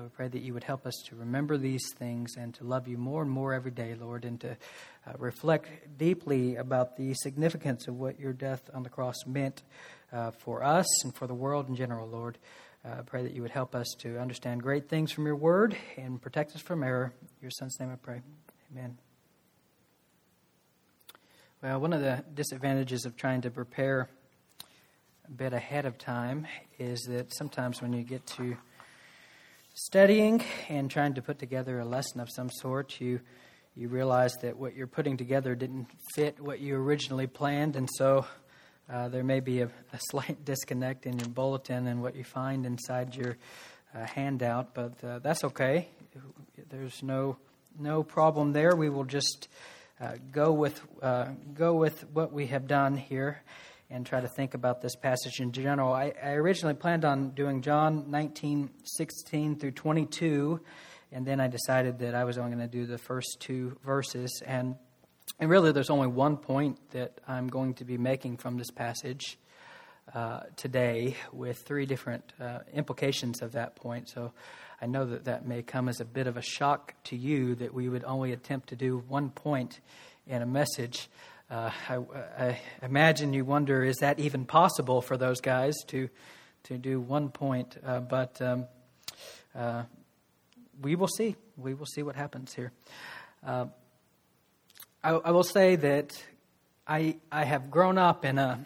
Would 0.00 0.14
pray 0.14 0.28
that 0.28 0.40
you 0.40 0.54
would 0.54 0.64
help 0.64 0.86
us 0.86 0.94
to 1.08 1.16
remember 1.16 1.58
these 1.58 1.92
things 1.96 2.36
and 2.36 2.54
to 2.54 2.64
love 2.64 2.88
you 2.88 2.96
more 2.96 3.20
and 3.20 3.30
more 3.30 3.52
every 3.52 3.70
day, 3.70 3.94
Lord, 3.94 4.24
and 4.24 4.40
to 4.40 4.50
uh, 5.06 5.12
reflect 5.18 5.98
deeply 5.98 6.56
about 6.56 6.96
the 6.96 7.12
significance 7.12 7.86
of 7.88 7.98
what 7.98 8.18
your 8.18 8.32
death 8.32 8.70
on 8.72 8.84
the 8.84 8.88
cross 8.88 9.16
meant 9.26 9.62
uh, 10.12 10.30
for 10.30 10.62
us 10.64 10.86
and 11.04 11.14
for 11.14 11.26
the 11.26 11.34
world 11.34 11.68
in 11.68 11.76
general, 11.76 12.08
Lord. 12.08 12.38
I 12.84 12.88
uh, 12.88 13.02
pray 13.02 13.22
that 13.22 13.32
you 13.32 13.42
would 13.42 13.50
help 13.50 13.74
us 13.74 13.94
to 13.98 14.18
understand 14.18 14.62
great 14.62 14.88
things 14.88 15.12
from 15.12 15.26
your 15.26 15.36
word 15.36 15.76
and 15.96 16.20
protect 16.20 16.56
us 16.56 16.62
from 16.62 16.82
error. 16.82 17.12
In 17.20 17.28
your 17.42 17.50
son's 17.50 17.78
name 17.78 17.90
I 17.92 17.96
pray. 17.96 18.22
Amen. 18.72 18.96
Well, 21.62 21.80
one 21.80 21.92
of 21.92 22.00
the 22.00 22.24
disadvantages 22.34 23.04
of 23.04 23.16
trying 23.16 23.42
to 23.42 23.50
prepare 23.50 24.08
a 25.28 25.30
bit 25.30 25.52
ahead 25.52 25.84
of 25.84 25.98
time 25.98 26.46
is 26.78 27.02
that 27.02 27.32
sometimes 27.34 27.80
when 27.80 27.92
you 27.92 28.02
get 28.02 28.26
to 28.26 28.56
studying 29.74 30.42
and 30.68 30.90
trying 30.90 31.14
to 31.14 31.22
put 31.22 31.38
together 31.38 31.80
a 31.80 31.84
lesson 31.84 32.20
of 32.20 32.30
some 32.30 32.50
sort, 32.50 33.00
you 33.00 33.20
you 33.74 33.88
realize 33.88 34.34
that 34.42 34.58
what 34.58 34.76
you're 34.76 34.86
putting 34.86 35.16
together 35.16 35.54
didn't 35.54 35.86
fit 36.14 36.38
what 36.38 36.60
you 36.60 36.76
originally 36.76 37.26
planned, 37.26 37.74
and 37.74 37.88
so 37.96 38.26
uh, 38.92 39.08
there 39.08 39.24
may 39.24 39.40
be 39.40 39.62
a, 39.62 39.66
a, 39.66 39.98
slight 40.10 40.44
disconnect 40.44 41.06
in 41.06 41.18
your 41.18 41.28
bulletin 41.28 41.86
and 41.86 42.02
what 42.02 42.14
you 42.14 42.22
find 42.22 42.66
inside 42.66 43.14
your 43.14 43.38
uh, 43.94 44.04
handout, 44.04 44.74
but 44.74 45.02
uh, 45.02 45.18
that's 45.20 45.42
okay. 45.44 45.88
There's 46.68 47.02
no 47.02 47.38
no 47.78 48.02
problem 48.02 48.52
there. 48.52 48.76
We 48.76 48.90
will 48.90 49.04
just 49.04 49.48
uh, 49.98 50.16
go 50.30 50.52
with 50.52 50.82
uh, 51.00 51.28
go 51.54 51.74
with 51.74 52.04
what 52.12 52.32
we 52.32 52.48
have 52.48 52.66
done 52.66 52.96
here 52.96 53.42
and 53.92 54.04
try 54.06 54.20
to 54.20 54.28
think 54.28 54.54
about 54.54 54.80
this 54.80 54.96
passage 54.96 55.38
in 55.40 55.52
general. 55.52 55.92
I, 55.92 56.12
I 56.22 56.30
originally 56.32 56.74
planned 56.74 57.04
on 57.04 57.30
doing 57.30 57.62
John 57.62 58.10
19, 58.10 58.70
16 58.82 59.56
through 59.56 59.72
22, 59.72 60.60
and 61.12 61.26
then 61.26 61.38
I 61.38 61.46
decided 61.46 61.98
that 62.00 62.14
I 62.14 62.24
was 62.24 62.38
only 62.38 62.56
going 62.56 62.68
to 62.68 62.76
do 62.76 62.86
the 62.86 62.98
first 62.98 63.36
two 63.40 63.76
verses 63.84 64.42
and 64.46 64.76
and 65.38 65.50
really, 65.50 65.72
there's 65.72 65.90
only 65.90 66.08
one 66.08 66.36
point 66.36 66.78
that 66.90 67.20
I'm 67.26 67.48
going 67.48 67.74
to 67.74 67.84
be 67.84 67.96
making 67.96 68.36
from 68.36 68.58
this 68.58 68.70
passage 68.70 69.38
uh, 70.14 70.40
today, 70.56 71.16
with 71.32 71.58
three 71.58 71.86
different 71.86 72.32
uh, 72.40 72.58
implications 72.74 73.40
of 73.40 73.52
that 73.52 73.76
point. 73.76 74.08
So 74.08 74.32
I 74.80 74.86
know 74.86 75.06
that 75.06 75.24
that 75.24 75.46
may 75.46 75.62
come 75.62 75.88
as 75.88 76.00
a 76.00 76.04
bit 76.04 76.26
of 76.26 76.36
a 76.36 76.42
shock 76.42 76.94
to 77.04 77.16
you 77.16 77.54
that 77.56 77.72
we 77.72 77.88
would 77.88 78.04
only 78.04 78.32
attempt 78.32 78.68
to 78.70 78.76
do 78.76 79.02
one 79.08 79.30
point 79.30 79.80
in 80.26 80.42
a 80.42 80.46
message. 80.46 81.08
Uh, 81.52 81.70
I, 81.86 81.96
I, 82.38 82.60
imagine 82.82 83.34
you 83.34 83.44
wonder 83.44 83.84
is 83.84 83.98
that 83.98 84.18
even 84.18 84.46
possible 84.46 85.02
for 85.02 85.18
those 85.18 85.42
guys 85.42 85.74
to 85.88 86.08
to 86.62 86.78
do 86.78 86.98
one 86.98 87.28
point? 87.28 87.76
Uh, 87.84 88.00
but 88.00 88.40
um, 88.40 88.64
uh, 89.54 89.82
we 90.80 90.96
will 90.96 91.08
see. 91.08 91.36
We 91.58 91.74
will 91.74 91.84
see 91.84 92.02
what 92.02 92.16
happens 92.16 92.54
here. 92.54 92.72
Uh, 93.46 93.66
I, 95.04 95.10
I 95.10 95.30
will 95.32 95.42
say 95.42 95.76
that 95.76 96.12
I, 96.86 97.18
I 97.30 97.44
have 97.44 97.70
grown 97.70 97.98
up 97.98 98.24
in 98.24 98.38
a 98.38 98.64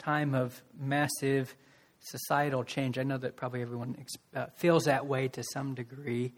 time 0.00 0.34
of 0.34 0.60
massive 0.76 1.54
societal 2.00 2.64
change. 2.64 2.98
I 2.98 3.04
know 3.04 3.18
that 3.18 3.36
probably 3.36 3.62
everyone 3.62 3.96
uh, 4.34 4.46
feels 4.56 4.86
that 4.86 5.06
way 5.06 5.28
to 5.28 5.44
some 5.52 5.76
degree, 5.76 6.32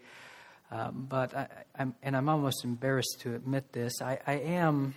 um, 0.69 1.07
but 1.09 1.35
I, 1.35 1.47
am 1.75 1.95
and 2.03 2.15
I'm 2.15 2.29
almost 2.29 2.63
embarrassed 2.63 3.21
to 3.21 3.33
admit 3.33 3.73
this. 3.73 3.99
I, 3.99 4.19
I 4.27 4.33
am 4.33 4.93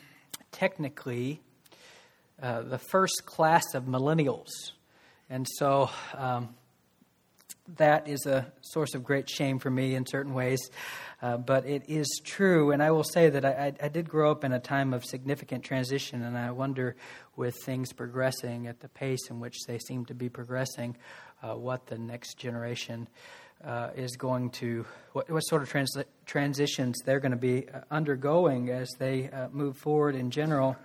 technically 0.53 1.41
uh, 2.41 2.63
the 2.63 2.79
first 2.79 3.25
class 3.27 3.75
of 3.75 3.85
millennials, 3.85 4.51
and 5.29 5.47
so 5.59 5.91
um, 6.15 6.55
that 7.77 8.09
is 8.09 8.27
a 8.27 8.53
source 8.61 8.95
of 8.95 9.05
great 9.05 9.29
shame 9.29 9.59
for 9.59 9.71
me 9.71 9.95
in 9.95 10.07
certain 10.07 10.35
ways. 10.35 10.61
Uh, 11.21 11.37
but 11.37 11.65
it 11.67 11.85
is 11.89 12.21
true, 12.25 12.73
and 12.73 12.83
I 12.83 12.91
will 12.91 13.05
say 13.05 13.31
that 13.31 13.45
I, 13.45 13.73
I, 13.81 13.87
did 13.87 14.09
grow 14.09 14.33
up 14.33 14.43
in 14.43 14.53
a 14.53 14.59
time 14.59 14.93
of 14.93 15.05
significant 15.05 15.63
transition, 15.63 16.21
and 16.21 16.37
I 16.37 16.51
wonder, 16.51 16.97
with 17.37 17.55
things 17.65 17.93
progressing 17.93 18.67
at 18.67 18.81
the 18.81 18.89
pace 18.89 19.31
in 19.31 19.39
which 19.39 19.57
they 19.69 19.79
seem 19.79 20.05
to 20.07 20.15
be 20.15 20.29
progressing, 20.29 20.97
uh, 21.41 21.55
what 21.55 21.87
the 21.87 21.97
next 21.97 22.39
generation 22.39 23.09
uh, 23.65 23.91
is 23.97 24.17
going 24.17 24.51
to, 24.51 24.85
what, 25.13 25.31
what 25.31 25.41
sort 25.41 25.63
of 25.63 25.69
trans- 25.69 25.97
transitions 26.27 26.99
they're 27.05 27.21
going 27.21 27.33
to 27.33 27.37
be 27.37 27.69
uh, 27.69 27.81
undergoing 27.91 28.71
as 28.71 28.91
they 28.99 29.31
uh, 29.31 29.49
move 29.51 29.77
forward 29.77 30.15
in 30.15 30.31
general. 30.31 30.77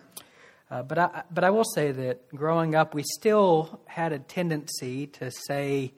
but 0.70 0.98
I, 0.98 1.24
but 1.32 1.44
I 1.44 1.50
will 1.50 1.64
say 1.64 1.92
that 1.92 2.28
growing 2.30 2.76
up, 2.76 2.94
we 2.94 3.04
still 3.04 3.80
had 3.86 4.12
a 4.12 4.20
tendency 4.20 5.08
to 5.08 5.32
say, 5.32 5.94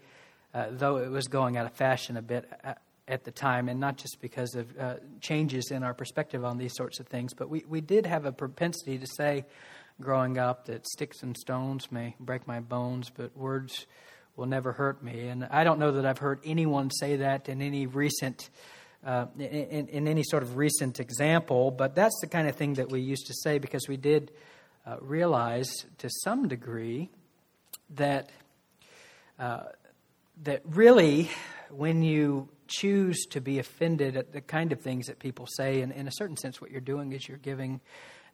though 0.54 0.98
it 0.98 1.10
was 1.10 1.28
going 1.28 1.58
out 1.58 1.66
of 1.66 1.74
fashion 1.74 2.18
a 2.18 2.22
bit 2.22 2.50
at 3.10 3.24
the 3.24 3.32
time, 3.32 3.68
and 3.68 3.80
not 3.80 3.98
just 3.98 4.22
because 4.22 4.54
of 4.54 4.78
uh, 4.80 4.96
changes 5.20 5.72
in 5.72 5.84
our 5.84 5.96
perspective 5.96 6.46
on 6.46 6.58
these 6.60 6.76
sorts 6.76 7.00
of 7.00 7.08
things, 7.08 7.34
but 7.34 7.50
we, 7.50 7.66
we 7.68 7.82
did 7.82 8.06
have 8.06 8.26
a 8.26 8.32
propensity 8.32 9.00
to 9.00 9.08
say 9.08 9.46
growing 10.00 10.38
up 10.38 10.66
that 10.68 10.88
sticks 10.88 11.24
and 11.24 11.36
stones 11.36 11.92
may 11.92 12.16
break 12.20 12.48
my 12.48 12.60
bones, 12.60 13.10
but 13.10 13.36
words 13.36 13.88
will 14.40 14.48
never 14.48 14.72
hurt 14.72 15.04
me. 15.04 15.28
And 15.28 15.46
I 15.52 15.64
don't 15.64 15.80
know 15.80 15.92
that 15.92 16.06
I've 16.06 16.18
heard 16.18 16.40
anyone 16.46 16.90
say 16.90 17.18
that 17.18 17.50
in 17.50 17.62
any 17.62 17.86
recent. 17.86 18.50
Uh, 19.06 19.28
in, 19.38 19.88
in, 19.88 20.08
any 20.10 20.24
sort 20.24 20.44
of 20.44 20.58
recent 20.58 21.00
example, 21.00 21.72
but 21.72 21.96
that's 21.96 22.20
the 22.20 22.28
kind 22.28 22.50
of 22.50 22.56
thing 22.58 22.74
that 22.74 22.92
we 22.92 23.00
used 23.00 23.28
to 23.28 23.34
say 23.34 23.58
because 23.58 23.88
we 23.88 23.96
did 23.96 24.30
uh, 24.86 24.98
realize 25.00 25.72
to 26.00 26.10
some 26.26 26.50
degree 26.50 27.10
that 27.92 28.30
uh, 29.40 29.64
that 30.44 30.62
really 30.66 31.30
when 31.70 32.02
you 32.02 32.50
choose 32.68 33.26
to 33.28 33.40
be 33.40 33.60
offended 33.60 34.18
at 34.18 34.34
the 34.34 34.42
kind 34.42 34.74
of 34.74 34.82
things 34.82 35.08
that 35.08 35.18
people 35.18 35.48
say. 35.48 35.80
And 35.80 35.94
in 35.94 36.08
a 36.08 36.12
certain 36.12 36.36
sense, 36.36 36.60
what 36.60 36.70
you're 36.70 36.82
doing 36.82 37.14
is 37.14 37.28
you're 37.28 37.38
giving 37.38 37.80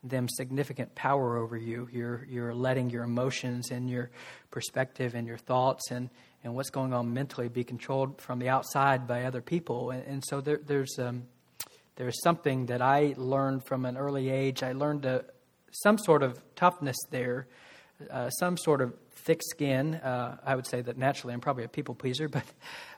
them 0.09 0.29
significant 0.29 0.95
power 0.95 1.37
over 1.37 1.57
you. 1.57 1.89
You're, 1.91 2.25
you're 2.29 2.53
letting 2.53 2.89
your 2.89 3.03
emotions 3.03 3.71
and 3.71 3.89
your 3.89 4.09
perspective 4.51 5.15
and 5.15 5.27
your 5.27 5.37
thoughts 5.37 5.91
and, 5.91 6.09
and 6.43 6.55
what's 6.55 6.69
going 6.69 6.93
on 6.93 7.13
mentally 7.13 7.49
be 7.49 7.63
controlled 7.63 8.21
from 8.21 8.39
the 8.39 8.49
outside 8.49 9.07
by 9.07 9.23
other 9.23 9.41
people. 9.41 9.91
And, 9.91 10.03
and 10.05 10.23
so 10.25 10.41
there, 10.41 10.59
there's, 10.65 10.97
um, 10.99 11.23
there's 11.95 12.21
something 12.21 12.67
that 12.67 12.81
I 12.81 13.13
learned 13.17 13.65
from 13.65 13.85
an 13.85 13.97
early 13.97 14.29
age. 14.29 14.63
I 14.63 14.73
learned 14.73 15.05
a, 15.05 15.25
some 15.71 15.97
sort 15.97 16.23
of 16.23 16.39
toughness 16.55 16.97
there, 17.09 17.47
uh, 18.09 18.29
some 18.29 18.57
sort 18.57 18.81
of 18.81 18.93
thick 19.11 19.41
skin. 19.43 19.95
Uh, 19.95 20.37
I 20.45 20.55
would 20.55 20.67
say 20.67 20.81
that 20.81 20.97
naturally 20.97 21.33
I'm 21.33 21.41
probably 21.41 21.63
a 21.63 21.69
people 21.69 21.95
pleaser, 21.95 22.29
but 22.29 22.45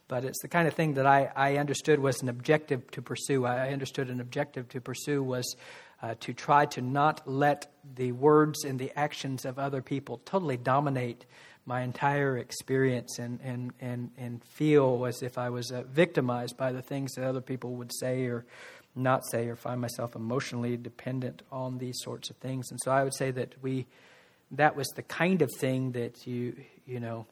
but 0.07 0.24
it's 0.24 0.41
the 0.41 0.47
kind 0.47 0.68
of 0.68 0.74
thing 0.74 0.94
that 0.94 1.06
I, 1.06 1.31
I 1.35 1.57
understood 1.57 2.00
was 2.00 2.22
an 2.22 2.29
objective 2.29 2.89
to 2.91 3.01
pursue. 3.01 3.45
I 3.45 3.72
understood 3.72 4.09
an 4.09 4.22
objective 4.22 4.69
to 4.69 4.79
pursue 4.79 5.22
was 5.22 5.56
uh, 6.02 6.16
to 6.19 6.34
try 6.34 6.66
to 6.66 6.81
not 6.81 7.28
let 7.28 7.72
the 7.96 8.12
words 8.12 8.63
and 8.63 8.80
the 8.80 8.91
actions 8.97 9.46
of 9.46 9.58
other 9.58 9.81
people 9.81 10.22
totally 10.25 10.58
dominate 10.58 11.25
my 11.66 11.81
entire 11.81 12.38
experience 12.38 13.19
and, 13.19 13.40
and, 13.44 13.74
and, 13.81 14.12
and 14.18 14.44
feel 14.44 15.06
as 15.06 15.22
if 15.22 15.38
I 15.38 15.50
was 15.50 15.72
uh, 15.72 15.84
victimized 15.91 16.56
by 16.56 16.72
the 16.72 16.81
things 16.81 17.13
that 17.13 17.25
other 17.25 17.42
people 17.42 17.74
would 17.75 17.92
say 17.94 18.25
or 18.25 18.45
not 18.95 19.25
say 19.25 19.48
or 19.48 19.56
find 19.56 19.80
myself 19.80 20.16
emotionally 20.16 20.77
dependent 20.77 21.42
on 21.51 21.77
these 21.77 21.98
sorts 22.01 22.30
of 22.30 22.38
things. 22.38 22.72
And 22.72 22.80
so 22.83 22.92
I 22.92 23.04
would 23.04 23.13
say 23.13 23.31
that 23.31 23.56
we 23.62 23.86
that 24.51 24.75
was 24.75 24.88
the 24.89 25.04
kind 25.04 25.42
of 25.42 25.51
thing 25.60 25.92
that 25.92 26.25
you 26.25 26.56
you 26.86 27.00
know 27.00 27.25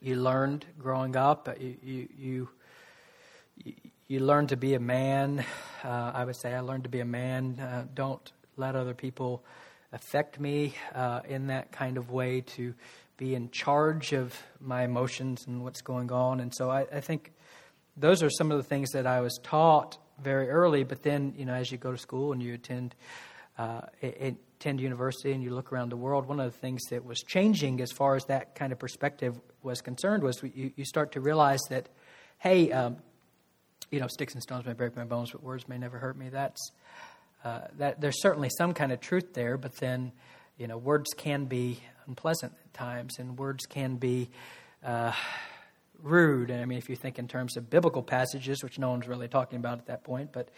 you 0.00 0.16
learned 0.16 0.66
growing 0.78 1.16
up. 1.16 1.48
You 1.60 1.76
you 1.82 2.08
you, 2.16 2.48
you 4.06 4.20
learn 4.20 4.48
to 4.48 4.56
be 4.56 4.74
a 4.74 4.80
man. 4.80 5.44
Uh, 5.82 6.12
I 6.14 6.24
would 6.24 6.36
say 6.36 6.54
I 6.54 6.60
learned 6.60 6.84
to 6.84 6.90
be 6.90 7.00
a 7.00 7.06
man. 7.06 7.58
Uh, 7.58 7.86
don't 7.94 8.32
let 8.56 8.76
other 8.76 8.92
people 8.92 9.42
affect 9.92 10.38
me 10.38 10.74
uh, 10.94 11.20
in 11.26 11.46
that 11.46 11.72
kind 11.72 11.96
of 11.96 12.10
way. 12.10 12.42
To 12.42 12.74
be 13.16 13.34
in 13.34 13.50
charge 13.50 14.12
of 14.12 14.34
my 14.60 14.82
emotions 14.84 15.46
and 15.46 15.62
what's 15.62 15.80
going 15.80 16.10
on. 16.12 16.40
And 16.40 16.54
so 16.54 16.70
I, 16.70 16.80
I 16.92 17.00
think 17.00 17.32
those 17.96 18.22
are 18.22 18.28
some 18.28 18.50
of 18.50 18.58
the 18.58 18.64
things 18.64 18.90
that 18.90 19.06
I 19.06 19.20
was 19.20 19.38
taught 19.42 19.98
very 20.22 20.50
early. 20.50 20.84
But 20.84 21.02
then, 21.02 21.32
you 21.38 21.44
know, 21.44 21.54
as 21.54 21.72
you 21.72 21.78
go 21.78 21.92
to 21.92 21.98
school 21.98 22.32
and 22.32 22.42
you 22.42 22.54
attend 22.54 22.94
uh, 23.56 23.82
attend 24.02 24.80
university 24.80 25.32
and 25.32 25.42
you 25.42 25.54
look 25.54 25.72
around 25.72 25.90
the 25.90 25.96
world, 25.96 26.26
one 26.26 26.40
of 26.40 26.52
the 26.52 26.58
things 26.58 26.82
that 26.90 27.04
was 27.04 27.22
changing 27.22 27.80
as 27.80 27.90
far 27.92 28.16
as 28.16 28.24
that 28.26 28.54
kind 28.54 28.72
of 28.72 28.78
perspective 28.78 29.40
was 29.62 29.80
concerned 29.80 30.22
was 30.22 30.42
you, 30.42 30.72
you 30.76 30.84
start 30.84 31.12
to 31.12 31.20
realize 31.20 31.60
that, 31.70 31.88
hey, 32.38 32.70
um, 32.72 32.96
you 33.94 34.00
know, 34.00 34.08
sticks 34.08 34.34
and 34.34 34.42
stones 34.42 34.66
may 34.66 34.72
break 34.72 34.96
my 34.96 35.04
bones, 35.04 35.30
but 35.30 35.40
words 35.40 35.68
may 35.68 35.78
never 35.78 35.98
hurt 35.98 36.16
me. 36.16 36.28
That's 36.28 36.72
uh, 37.44 37.60
that. 37.78 38.00
There's 38.00 38.20
certainly 38.20 38.50
some 38.58 38.74
kind 38.74 38.90
of 38.90 39.00
truth 39.00 39.34
there, 39.34 39.56
but 39.56 39.76
then, 39.76 40.10
you 40.58 40.66
know, 40.66 40.76
words 40.76 41.14
can 41.16 41.44
be 41.44 41.78
unpleasant 42.08 42.52
at 42.52 42.74
times, 42.74 43.20
and 43.20 43.38
words 43.38 43.66
can 43.66 43.94
be 43.94 44.30
uh, 44.84 45.12
rude. 46.02 46.50
And 46.50 46.60
I 46.60 46.64
mean, 46.64 46.78
if 46.78 46.88
you 46.88 46.96
think 46.96 47.20
in 47.20 47.28
terms 47.28 47.56
of 47.56 47.70
biblical 47.70 48.02
passages, 48.02 48.64
which 48.64 48.80
no 48.80 48.90
one's 48.90 49.06
really 49.06 49.28
talking 49.28 49.60
about 49.60 49.78
at 49.78 49.86
that 49.86 50.02
point, 50.02 50.32
but 50.32 50.48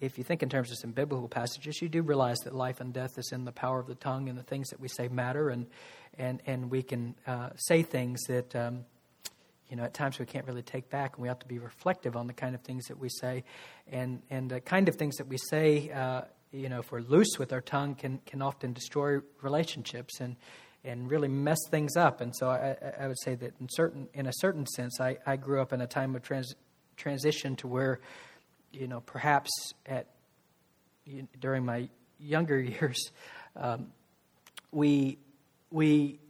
if 0.00 0.16
you 0.16 0.24
think 0.24 0.42
in 0.42 0.48
terms 0.48 0.70
of 0.70 0.78
some 0.78 0.92
biblical 0.92 1.28
passages, 1.28 1.82
you 1.82 1.90
do 1.90 2.00
realize 2.00 2.38
that 2.44 2.54
life 2.54 2.80
and 2.80 2.94
death 2.94 3.18
is 3.18 3.32
in 3.32 3.44
the 3.44 3.52
power 3.52 3.80
of 3.80 3.86
the 3.86 3.96
tongue, 3.96 4.30
and 4.30 4.38
the 4.38 4.44
things 4.44 4.70
that 4.70 4.80
we 4.80 4.88
say 4.88 5.08
matter, 5.08 5.50
and 5.50 5.66
and 6.16 6.40
and 6.46 6.70
we 6.70 6.82
can 6.82 7.16
uh, 7.26 7.50
say 7.56 7.82
things 7.82 8.22
that. 8.28 8.56
Um, 8.56 8.86
you 9.68 9.76
know, 9.76 9.84
at 9.84 9.94
times 9.94 10.18
we 10.18 10.26
can't 10.26 10.46
really 10.46 10.62
take 10.62 10.88
back, 10.88 11.14
and 11.14 11.22
we 11.22 11.28
have 11.28 11.38
to 11.40 11.46
be 11.46 11.58
reflective 11.58 12.16
on 12.16 12.26
the 12.26 12.32
kind 12.32 12.54
of 12.54 12.62
things 12.62 12.86
that 12.86 12.98
we 12.98 13.08
say, 13.08 13.44
and 13.90 14.22
and 14.30 14.50
the 14.50 14.60
kind 14.60 14.88
of 14.88 14.96
things 14.96 15.16
that 15.16 15.26
we 15.26 15.36
say, 15.50 15.90
uh, 15.90 16.22
you 16.52 16.68
know, 16.68 16.80
if 16.80 16.90
we're 16.90 17.00
loose 17.00 17.38
with 17.38 17.52
our 17.52 17.60
tongue, 17.60 17.94
can 17.94 18.18
can 18.26 18.42
often 18.42 18.72
destroy 18.72 19.20
relationships 19.42 20.20
and 20.20 20.36
and 20.84 21.10
really 21.10 21.28
mess 21.28 21.58
things 21.70 21.96
up. 21.96 22.20
And 22.20 22.34
so 22.34 22.48
I, 22.48 22.76
I 23.00 23.08
would 23.08 23.20
say 23.20 23.34
that 23.34 23.54
in 23.60 23.68
certain 23.70 24.08
in 24.14 24.26
a 24.26 24.32
certain 24.32 24.66
sense, 24.66 25.00
I, 25.00 25.18
I 25.26 25.36
grew 25.36 25.60
up 25.60 25.72
in 25.72 25.80
a 25.80 25.86
time 25.86 26.14
of 26.14 26.22
trans, 26.22 26.54
transition 26.96 27.56
to 27.56 27.68
where, 27.68 28.00
you 28.72 28.86
know, 28.86 29.00
perhaps 29.00 29.50
at 29.86 30.06
during 31.40 31.64
my 31.64 31.88
younger 32.18 32.60
years, 32.60 33.10
um, 33.56 33.88
we 34.72 35.18
we 35.70 36.20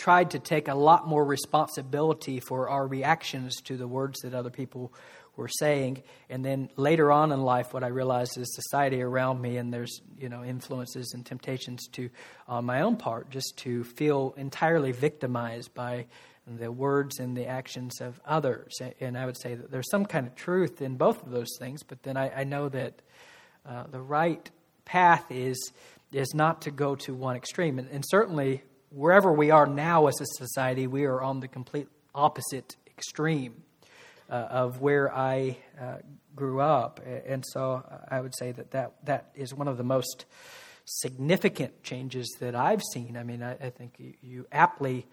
tried 0.00 0.30
to 0.30 0.38
take 0.38 0.66
a 0.66 0.74
lot 0.74 1.06
more 1.06 1.22
responsibility 1.22 2.40
for 2.40 2.70
our 2.70 2.86
reactions 2.86 3.56
to 3.56 3.76
the 3.76 3.86
words 3.86 4.18
that 4.20 4.32
other 4.32 4.48
people 4.48 4.90
were 5.36 5.46
saying. 5.46 6.02
And 6.30 6.42
then 6.42 6.70
later 6.76 7.12
on 7.12 7.32
in 7.32 7.42
life, 7.42 7.74
what 7.74 7.84
I 7.84 7.88
realized 7.88 8.38
is 8.38 8.54
society 8.54 9.02
around 9.02 9.42
me, 9.42 9.58
and 9.58 9.70
there's 9.70 10.00
you 10.18 10.30
know 10.30 10.42
influences 10.42 11.12
and 11.12 11.24
temptations 11.24 11.86
to, 11.92 12.08
on 12.48 12.64
my 12.64 12.80
own 12.80 12.96
part, 12.96 13.28
just 13.28 13.58
to 13.58 13.84
feel 13.84 14.32
entirely 14.38 14.92
victimized 14.92 15.74
by 15.74 16.06
the 16.46 16.72
words 16.72 17.20
and 17.20 17.36
the 17.36 17.46
actions 17.46 18.00
of 18.00 18.18
others. 18.24 18.78
And 19.00 19.18
I 19.18 19.26
would 19.26 19.38
say 19.38 19.54
that 19.54 19.70
there's 19.70 19.90
some 19.90 20.06
kind 20.06 20.26
of 20.26 20.34
truth 20.34 20.80
in 20.80 20.96
both 20.96 21.22
of 21.22 21.30
those 21.30 21.54
things, 21.58 21.82
but 21.82 22.02
then 22.04 22.16
I, 22.16 22.40
I 22.40 22.44
know 22.44 22.70
that 22.70 23.02
uh, 23.68 23.84
the 23.90 24.00
right 24.00 24.50
path 24.86 25.26
is 25.30 25.72
is 26.10 26.34
not 26.34 26.62
to 26.62 26.70
go 26.70 26.96
to 26.96 27.14
one 27.14 27.36
extreme. 27.36 27.78
And, 27.78 27.88
and 27.90 28.02
certainly 28.08 28.62
wherever 28.90 29.32
we 29.32 29.50
are 29.50 29.66
now 29.66 30.06
as 30.06 30.20
a 30.20 30.26
society, 30.26 30.86
we 30.86 31.04
are 31.04 31.22
on 31.22 31.40
the 31.40 31.48
complete 31.48 31.88
opposite 32.14 32.76
extreme 32.86 33.62
uh, 34.28 34.34
of 34.34 34.80
where 34.80 35.12
I 35.14 35.56
uh, 35.80 35.96
grew 36.34 36.60
up. 36.60 37.00
And 37.26 37.44
so 37.46 37.82
I 38.08 38.20
would 38.20 38.36
say 38.36 38.52
that, 38.52 38.72
that 38.72 38.92
that 39.04 39.30
is 39.34 39.54
one 39.54 39.68
of 39.68 39.76
the 39.76 39.84
most 39.84 40.26
significant 40.84 41.82
changes 41.82 42.36
that 42.40 42.54
I've 42.54 42.82
seen. 42.92 43.16
I 43.16 43.22
mean, 43.22 43.42
I, 43.42 43.52
I 43.52 43.70
think 43.70 43.94
you, 43.98 44.14
you, 44.22 44.46
aptly 44.50 45.06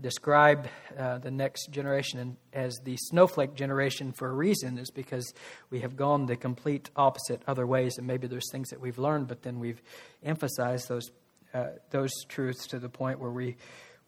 describe 0.00 0.68
uh, 0.98 1.18
the 1.18 1.30
next 1.30 1.70
generation 1.70 2.36
as 2.52 2.78
the 2.84 2.96
snowflake 2.96 3.54
generation 3.54 4.12
for 4.12 4.28
a 4.28 4.32
reason, 4.32 4.78
is 4.78 4.90
because 4.90 5.32
we 5.70 5.80
have 5.80 5.96
gone 5.96 6.26
the 6.26 6.36
complete 6.36 6.90
opposite 6.96 7.42
other 7.46 7.66
ways. 7.66 7.98
And 7.98 8.06
maybe 8.06 8.26
there's 8.26 8.50
things 8.50 8.70
that 8.70 8.80
we've 8.80 8.98
learned, 8.98 9.28
but 9.28 9.42
then 9.42 9.58
we've 9.58 9.82
emphasized 10.22 10.88
those 10.88 11.10
uh, 11.52 11.66
those 11.90 12.12
truths 12.28 12.66
to 12.68 12.78
the 12.78 12.88
point 12.88 13.18
where 13.18 13.30
we, 13.30 13.56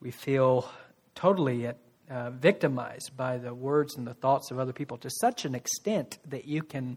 we 0.01 0.11
feel 0.11 0.69
totally 1.15 1.69
uh, 2.11 2.31
victimized 2.31 3.17
by 3.17 3.39
the 3.39 3.55
words 3.55 3.97
and 3.97 4.07
the 4.07 4.15
thoughts 4.15 4.51
of 4.51 4.59
other 4.59 4.73
people 4.73 4.97
to 4.99 5.11
such 5.11 5.45
an 5.45 5.55
extent 5.55 6.19
that 6.29 6.47
you 6.47 6.63
can 6.63 6.97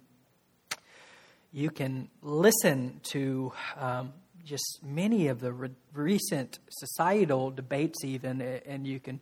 you 1.51 1.69
can 1.69 2.09
listen 2.21 2.99
to 3.01 3.53
um, 3.77 4.11
just 4.43 4.81
many 4.83 5.27
of 5.27 5.39
the 5.39 5.53
re- 5.53 5.69
recent 5.93 6.59
societal 6.69 7.49
debates 7.49 8.03
even 8.03 8.41
and 8.41 8.85
you 8.85 8.99
can 8.99 9.21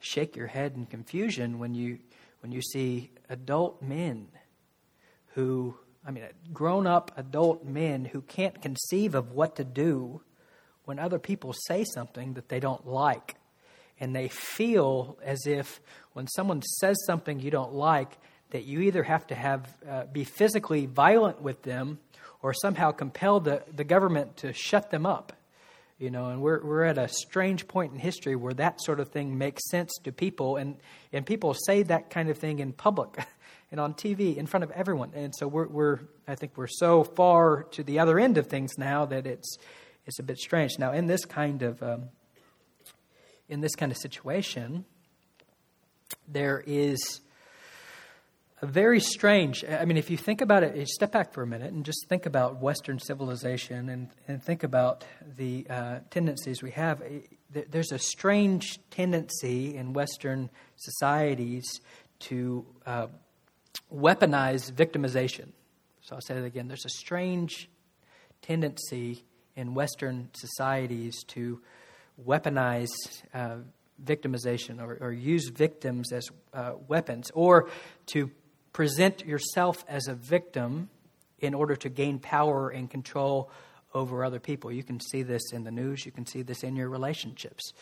shake 0.00 0.34
your 0.34 0.46
head 0.46 0.72
in 0.76 0.86
confusion 0.86 1.58
when 1.58 1.74
you 1.74 1.98
when 2.40 2.52
you 2.52 2.62
see 2.62 3.10
adult 3.28 3.82
men 3.82 4.28
who 5.34 5.74
I 6.06 6.10
mean 6.10 6.24
grown 6.52 6.86
up 6.86 7.12
adult 7.16 7.64
men 7.64 8.06
who 8.06 8.22
can't 8.22 8.60
conceive 8.60 9.14
of 9.14 9.32
what 9.32 9.56
to 9.56 9.64
do 9.64 10.22
when 10.84 10.98
other 10.98 11.18
people 11.18 11.54
say 11.66 11.84
something 11.84 12.34
that 12.34 12.48
they 12.48 12.60
don't 12.60 12.86
like. 12.86 13.36
And 14.00 14.14
they 14.14 14.28
feel 14.28 15.18
as 15.22 15.46
if 15.46 15.80
when 16.12 16.26
someone 16.26 16.62
says 16.62 16.96
something 17.06 17.40
you 17.40 17.50
don't 17.50 17.74
like, 17.74 18.18
that 18.50 18.64
you 18.64 18.80
either 18.80 19.02
have 19.02 19.26
to 19.26 19.34
have 19.34 19.76
uh, 19.88 20.04
be 20.04 20.24
physically 20.24 20.86
violent 20.86 21.42
with 21.42 21.62
them 21.62 21.98
or 22.42 22.52
somehow 22.52 22.92
compel 22.92 23.40
the, 23.40 23.62
the 23.74 23.84
government 23.84 24.36
to 24.38 24.52
shut 24.52 24.90
them 24.90 25.06
up. 25.06 25.32
You 25.98 26.10
know, 26.10 26.26
and 26.26 26.42
we're, 26.42 26.62
we're 26.62 26.84
at 26.84 26.98
a 26.98 27.08
strange 27.08 27.66
point 27.66 27.92
in 27.92 27.98
history 27.98 28.36
where 28.36 28.54
that 28.54 28.80
sort 28.80 29.00
of 29.00 29.08
thing 29.08 29.38
makes 29.38 29.68
sense 29.70 29.92
to 30.04 30.12
people, 30.12 30.56
and, 30.56 30.76
and 31.12 31.24
people 31.24 31.54
say 31.54 31.82
that 31.84 32.10
kind 32.10 32.28
of 32.28 32.36
thing 32.36 32.58
in 32.58 32.72
public 32.72 33.16
and 33.70 33.80
on 33.80 33.94
TV 33.94 34.36
in 34.36 34.46
front 34.46 34.64
of 34.64 34.70
everyone. 34.72 35.12
And 35.14 35.32
so 35.34 35.48
we're, 35.48 35.66
we're, 35.66 36.00
I 36.28 36.34
think 36.34 36.52
we're 36.56 36.66
so 36.66 37.04
far 37.04 37.62
to 37.72 37.82
the 37.82 38.00
other 38.00 38.18
end 38.18 38.38
of 38.38 38.48
things 38.48 38.76
now 38.76 39.04
that 39.06 39.26
it's, 39.26 39.56
is 40.06 40.18
a 40.18 40.22
bit 40.22 40.38
strange. 40.38 40.78
Now, 40.78 40.92
in 40.92 41.06
this 41.06 41.24
kind 41.24 41.62
of 41.62 41.82
um, 41.82 42.10
in 43.48 43.60
this 43.60 43.74
kind 43.74 43.92
of 43.92 43.98
situation, 43.98 44.84
there 46.28 46.62
is 46.66 47.20
a 48.62 48.66
very 48.66 49.00
strange. 49.00 49.64
I 49.64 49.84
mean, 49.84 49.96
if 49.96 50.10
you 50.10 50.16
think 50.16 50.40
about 50.40 50.62
it, 50.62 50.88
step 50.88 51.12
back 51.12 51.32
for 51.32 51.42
a 51.42 51.46
minute 51.46 51.72
and 51.72 51.84
just 51.84 52.06
think 52.08 52.24
about 52.24 52.60
Western 52.60 52.98
civilization 52.98 53.88
and, 53.88 54.08
and 54.26 54.42
think 54.42 54.62
about 54.62 55.04
the 55.36 55.66
uh, 55.68 55.98
tendencies 56.10 56.62
we 56.62 56.70
have. 56.70 57.02
There's 57.50 57.92
a 57.92 57.98
strange 57.98 58.78
tendency 58.90 59.76
in 59.76 59.92
Western 59.92 60.50
societies 60.76 61.80
to 62.20 62.64
uh, 62.86 63.08
weaponize 63.92 64.72
victimization. 64.72 65.50
So 66.00 66.16
I'll 66.16 66.22
say 66.22 66.34
that 66.34 66.44
again. 66.44 66.68
There's 66.68 66.86
a 66.86 66.90
strange 66.90 67.68
tendency 68.40 69.24
in 69.56 69.74
Western 69.74 70.30
societies 70.34 71.22
to 71.28 71.60
weaponize 72.24 72.90
uh, 73.32 73.56
victimization 74.02 74.80
or, 74.80 74.98
or, 75.00 75.12
use 75.12 75.48
victims 75.48 76.12
as 76.12 76.28
uh, 76.52 76.72
weapons, 76.88 77.30
or 77.34 77.68
to 78.06 78.30
present 78.72 79.24
yourself 79.24 79.84
as 79.88 80.08
a 80.08 80.14
victim 80.14 80.88
in 81.38 81.54
order 81.54 81.76
to 81.76 81.88
gain 81.88 82.18
power 82.18 82.70
and 82.70 82.90
control 82.90 83.50
over 83.94 84.24
other 84.24 84.40
people. 84.40 84.72
You 84.72 84.82
can 84.82 84.98
see 84.98 85.22
this 85.22 85.52
in 85.52 85.62
the 85.62 85.70
news, 85.70 86.04
you 86.04 86.12
can 86.12 86.26
see 86.26 86.42
this 86.42 86.64
in 86.64 86.74
your 86.74 86.88
relationships. 86.88 87.72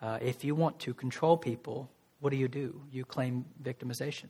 Uh, 0.00 0.18
if 0.20 0.44
you 0.44 0.54
want 0.54 0.78
to 0.80 0.92
control 0.92 1.36
people, 1.36 1.88
what 2.20 2.30
do 2.30 2.36
you 2.36 2.48
do? 2.48 2.82
You 2.90 3.04
claim 3.04 3.44
victimization. 3.62 4.28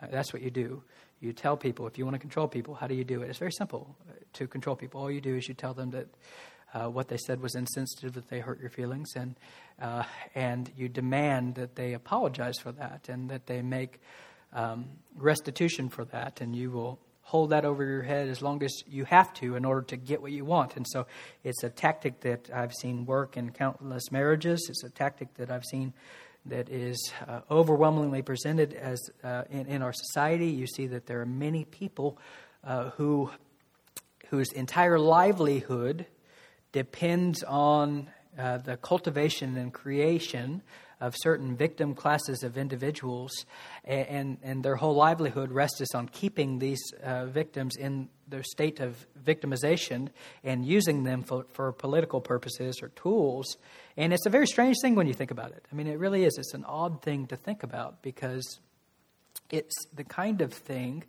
Uh, 0.00 0.06
that's 0.10 0.32
what 0.32 0.42
you 0.42 0.50
do. 0.50 0.82
You 1.22 1.32
tell 1.32 1.56
people, 1.56 1.86
if 1.86 1.98
you 1.98 2.04
want 2.04 2.16
to 2.16 2.18
control 2.18 2.48
people, 2.48 2.74
how 2.74 2.88
do 2.88 2.96
you 2.96 3.04
do 3.04 3.22
it? 3.22 3.30
It's 3.30 3.38
very 3.38 3.52
simple 3.52 3.94
uh, 4.10 4.14
to 4.32 4.48
control 4.48 4.74
people. 4.74 5.00
All 5.00 5.10
you 5.10 5.20
do 5.20 5.36
is 5.36 5.46
you 5.46 5.54
tell 5.54 5.72
them 5.72 5.92
that 5.92 6.08
uh, 6.74 6.88
what 6.88 7.06
they 7.06 7.16
said 7.16 7.40
was 7.40 7.54
insensitive, 7.54 8.14
that 8.14 8.26
they 8.28 8.40
hurt 8.40 8.60
your 8.60 8.70
feelings, 8.70 9.14
and, 9.14 9.36
uh, 9.80 10.02
and 10.34 10.68
you 10.76 10.88
demand 10.88 11.54
that 11.54 11.76
they 11.76 11.92
apologize 11.94 12.58
for 12.58 12.72
that 12.72 13.08
and 13.08 13.30
that 13.30 13.46
they 13.46 13.62
make 13.62 14.00
um, 14.52 14.86
restitution 15.16 15.88
for 15.88 16.04
that, 16.06 16.40
and 16.40 16.56
you 16.56 16.72
will 16.72 16.98
hold 17.20 17.50
that 17.50 17.64
over 17.64 17.84
your 17.84 18.02
head 18.02 18.28
as 18.28 18.42
long 18.42 18.60
as 18.64 18.82
you 18.88 19.04
have 19.04 19.32
to 19.32 19.54
in 19.54 19.64
order 19.64 19.82
to 19.82 19.96
get 19.96 20.20
what 20.20 20.32
you 20.32 20.44
want. 20.44 20.76
And 20.76 20.84
so 20.88 21.06
it's 21.44 21.62
a 21.62 21.70
tactic 21.70 22.20
that 22.22 22.50
I've 22.52 22.72
seen 22.72 23.06
work 23.06 23.36
in 23.36 23.52
countless 23.52 24.10
marriages. 24.10 24.66
It's 24.68 24.82
a 24.82 24.90
tactic 24.90 25.34
that 25.34 25.52
I've 25.52 25.64
seen 25.64 25.94
that 26.46 26.68
is 26.68 27.12
uh, 27.28 27.40
overwhelmingly 27.50 28.22
presented 28.22 28.74
as 28.74 29.00
uh, 29.22 29.44
in, 29.50 29.66
in, 29.66 29.82
our 29.82 29.92
society. 29.92 30.48
You 30.48 30.66
see 30.66 30.86
that 30.88 31.06
there 31.06 31.20
are 31.20 31.26
many 31.26 31.64
people 31.64 32.18
uh, 32.64 32.90
who 32.90 33.30
whose 34.28 34.50
entire 34.52 34.98
livelihood 34.98 36.06
depends 36.72 37.42
on 37.42 38.08
uh, 38.38 38.58
the 38.58 38.76
cultivation 38.78 39.56
and 39.56 39.72
creation 39.72 40.62
of 41.02 41.14
certain 41.18 41.56
victim 41.56 41.94
classes 41.94 42.44
of 42.44 42.56
individuals, 42.56 43.44
and, 43.84 44.06
and, 44.06 44.38
and 44.42 44.62
their 44.62 44.76
whole 44.76 44.94
livelihood 44.94 45.50
rests 45.50 45.94
on 45.94 46.08
keeping 46.08 46.60
these 46.60 46.80
uh, 47.02 47.26
victims 47.26 47.76
in 47.76 48.08
their 48.28 48.44
state 48.44 48.78
of 48.78 49.04
victimization 49.22 50.08
and 50.44 50.64
using 50.64 51.02
them 51.02 51.24
for, 51.24 51.44
for 51.52 51.72
political 51.72 52.20
purposes 52.20 52.80
or 52.80 52.88
tools. 52.90 53.56
And 53.96 54.12
it's 54.12 54.26
a 54.26 54.30
very 54.30 54.46
strange 54.46 54.76
thing 54.80 54.94
when 54.94 55.06
you 55.06 55.14
think 55.14 55.30
about 55.30 55.50
it. 55.50 55.64
I 55.70 55.74
mean, 55.74 55.86
it 55.86 55.98
really 55.98 56.24
is. 56.24 56.36
It's 56.38 56.54
an 56.54 56.64
odd 56.64 57.02
thing 57.02 57.26
to 57.26 57.36
think 57.36 57.62
about 57.62 58.02
because 58.02 58.60
it's 59.50 59.74
the 59.94 60.04
kind 60.04 60.40
of 60.40 60.52
thing 60.52 61.04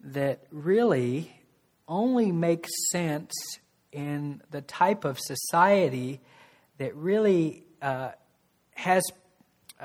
that 0.00 0.44
really 0.50 1.40
only 1.88 2.32
makes 2.32 2.70
sense 2.90 3.32
in 3.92 4.42
the 4.50 4.60
type 4.60 5.04
of 5.04 5.18
society 5.18 6.20
that 6.78 6.94
really 6.96 7.64
uh, 7.80 8.10
has 8.74 9.02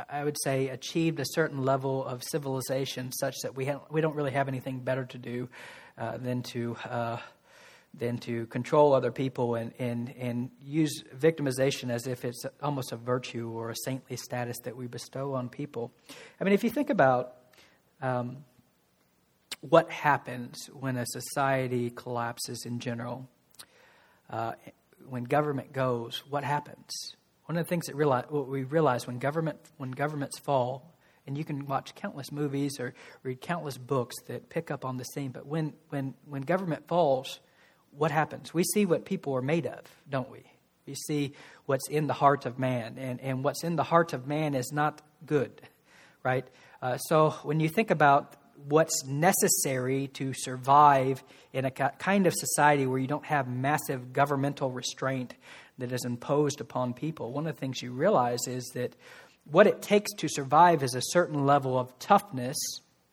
I 0.10 0.24
would 0.24 0.38
say, 0.44 0.68
achieved 0.68 1.20
a 1.20 1.26
certain 1.26 1.64
level 1.64 2.06
of 2.06 2.24
civilization 2.24 3.12
such 3.12 3.36
that 3.42 3.56
we, 3.56 3.66
have, 3.66 3.82
we 3.90 4.00
don't 4.00 4.16
really 4.16 4.32
have 4.32 4.48
anything 4.48 4.80
better 4.80 5.06
to 5.06 5.18
do 5.18 5.50
uh, 5.98 6.18
than 6.18 6.44
to. 6.44 6.76
Uh, 6.88 7.18
than 7.98 8.18
to 8.20 8.46
control 8.48 8.94
other 8.94 9.12
people 9.12 9.56
and, 9.56 9.74
and, 9.80 10.14
and 10.18 10.50
use 10.62 11.04
victimization 11.18 11.90
as 11.90 12.08
if 12.08 12.24
it's 12.26 12.46
almost 12.62 12.92
a 12.92 12.98
virtue 12.98 13.50
or 13.50 13.72
a 13.72 13.76
saintly 13.86 14.18
status 14.18 14.58
that 14.64 14.76
we 14.76 14.88
bestow 14.88 15.34
on 15.34 15.50
people. 15.50 15.92
I 16.40 16.44
mean, 16.44 16.54
if 16.54 16.64
you 16.64 16.70
think 16.70 16.90
about 16.90 17.34
um, 18.02 18.46
what 19.62 19.90
happens 19.92 20.70
when 20.74 20.98
a 20.98 21.06
society 21.08 21.90
collapses 21.90 22.66
in 22.66 22.80
general, 22.80 23.28
uh, 24.30 24.54
when 25.10 25.24
government 25.24 25.74
goes, 25.74 26.24
what 26.30 26.44
happens? 26.44 27.16
One 27.46 27.58
of 27.58 27.66
the 27.66 27.70
things 27.70 27.86
that 27.86 27.96
realize, 27.96 28.26
what 28.30 28.48
we 28.48 28.64
realize 28.64 29.08
when 29.08 29.20
government 29.20 29.58
when 29.78 29.92
governments 29.92 30.38
fall, 30.38 30.94
and 31.26 31.38
you 31.38 31.46
can 31.46 31.66
watch 31.66 31.96
countless 31.96 32.32
movies 32.32 32.78
or 32.80 32.94
read 33.24 33.40
countless 33.40 33.78
books 33.78 34.16
that 34.28 34.50
pick 34.50 34.70
up 34.70 34.84
on 34.84 34.98
the 34.98 35.06
same. 35.06 35.32
But 35.32 35.46
when 35.46 35.74
when 35.90 36.14
when 36.26 36.42
government 36.42 36.88
falls, 36.88 37.40
what 37.92 38.12
happens? 38.12 38.54
We 38.54 38.64
see 38.64 38.86
what 38.86 39.06
people 39.06 39.36
are 39.36 39.42
made 39.42 39.66
of, 39.66 39.82
don't 40.10 40.30
we? 40.30 40.44
We 40.86 40.96
see 40.96 41.34
what's 41.66 41.90
in 41.90 42.08
the 42.08 42.14
heart 42.14 42.46
of 42.46 42.58
man, 42.58 42.98
and 42.98 43.20
and 43.22 43.44
what's 43.44 43.64
in 43.64 43.76
the 43.76 43.84
heart 43.84 44.14
of 44.14 44.28
man 44.28 44.54
is 44.54 44.72
not 44.72 45.02
good, 45.26 45.62
right? 46.24 46.48
Uh, 46.82 46.98
so 46.98 47.32
when 47.44 47.60
you 47.60 47.70
think 47.70 47.92
about 47.92 48.36
what's 48.68 49.06
necessary 49.06 50.08
to 50.08 50.34
survive 50.34 51.24
in 51.54 51.66
a 51.66 51.72
kind 51.72 52.28
of 52.28 52.34
society 52.34 52.86
where 52.86 53.00
you 53.00 53.08
don't 53.08 53.26
have 53.26 53.48
massive 53.48 54.14
governmental 54.14 54.72
restraint 54.72 55.34
that 55.78 55.92
is 55.92 56.06
imposed 56.06 56.60
upon 56.60 56.94
people. 56.94 57.32
One 57.32 57.46
of 57.48 57.56
the 57.56 57.60
things 57.60 57.82
you 57.82 57.92
realize 57.92 58.48
is 58.48 58.66
that 58.74 58.96
what 59.46 59.68
it 59.68 59.82
takes 59.82 60.12
to 60.16 60.28
survive 60.28 60.84
is 60.84 60.96
a 60.96 61.02
certain 61.02 61.46
level 61.46 61.78
of 61.78 61.98
toughness 62.00 62.58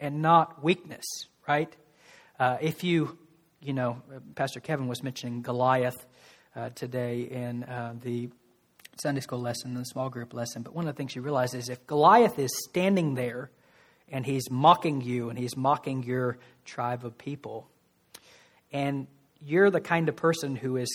and 0.00 0.22
not 0.22 0.62
weakness, 0.62 1.04
right? 1.46 1.74
Uh, 2.38 2.56
if 2.60 2.82
you, 2.82 3.16
you 3.64 3.72
know, 3.72 4.02
Pastor 4.34 4.60
Kevin 4.60 4.88
was 4.88 5.02
mentioning 5.02 5.40
Goliath 5.40 6.06
uh, 6.54 6.68
today 6.74 7.22
in 7.22 7.64
uh, 7.64 7.94
the 8.02 8.28
Sunday 9.02 9.22
school 9.22 9.40
lesson, 9.40 9.72
the 9.72 9.84
small 9.84 10.10
group 10.10 10.34
lesson, 10.34 10.62
but 10.62 10.74
one 10.74 10.86
of 10.86 10.94
the 10.94 10.96
things 10.98 11.16
you 11.16 11.22
realize 11.22 11.54
is 11.54 11.70
if 11.70 11.84
Goliath 11.86 12.38
is 12.38 12.50
standing 12.68 13.14
there 13.14 13.50
and 14.10 14.26
he's 14.26 14.50
mocking 14.50 15.00
you 15.00 15.30
and 15.30 15.38
he's 15.38 15.56
mocking 15.56 16.02
your 16.02 16.38
tribe 16.66 17.06
of 17.06 17.16
people. 17.16 17.66
And 18.70 19.06
you're 19.40 19.70
the 19.70 19.80
kind 19.80 20.10
of 20.10 20.16
person 20.16 20.56
who 20.56 20.76
is 20.76 20.94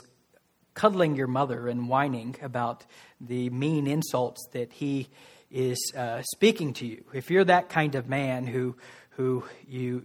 cuddling 0.75 1.15
your 1.15 1.27
mother 1.27 1.67
and 1.67 1.89
whining 1.89 2.35
about 2.39 2.85
the 3.19 3.49
mean 3.49 3.87
insults 3.87 4.47
that 4.51 4.71
he 4.73 5.09
is 5.49 5.91
uh, 5.97 6.21
speaking 6.33 6.73
to 6.73 6.85
you. 6.85 7.03
If 7.13 7.31
you're 7.31 7.45
that 7.45 7.69
kind 7.69 7.95
of 7.95 8.07
man 8.07 8.45
who, 8.45 8.75
who 9.11 9.43
you, 9.67 10.03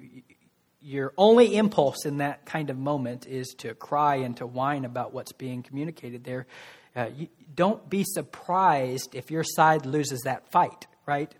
your 0.85 1.15
only 1.17 1.57
impulse 1.57 2.05
in 2.05 2.19
that 2.19 2.45
kind 2.45 2.69
of 2.69 2.77
moment 2.77 3.27
is 3.27 3.55
to 3.59 3.75
cry 3.75 4.17
and 4.17 4.37
to 4.37 4.47
whine 4.47 4.85
about 4.85 5.15
what's 5.15 5.33
being 5.33 5.63
communicated 5.63 6.25
there, 6.25 6.47
uh, 6.95 7.09
you, 7.17 7.29
don't 7.55 7.89
be 7.89 8.05
surprised 8.05 9.15
if 9.15 9.31
your 9.31 9.43
side 9.43 9.87
loses 9.87 10.21
that 10.25 10.51
fight, 10.53 10.87
right? 11.07 11.35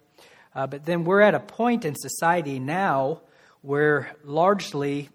Uh, 0.55 0.67
but 0.67 0.87
then 0.87 1.05
we're 1.05 1.21
at 1.21 1.35
a 1.35 1.41
point 1.41 1.85
in 1.85 1.95
society 1.95 2.59
now 2.59 3.21
where 3.61 4.17
largely 4.25 5.11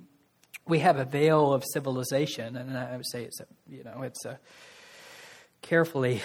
we 0.68 0.80
have 0.80 0.98
a 0.98 1.06
veil 1.06 1.52
of 1.52 1.64
civilization, 1.74 2.56
and 2.56 2.78
I 2.78 2.98
would 2.98 3.10
say 3.10 3.24
it's 3.24 3.40
a 3.40 3.46
you 3.68 3.84
know 3.84 4.04
it's 4.04 4.26
a 4.26 4.40
carefully 5.62 6.22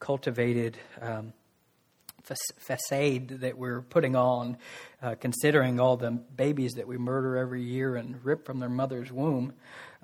cultivated 0.00 0.76
um, 1.00 1.32
facade 2.58 3.28
that 3.40 3.56
we're 3.56 3.82
putting 3.82 4.16
on, 4.16 4.56
uh, 5.02 5.14
considering 5.20 5.80
all 5.80 5.96
the 5.96 6.10
babies 6.10 6.72
that 6.72 6.86
we 6.86 6.98
murder 6.98 7.36
every 7.36 7.62
year 7.62 7.96
and 7.96 8.24
rip 8.24 8.44
from 8.44 8.60
their 8.60 8.68
mother's 8.68 9.12
womb. 9.12 9.52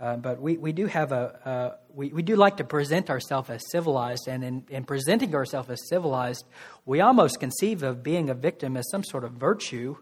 Uh, 0.01 0.17
but 0.17 0.41
we, 0.41 0.57
we 0.57 0.73
do 0.73 0.87
have 0.87 1.13
a, 1.13 1.49
uh, 1.49 1.77
we, 1.95 2.09
we 2.09 2.23
do 2.23 2.35
like 2.35 2.57
to 2.57 2.65
present 2.65 3.11
ourselves 3.11 3.51
as 3.51 3.63
civilized, 3.71 4.27
and 4.27 4.43
in, 4.43 4.65
in 4.69 4.85
presenting 4.85 5.35
ourselves 5.35 5.71
as 5.71 5.81
civilized, 5.89 6.45
we 6.87 7.01
almost 7.01 7.39
conceive 7.39 7.83
of 7.83 8.03
being 8.03 8.31
a 8.31 8.35
victim 8.35 8.77
as 8.77 8.89
some 8.91 9.05
sort 9.05 9.23
of 9.25 9.33
virtue, 9.33 9.97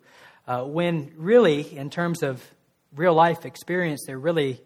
uh, 0.47 0.63
when 0.63 1.13
really, 1.17 1.77
in 1.77 1.91
terms 1.91 2.23
of 2.23 2.43
real 2.95 3.15
life 3.15 3.45
experience, 3.45 4.05
there 4.07 4.19
really 4.19 4.63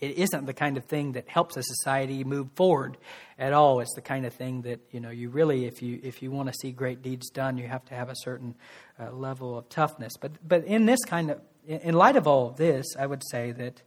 it 0.00 0.18
isn't 0.18 0.46
the 0.46 0.52
kind 0.52 0.76
of 0.76 0.84
thing 0.84 1.12
that 1.12 1.28
helps 1.28 1.56
a 1.56 1.62
society 1.62 2.24
move 2.24 2.48
forward 2.54 2.96
at 3.38 3.52
all. 3.52 3.80
It's 3.80 3.94
the 3.94 4.02
kind 4.02 4.26
of 4.26 4.34
thing 4.34 4.62
that 4.62 4.80
you 4.90 5.00
know 5.00 5.10
you 5.10 5.30
really, 5.30 5.66
if 5.66 5.82
you 5.82 6.00
if 6.02 6.22
you 6.22 6.30
want 6.30 6.48
to 6.48 6.54
see 6.60 6.72
great 6.72 7.02
deeds 7.02 7.30
done, 7.30 7.58
you 7.58 7.68
have 7.68 7.84
to 7.86 7.94
have 7.94 8.08
a 8.08 8.16
certain 8.16 8.54
uh, 9.00 9.10
level 9.12 9.56
of 9.56 9.68
toughness. 9.68 10.12
But 10.20 10.32
but 10.46 10.64
in 10.64 10.86
this 10.86 11.04
kind 11.04 11.30
of 11.30 11.40
in 11.66 11.94
light 11.94 12.16
of 12.16 12.26
all 12.26 12.48
of 12.48 12.56
this, 12.56 12.86
I 12.98 13.06
would 13.06 13.22
say 13.30 13.52
that 13.52 13.82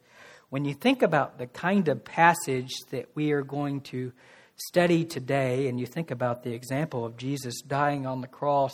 when 0.50 0.66
you 0.66 0.74
think 0.74 1.02
about 1.02 1.38
the 1.38 1.48
kind 1.48 1.88
of 1.88 2.04
passage 2.04 2.74
that 2.90 3.10
we 3.16 3.32
are 3.32 3.44
going 3.44 3.82
to 3.82 4.12
study 4.56 5.06
today, 5.06 5.68
and 5.68 5.80
you 5.80 5.86
think 5.86 6.12
about 6.12 6.44
the 6.44 6.54
example 6.54 7.06
of 7.06 7.18
Jesus 7.18 7.62
dying 7.62 8.06
on 8.06 8.22
the 8.22 8.28
cross, 8.28 8.74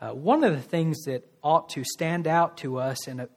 uh, 0.00 0.10
one 0.10 0.42
of 0.44 0.52
the 0.52 0.60
things 0.60 1.04
that 1.04 1.24
ought 1.42 1.68
to 1.70 1.84
stand 1.84 2.26
out 2.26 2.58
to 2.58 2.78
us 2.78 3.06
in 3.06 3.20
a, 3.20 3.28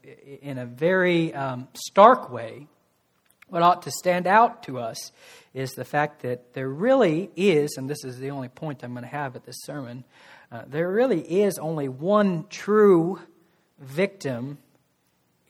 in 0.41 0.57
a 0.57 0.65
very 0.65 1.33
um, 1.33 1.67
stark 1.73 2.31
way, 2.31 2.67
what 3.49 3.61
ought 3.61 3.81
to 3.83 3.91
stand 3.91 4.27
out 4.27 4.63
to 4.63 4.79
us 4.79 5.11
is 5.53 5.71
the 5.71 5.85
fact 5.85 6.21
that 6.21 6.53
there 6.53 6.69
really 6.69 7.29
is, 7.35 7.75
and 7.77 7.89
this 7.89 8.03
is 8.03 8.17
the 8.19 8.31
only 8.31 8.49
point 8.49 8.83
I'm 8.83 8.93
going 8.93 9.03
to 9.03 9.09
have 9.09 9.35
at 9.35 9.45
this 9.45 9.57
sermon, 9.63 10.03
uh, 10.51 10.63
there 10.67 10.89
really 10.89 11.21
is 11.41 11.57
only 11.57 11.87
one 11.89 12.45
true 12.49 13.19
victim 13.79 14.57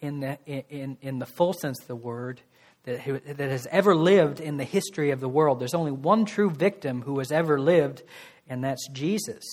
in 0.02 0.22
the, 0.22 0.38
in, 0.46 0.98
in 1.02 1.20
the 1.20 1.26
full 1.26 1.54
sense 1.54 1.82
of 1.82 1.88
the 1.88 1.96
word 1.96 2.42
that, 2.84 3.04
that 3.38 3.50
has 3.50 3.68
ever 3.72 3.96
lived 3.96 4.40
in 4.40 4.58
the 4.58 4.64
history 4.64 5.12
of 5.12 5.20
the 5.20 5.30
world. 5.30 5.60
There's 5.60 5.74
only 5.74 5.92
one 5.92 6.26
true 6.26 6.50
victim 6.50 7.02
who 7.02 7.20
has 7.20 7.32
ever 7.32 7.60
lived, 7.60 8.04
and 8.48 8.64
that's 8.64 8.88
Jesus. 8.90 9.44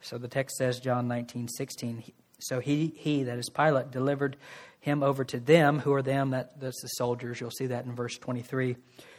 So 0.00 0.18
the 0.18 0.28
text 0.28 0.56
says, 0.56 0.80
John 0.80 1.08
19, 1.08 1.48
16, 1.48 2.04
so 2.40 2.60
he, 2.60 2.92
he, 2.96 3.24
that 3.24 3.38
is 3.38 3.50
Pilate, 3.50 3.90
delivered 3.90 4.36
him 4.80 5.02
over 5.02 5.24
to 5.24 5.38
them. 5.38 5.78
Who 5.78 5.92
are 5.92 6.02
them? 6.02 6.30
That, 6.30 6.58
that's 6.58 6.80
the 6.82 6.88
soldiers. 6.88 7.40
You'll 7.40 7.50
see 7.50 7.66
that 7.66 7.84
in 7.84 7.94
verse 7.94 8.18
23. 8.18 8.76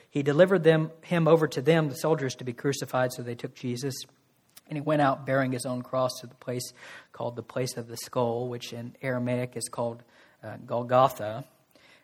He 0.09 0.23
delivered 0.23 0.63
them, 0.63 0.91
him 1.03 1.27
over 1.27 1.47
to 1.47 1.61
them, 1.61 1.87
the 1.87 1.95
soldiers, 1.95 2.35
to 2.35 2.43
be 2.43 2.53
crucified. 2.53 3.13
So 3.13 3.21
they 3.21 3.35
took 3.35 3.55
Jesus. 3.55 3.95
And 4.67 4.77
he 4.77 4.81
went 4.81 5.01
out 5.01 5.25
bearing 5.25 5.51
his 5.51 5.65
own 5.65 5.81
cross 5.81 6.11
to 6.21 6.27
the 6.27 6.35
place 6.35 6.73
called 7.13 7.35
the 7.35 7.43
place 7.43 7.77
of 7.77 7.87
the 7.87 7.97
skull, 7.97 8.47
which 8.47 8.73
in 8.73 8.95
Aramaic 9.01 9.55
is 9.55 9.69
called 9.69 10.03
uh, 10.43 10.57
Golgotha. 10.65 11.45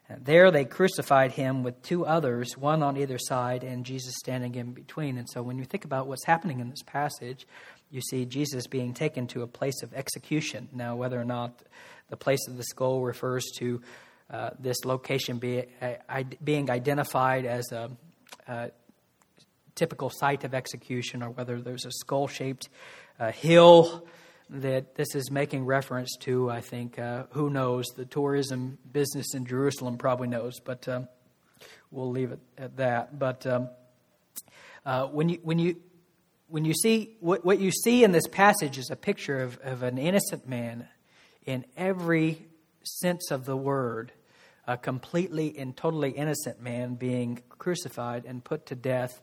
There 0.10 0.52
they 0.52 0.64
crucified 0.64 1.34
him 1.34 1.64
with 1.64 1.82
two 1.82 2.06
others, 2.06 2.58
one 2.58 2.82
on 2.82 2.96
either 2.96 3.18
side, 3.18 3.64
and 3.64 3.86
Jesus 3.86 4.16
standing 4.18 4.56
in 4.56 4.72
between. 4.72 5.18
And 5.18 5.30
so 5.30 5.44
when 5.44 5.58
you 5.58 5.66
think 5.66 5.84
about 5.84 6.08
what's 6.08 6.26
happening 6.26 6.62
in 6.62 6.70
this 6.70 6.84
passage, 6.84 7.46
you 7.92 8.00
see 8.02 8.26
Jesus 8.26 8.68
being 8.68 8.94
taken 8.94 9.28
to 9.28 9.42
a 9.42 9.48
place 9.48 9.84
of 9.84 9.94
execution. 9.94 10.70
Now, 10.74 10.96
whether 10.96 11.20
or 11.20 11.26
not 11.26 11.62
the 12.10 12.16
place 12.16 12.48
of 12.48 12.56
the 12.56 12.64
skull 12.64 13.02
refers 13.02 13.46
to 13.58 13.82
uh, 14.30 14.52
this 14.60 14.86
location 14.86 15.40
be, 15.40 15.66
uh, 15.82 16.24
being 16.44 16.70
identified 16.70 17.46
as 17.46 17.72
a, 17.72 17.92
a, 18.48 18.72
typical 19.76 20.10
site 20.10 20.44
of 20.44 20.56
execution, 20.56 21.22
or 21.22 21.30
whether 21.30 21.62
there's 21.62 21.86
a 21.86 21.92
skull 21.92 22.28
shaped 22.28 22.68
uh, 23.20 23.32
hill 23.32 24.08
that 24.50 24.96
this 24.96 25.14
is 25.16 25.30
making 25.30 25.66
reference 25.66 26.16
to, 26.22 26.50
I 26.50 26.62
think, 26.62 26.98
uh, 26.98 27.24
who 27.32 27.50
knows, 27.50 27.86
the 27.96 28.06
tourism 28.06 28.78
business 28.92 29.34
in 29.34 29.46
Jerusalem 29.46 29.98
probably 29.98 30.28
knows, 30.28 30.60
but 30.60 30.88
um, 30.88 31.08
we'll 31.92 32.10
leave 32.10 32.32
it 32.32 32.40
at 32.58 32.78
that. 32.78 33.20
But 33.20 33.46
um, 33.46 33.70
uh, 34.86 35.08
when, 35.08 35.30
you, 35.30 35.40
when, 35.44 35.60
you, 35.60 35.76
when 36.48 36.64
you 36.64 36.74
see 36.74 37.18
what, 37.20 37.44
what 37.44 37.60
you 37.60 37.72
see 37.72 38.04
in 38.04 38.12
this 38.12 38.28
passage 38.28 38.78
is 38.78 38.90
a 38.90 38.96
picture 38.96 39.42
of, 39.42 39.60
of 39.64 39.84
an 39.84 39.98
innocent 39.98 40.48
man 40.48 40.88
in 41.46 41.66
every 41.76 42.46
sense 42.84 43.32
of 43.32 43.46
the 43.46 43.58
word, 43.58 44.12
a 44.66 44.78
completely 44.78 45.58
and 45.58 45.76
totally 45.76 46.12
innocent 46.12 46.62
man 46.62 46.96
being 46.96 47.42
crucified 47.50 48.26
and 48.26 48.44
put 48.44 48.66
to 48.68 48.76
death 48.76 49.22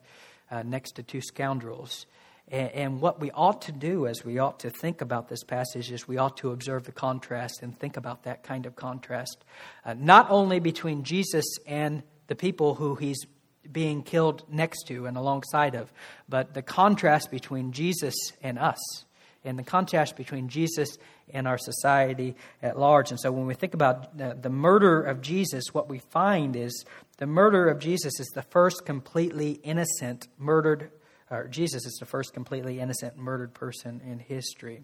uh, 0.50 0.62
next 0.62 0.92
to 0.92 1.02
two 1.02 1.20
scoundrels. 1.20 2.06
And, 2.50 2.70
and, 2.72 3.00
what 3.00 3.20
we 3.20 3.30
ought 3.30 3.62
to 3.62 3.72
do 3.72 4.06
as 4.06 4.24
we 4.24 4.38
ought 4.38 4.60
to 4.60 4.70
think 4.70 5.00
about 5.00 5.28
this 5.28 5.42
passage 5.42 5.90
is 5.90 6.06
we 6.06 6.18
ought 6.18 6.36
to 6.38 6.50
observe 6.50 6.84
the 6.84 6.92
contrast 6.92 7.62
and 7.62 7.78
think 7.78 7.96
about 7.96 8.24
that 8.24 8.42
kind 8.42 8.66
of 8.66 8.76
contrast, 8.76 9.44
uh, 9.84 9.94
not 9.94 10.30
only 10.30 10.60
between 10.60 11.04
Jesus 11.04 11.44
and 11.66 12.02
the 12.26 12.34
people 12.34 12.74
who 12.74 12.96
he's 12.96 13.24
being 13.70 14.02
killed 14.02 14.44
next 14.48 14.84
to 14.88 15.06
and 15.06 15.16
alongside 15.16 15.74
of, 15.74 15.92
but 16.28 16.54
the 16.54 16.62
contrast 16.62 17.30
between 17.30 17.72
Jesus 17.72 18.14
and 18.42 18.58
us, 18.58 19.04
and 19.44 19.58
the 19.58 19.62
contrast 19.62 20.16
between 20.16 20.48
Jesus 20.48 20.98
and 21.32 21.48
our 21.48 21.58
society 21.58 22.34
at 22.62 22.78
large. 22.78 23.10
And 23.10 23.18
so 23.18 23.32
when 23.32 23.46
we 23.46 23.54
think 23.54 23.74
about 23.74 24.16
the, 24.16 24.36
the 24.40 24.50
murder 24.50 25.02
of 25.02 25.20
Jesus, 25.20 25.72
what 25.72 25.88
we 25.88 25.98
find 25.98 26.56
is 26.56 26.84
the 27.18 27.26
murder 27.26 27.68
of 27.68 27.78
Jesus 27.78 28.20
is 28.20 28.28
the 28.34 28.42
first 28.42 28.84
completely 28.84 29.52
innocent 29.62 30.28
murdered 30.38 30.90
or 31.34 31.48
Jesus 31.48 31.86
is 31.86 31.96
the 32.00 32.06
first 32.06 32.32
completely 32.32 32.80
innocent 32.80 33.16
murdered 33.16 33.54
person 33.54 34.00
in 34.06 34.18
history. 34.18 34.82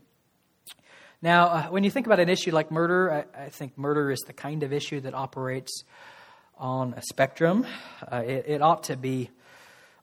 Now, 1.23 1.47
uh, 1.49 1.67
when 1.69 1.85
you 1.85 1.91
think 1.91 2.07
about 2.07 2.21
an 2.21 2.29
issue 2.29 2.51
like 2.51 2.71
murder, 2.71 3.27
I, 3.37 3.45
I, 3.45 3.49
think 3.51 3.77
murder 3.77 4.11
is 4.11 4.21
the 4.21 4.33
kind 4.33 4.63
of 4.63 4.73
issue 4.73 5.01
that 5.01 5.15
operates 5.15 5.85
on 6.57 6.95
a 6.95 7.03
spectrum. 7.03 7.67
Uh, 8.11 8.23
it, 8.27 8.45
it 8.49 8.63
ought 8.63 8.85
to 8.85 8.97
be 8.97 9.31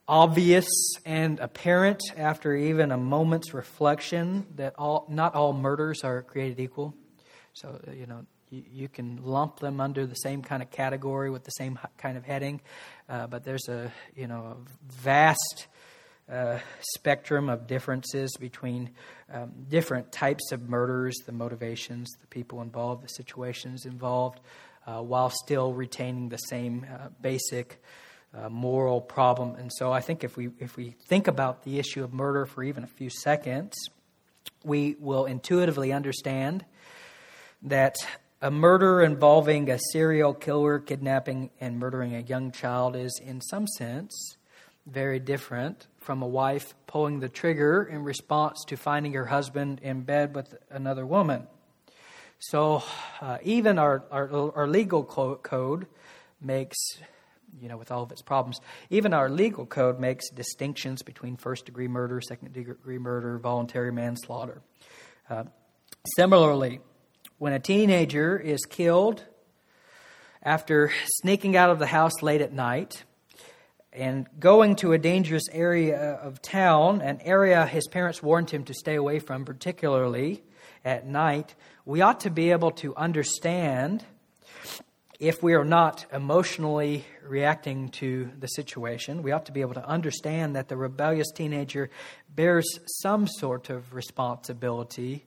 obvious 0.08 0.68
and 1.06 1.39
apparent 1.39 2.01
after 2.16 2.56
even 2.56 2.92
a 2.92 2.98
moment's 2.98 3.54
reflection 3.54 4.46
that 4.56 4.75
all, 4.77 5.06
not 5.10 5.36
all 5.36 5.54
murders 5.54 6.04
are 6.04 6.22
created 6.22 6.60
equal. 6.60 6.94
So, 7.54 7.80
uh, 7.88 7.92
you 7.92 8.06
know, 8.06 8.25
you, 8.50 8.63
you, 8.72 8.88
can 8.88 9.24
lump 9.24 9.60
them 9.60 9.82
under 9.82 10.06
the 10.06 10.16
same 10.16 10.42
kind 10.42 10.62
of 10.62 10.70
category 10.70 11.30
with 11.30 11.44
the 11.44 11.51
same 11.51 11.80
kind 11.98 12.18
of 12.18 12.24
heading, 12.24 12.62
uh, 13.10 13.27
but 13.27 13.44
there's 13.44 13.68
a, 13.68 13.92
you 14.16 14.27
know, 14.27 14.56
a 14.56 14.94
vast 14.94 15.68
uh, 16.31 16.60
spectrum 16.81 17.50
of 17.50 17.67
differences 17.67 18.36
between 18.39 18.89
um, 19.34 19.51
different 19.69 20.12
types 20.12 20.51
of 20.51 20.69
murders, 20.69 21.15
the 21.25 21.31
motivations, 21.31 22.10
the 22.19 22.27
people 22.27 22.62
involved, 22.62 23.03
the 23.03 23.10
situations 23.10 23.86
involved, 23.86 24.39
uh, 24.86 25.01
while 25.01 25.29
still 25.29 25.74
retaining 25.74 26.29
the 26.29 26.38
same 26.38 26.86
uh, 26.93 27.07
basic 27.22 27.81
uh, 28.34 28.50
moral 28.50 29.01
problem. 29.01 29.55
And 29.55 29.72
so 29.74 29.91
I 29.91 30.01
think 30.01 30.24
if 30.24 30.36
we, 30.38 30.50
if 30.60 30.75
we 30.75 30.96
think 31.07 31.27
about 31.27 31.63
the 31.63 31.79
issue 31.79 32.03
of 32.03 32.13
murder 32.13 32.46
for 32.46 32.63
even 32.63 32.84
a 32.84 32.88
few 32.88 33.10
seconds, 33.10 33.74
we 34.63 34.96
will 35.00 35.25
intuitively 35.25 35.93
understand 35.93 36.65
that 37.62 37.96
a 38.41 38.51
murder 38.51 39.01
involving 39.01 39.69
a 39.69 39.79
serial 39.91 40.34
killer 40.34 40.79
kidnapping 40.79 41.50
and 41.60 41.79
murdering 41.79 42.15
a 42.15 42.19
young 42.19 42.51
child 42.51 42.96
is, 42.96 43.19
in 43.24 43.41
some 43.41 43.65
sense, 43.65 44.36
very 44.86 45.19
different 45.19 45.88
from 46.08 46.22
a 46.22 46.28
wife 46.28 46.74
pulling 46.88 47.20
the 47.20 47.28
trigger 47.28 47.84
in 47.84 48.02
response 48.02 48.64
to 48.66 48.78
finding 48.78 49.12
her 49.12 49.26
husband 49.26 49.82
in 49.84 50.04
bed 50.04 50.34
with 50.34 50.56
another 50.70 51.06
woman. 51.06 51.46
So, 52.40 52.82
uh, 53.20 53.40
even 53.44 53.78
our, 53.78 54.06
our, 54.10 54.56
our 54.56 54.68
legal 54.70 55.04
code 55.04 55.86
makes 56.40 56.78
you 57.60 57.68
know, 57.68 57.76
with 57.76 57.92
all 57.92 58.04
of 58.04 58.12
its 58.14 58.22
problems. 58.22 58.62
Even 58.90 59.14
our 59.14 59.30
legal 59.30 59.66
code 59.66 60.00
makes 60.00 60.30
distinctions 60.30 61.02
between 61.02 61.36
first 61.36 61.66
degree 61.66 61.90
murder, 61.90 62.22
second 62.22 62.54
degree 62.54 63.00
murder, 63.00 63.38
voluntary 63.38 63.92
manslaughter. 63.92 64.62
Uh, 65.30 65.44
similarly, 66.16 66.80
when 67.38 67.52
a 67.52 67.60
teenager 67.60 68.40
is 68.40 68.62
killed 68.64 69.26
after 70.42 70.90
sneaking 71.22 71.58
out 71.58 71.70
of 71.70 71.80
the 71.80 71.88
house 71.88 72.22
late 72.22 72.40
at 72.40 72.54
night 72.54 73.04
and 73.94 74.27
going 74.39 74.75
to 74.77 74.94
a 74.94 74.98
dangerous 74.98 75.48
area 75.51 76.13
of 76.15 76.41
town, 76.41 77.01
an 77.01 77.20
area 77.22 77.65
his 77.65 77.88
parents 77.88 78.22
warned 78.22 78.50
him 78.50 78.63
to 78.65 78.74
stay 78.74 78.96
away 78.96 79.20
from, 79.20 79.46
particularly 79.46 80.44
at 80.84 81.06
night, 81.06 81.56
we 81.86 82.01
ought 82.01 82.22
to 82.22 82.29
be 82.29 82.51
able 82.51 82.72
to 82.72 82.96
understand 82.96 84.06
if 85.20 85.41
we 85.41 85.56
are 85.56 85.65
not 85.65 86.06
emotionally 86.13 87.03
reacting 87.24 87.89
to 87.89 88.29
the 88.39 88.48
situation, 88.48 89.24
we 89.24 89.32
ought 89.32 89.48
to 89.48 89.51
be 89.51 89.62
able 89.62 89.74
to 89.74 89.86
understand 89.86 90.56
that 90.56 90.67
the 90.67 90.77
rebellious 90.77 91.32
teenager 91.32 91.89
bears 92.29 92.79
some 93.01 93.25
sort 93.25 93.70
of 93.70 93.96
responsibility 93.96 95.25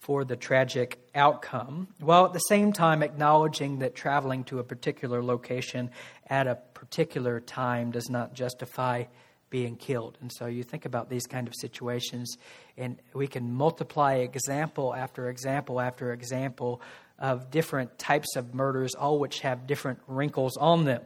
for 0.00 0.24
the 0.24 0.36
tragic 0.36 0.98
outcome, 1.14 1.86
while 2.00 2.24
at 2.24 2.32
the 2.32 2.38
same 2.40 2.72
time 2.72 3.02
acknowledging 3.02 3.78
that 3.80 3.94
traveling 3.94 4.44
to 4.44 4.58
a 4.58 4.64
particular 4.64 5.22
location 5.22 5.90
at 6.28 6.46
a 6.46 6.56
particular 6.74 7.38
time 7.38 7.90
does 7.90 8.08
not 8.08 8.34
justify 8.34 9.04
being 9.50 9.76
killed. 9.76 10.16
And 10.20 10.32
so 10.32 10.46
you 10.46 10.62
think 10.62 10.86
about 10.86 11.10
these 11.10 11.26
kind 11.26 11.46
of 11.46 11.54
situations, 11.54 12.36
and 12.78 12.96
we 13.12 13.26
can 13.26 13.52
multiply 13.52 14.14
example 14.14 14.94
after 14.94 15.28
example 15.28 15.80
after 15.80 16.12
example 16.12 16.80
of 17.18 17.50
different 17.50 17.98
types 17.98 18.36
of 18.36 18.54
murders, 18.54 18.94
all 18.94 19.18
which 19.18 19.40
have 19.40 19.66
different 19.66 19.98
wrinkles 20.06 20.56
on 20.56 20.84
them. 20.84 21.02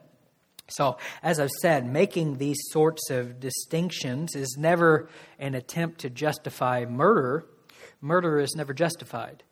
So, 0.69 0.97
as 1.23 1.40
I've 1.40 1.51
said, 1.51 1.85
making 1.85 2.38
these 2.38 2.57
sorts 2.71 3.11
of 3.11 3.38
distinctions 3.40 4.35
is 4.35 4.57
never 4.59 5.09
an 5.38 5.55
attempt 5.55 6.01
to 6.01 6.11
justify 6.11 6.87
murder. 6.87 7.45
Murder 8.05 8.38
is 8.38 8.55
never 8.55 8.75
justified. 8.75 9.43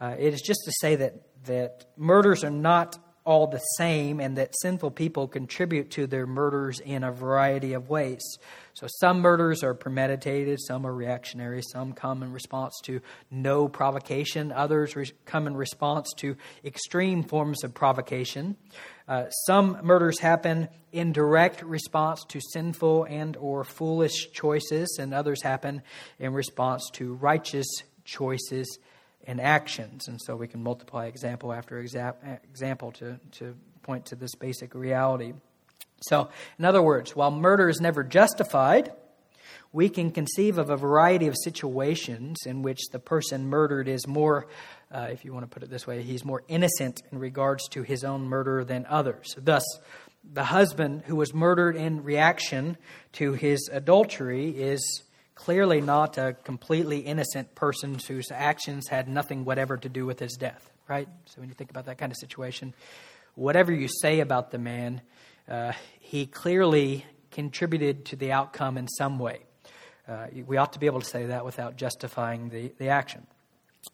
Uh, 0.00 0.16
it 0.18 0.34
is 0.34 0.42
just 0.42 0.62
to 0.64 0.72
say 0.80 0.96
that, 0.96 1.14
that 1.44 1.84
murders 1.96 2.42
are 2.42 2.50
not 2.50 2.98
all 3.24 3.46
the 3.46 3.60
same 3.76 4.18
and 4.18 4.36
that 4.36 4.52
sinful 4.60 4.90
people 4.90 5.28
contribute 5.28 5.90
to 5.92 6.08
their 6.08 6.26
murders 6.26 6.80
in 6.80 7.04
a 7.04 7.12
variety 7.12 7.72
of 7.72 7.88
ways. 7.88 8.20
So 8.74 8.88
some 8.98 9.20
murders 9.20 9.62
are 9.62 9.74
premeditated, 9.74 10.58
some 10.60 10.84
are 10.84 10.92
reactionary, 10.92 11.62
some 11.62 11.92
come 11.92 12.24
in 12.24 12.32
response 12.32 12.80
to 12.84 13.00
no 13.30 13.68
provocation, 13.68 14.50
others 14.50 14.96
re- 14.96 15.12
come 15.24 15.46
in 15.46 15.56
response 15.56 16.12
to 16.16 16.36
extreme 16.64 17.22
forms 17.22 17.62
of 17.62 17.74
provocation. 17.74 18.56
Uh, 19.06 19.28
some 19.46 19.78
murders 19.82 20.18
happen 20.18 20.68
in 20.90 21.12
direct 21.12 21.62
response 21.62 22.24
to 22.24 22.40
sinful 22.52 23.04
and 23.04 23.36
or 23.36 23.62
foolish 23.62 24.32
choices, 24.32 24.96
and 24.98 25.14
others 25.14 25.42
happen 25.42 25.82
in 26.18 26.32
response 26.32 26.90
to 26.94 27.14
righteous 27.14 27.66
choices 28.04 28.78
and 29.26 29.40
actions. 29.40 30.08
And 30.08 30.20
so 30.20 30.36
we 30.36 30.48
can 30.48 30.62
multiply 30.62 31.06
example 31.06 31.52
after 31.52 31.78
example 31.78 32.92
to, 32.92 33.18
to 33.32 33.54
point 33.82 34.06
to 34.06 34.16
this 34.16 34.34
basic 34.34 34.74
reality. 34.74 35.34
So, 36.02 36.28
in 36.58 36.64
other 36.64 36.82
words, 36.82 37.14
while 37.14 37.30
murder 37.30 37.68
is 37.68 37.80
never 37.80 38.02
justified, 38.02 38.92
we 39.72 39.88
can 39.88 40.10
conceive 40.10 40.58
of 40.58 40.68
a 40.68 40.76
variety 40.76 41.28
of 41.28 41.36
situations 41.36 42.38
in 42.44 42.62
which 42.62 42.80
the 42.90 42.98
person 42.98 43.46
murdered 43.46 43.88
is 43.88 44.06
more, 44.06 44.46
uh, 44.90 45.08
if 45.10 45.24
you 45.24 45.32
want 45.32 45.44
to 45.44 45.48
put 45.48 45.62
it 45.62 45.70
this 45.70 45.86
way, 45.86 46.02
he's 46.02 46.24
more 46.24 46.42
innocent 46.48 47.00
in 47.10 47.18
regards 47.18 47.68
to 47.68 47.82
his 47.82 48.04
own 48.04 48.24
murder 48.24 48.64
than 48.64 48.84
others. 48.86 49.34
Thus, 49.38 49.64
the 50.30 50.44
husband 50.44 51.02
who 51.06 51.16
was 51.16 51.32
murdered 51.32 51.76
in 51.76 52.02
reaction 52.02 52.76
to 53.12 53.32
his 53.32 53.68
adultery 53.72 54.50
is 54.50 55.02
clearly 55.34 55.80
not 55.80 56.18
a 56.18 56.36
completely 56.44 56.98
innocent 56.98 57.54
person 57.54 57.98
whose 58.06 58.30
actions 58.30 58.88
had 58.88 59.08
nothing 59.08 59.44
whatever 59.44 59.76
to 59.76 59.88
do 59.88 60.06
with 60.06 60.18
his 60.18 60.32
death, 60.34 60.70
right? 60.88 61.08
So 61.26 61.40
when 61.40 61.48
you 61.48 61.54
think 61.54 61.70
about 61.70 61.86
that 61.86 61.98
kind 61.98 62.12
of 62.12 62.16
situation, 62.18 62.74
whatever 63.34 63.72
you 63.72 63.88
say 63.88 64.20
about 64.20 64.50
the 64.50 64.58
man, 64.58 65.00
uh, 65.48 65.72
he 66.00 66.26
clearly 66.26 67.04
contributed 67.30 68.04
to 68.06 68.16
the 68.16 68.32
outcome 68.32 68.76
in 68.76 68.88
some 68.88 69.18
way. 69.18 69.40
Uh, 70.06 70.26
we 70.46 70.56
ought 70.56 70.72
to 70.74 70.78
be 70.78 70.86
able 70.86 71.00
to 71.00 71.08
say 71.08 71.26
that 71.26 71.44
without 71.44 71.76
justifying 71.76 72.48
the, 72.50 72.72
the 72.78 72.88
action. 72.88 73.26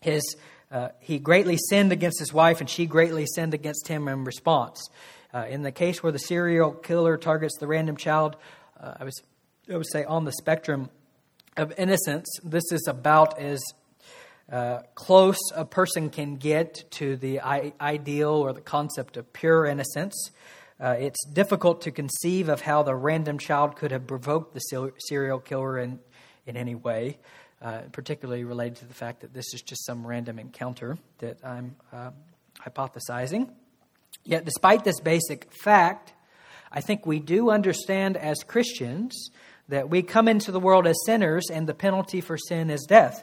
His, 0.01 0.37
uh, 0.72 0.88
he 1.01 1.18
greatly 1.18 1.57
sinned 1.68 1.92
against 1.92 2.18
his 2.18 2.33
wife, 2.33 2.61
and 2.61 2.68
she 2.68 2.87
greatly 2.87 3.27
sinned 3.27 3.55
against 3.55 3.88
him 3.88 4.09
in 4.09 4.24
response. 4.24 4.88
Uh, 5.33 5.44
in 5.48 5.62
the 5.62 5.72
case 5.72 6.03
where 6.03 6.12
the 6.12 6.18
serial 6.18 6.72
killer 6.72 7.16
targets 7.16 7.57
the 7.59 7.66
random 7.66 7.96
child, 7.96 8.37
uh, 8.81 8.94
I, 8.98 9.05
was, 9.05 9.22
I 9.70 9.77
would 9.77 9.87
say 9.90 10.05
on 10.05 10.24
the 10.24 10.33
spectrum 10.33 10.88
of 11.59 11.73
innocence, 11.77 12.29
this 12.42 12.71
is 12.73 12.87
about 12.87 13.38
as 13.38 13.61
uh, 14.51 14.81
close 14.94 15.38
a 15.55 15.64
person 15.64 16.09
can 16.09 16.37
get 16.37 16.85
to 16.92 17.16
the 17.16 17.40
I- 17.40 17.73
ideal 17.81 18.31
or 18.31 18.53
the 18.53 18.61
concept 18.61 19.16
of 19.16 19.33
pure 19.33 19.66
innocence. 19.66 20.31
Uh, 20.81 20.94
it's 20.99 21.27
difficult 21.27 21.83
to 21.83 21.90
conceive 21.90 22.49
of 22.49 22.61
how 22.61 22.83
the 22.83 22.94
random 22.94 23.38
child 23.38 23.77
could 23.77 23.90
have 23.90 24.07
provoked 24.07 24.55
the 24.55 24.61
serial 25.09 25.40
killer 25.40 25.79
in, 25.79 25.99
in 26.47 26.57
any 26.57 26.77
way, 26.77 27.18
uh, 27.61 27.81
particularly 27.92 28.44
related 28.44 28.77
to 28.77 28.87
the 28.87 28.94
fact 28.94 29.21
that 29.21 29.35
this 29.35 29.53
is 29.53 29.61
just 29.61 29.85
some 29.85 30.07
random 30.07 30.38
encounter 30.38 30.97
that 31.18 31.44
I'm 31.44 31.75
uh, 31.92 32.12
hypothesizing. 32.64 33.51
Yet, 34.25 34.44
despite 34.44 34.85
this 34.85 35.01
basic 35.01 35.53
fact, 35.62 36.12
I 36.71 36.81
think 36.81 37.07
we 37.07 37.18
do 37.18 37.51
understand 37.51 38.16
as 38.16 38.38
Christians 38.44 39.31
that 39.68 39.90
we 39.90 40.02
come 40.02 40.28
into 40.28 40.50
the 40.50 40.61
world 40.61 40.87
as 40.87 40.96
sinners 41.04 41.50
and 41.50 41.66
the 41.66 41.74
penalty 41.74 42.20
for 42.20 42.38
sin 42.38 42.70
is 42.70 42.87
death. 42.88 43.22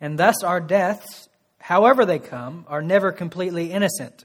And 0.00 0.18
thus, 0.18 0.42
our 0.42 0.60
deaths, 0.60 1.28
however 1.58 2.04
they 2.04 2.18
come, 2.18 2.64
are 2.68 2.82
never 2.82 3.12
completely 3.12 3.70
innocent. 3.70 4.24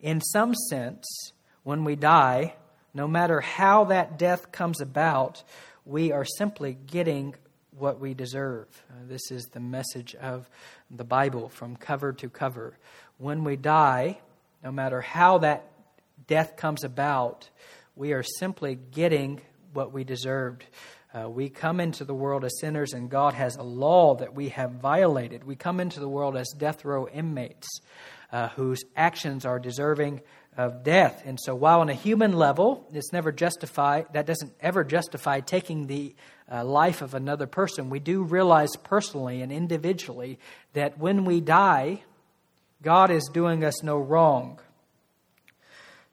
In 0.00 0.20
some 0.20 0.54
sense, 0.54 1.32
when 1.62 1.84
we 1.84 1.96
die, 1.96 2.54
no 2.94 3.06
matter 3.06 3.40
how 3.40 3.84
that 3.84 4.18
death 4.18 4.52
comes 4.52 4.80
about, 4.80 5.42
we 5.84 6.12
are 6.12 6.24
simply 6.24 6.76
getting 6.86 7.34
what 7.78 8.00
we 8.00 8.14
deserve. 8.14 8.66
Uh, 8.90 8.94
this 9.06 9.30
is 9.30 9.44
the 9.52 9.60
message 9.60 10.14
of 10.14 10.48
the 10.90 11.04
Bible 11.04 11.48
from 11.48 11.76
cover 11.76 12.12
to 12.14 12.30
cover. 12.30 12.78
When 13.18 13.44
we 13.44 13.56
die, 13.56 14.18
no 14.64 14.72
matter 14.72 15.00
how 15.00 15.38
that 15.38 15.70
death 16.26 16.56
comes 16.56 16.84
about, 16.84 17.50
we 17.94 18.12
are 18.12 18.22
simply 18.22 18.78
getting 18.92 19.42
what 19.76 19.92
we 19.92 20.02
deserved. 20.02 20.64
Uh, 21.14 21.28
we 21.28 21.48
come 21.48 21.78
into 21.78 22.04
the 22.04 22.14
world 22.14 22.44
as 22.44 22.58
sinners, 22.58 22.92
and 22.92 23.08
God 23.08 23.34
has 23.34 23.54
a 23.56 23.62
law 23.62 24.16
that 24.16 24.34
we 24.34 24.48
have 24.48 24.72
violated. 24.72 25.44
We 25.44 25.54
come 25.54 25.78
into 25.78 26.00
the 26.00 26.08
world 26.08 26.36
as 26.36 26.48
death 26.58 26.84
row 26.84 27.06
inmates 27.06 27.68
uh, 28.32 28.48
whose 28.48 28.82
actions 28.96 29.44
are 29.44 29.58
deserving 29.58 30.20
of 30.56 30.82
death. 30.82 31.22
And 31.24 31.38
so, 31.38 31.54
while 31.54 31.80
on 31.80 31.88
a 31.88 31.94
human 31.94 32.32
level, 32.32 32.86
it's 32.92 33.12
never 33.12 33.30
justified, 33.30 34.06
that 34.12 34.26
doesn't 34.26 34.52
ever 34.60 34.82
justify 34.82 35.40
taking 35.40 35.86
the 35.86 36.14
uh, 36.50 36.64
life 36.64 37.02
of 37.02 37.14
another 37.14 37.46
person, 37.46 37.90
we 37.90 37.98
do 37.98 38.22
realize 38.22 38.70
personally 38.84 39.42
and 39.42 39.52
individually 39.52 40.38
that 40.72 40.98
when 40.98 41.24
we 41.24 41.40
die, 41.40 42.02
God 42.82 43.10
is 43.10 43.28
doing 43.32 43.64
us 43.64 43.82
no 43.82 43.98
wrong. 43.98 44.60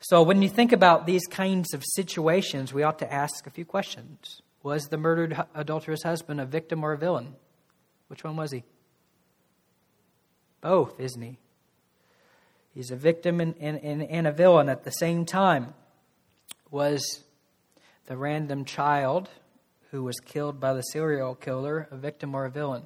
So, 0.06 0.22
when 0.22 0.42
you 0.42 0.50
think 0.50 0.74
about 0.74 1.06
these 1.06 1.26
kinds 1.28 1.74
of 1.74 1.82
situations, 1.96 2.74
we 2.74 2.84
ought 2.84 3.00
to 3.00 3.12
ask 3.12 3.48
a 3.48 3.50
few 3.50 3.64
questions. 3.64 4.42
Was 4.62 4.90
the 4.90 4.98
murdered 4.98 5.42
adulterous 5.56 6.04
husband 6.04 6.42
a 6.42 6.46
victim 6.46 6.84
or 6.84 6.92
a 6.92 6.98
villain? 6.98 7.36
Which 8.10 8.22
one 8.22 8.36
was 8.36 8.52
he? 8.52 8.66
Both, 10.60 11.00
isn't 11.00 11.22
he? 11.22 11.38
He's 12.76 12.92
a 12.92 12.98
victim 12.98 13.40
and, 13.40 13.56
and, 13.62 14.04
and, 14.04 14.28
a 14.28 14.34
villain 14.34 14.68
at 14.68 14.84
the 14.84 14.92
same 14.92 15.26
time. 15.26 15.74
Was 16.70 17.24
the 18.08 18.18
random 18.18 18.66
child 18.66 19.30
who 19.92 20.04
was 20.04 20.20
killed 20.20 20.60
by 20.60 20.74
the 20.74 20.82
serial 20.82 21.34
killer 21.34 21.88
a 21.92 21.96
victim 21.96 22.36
or 22.36 22.44
a 22.44 22.52
villain? 22.52 22.84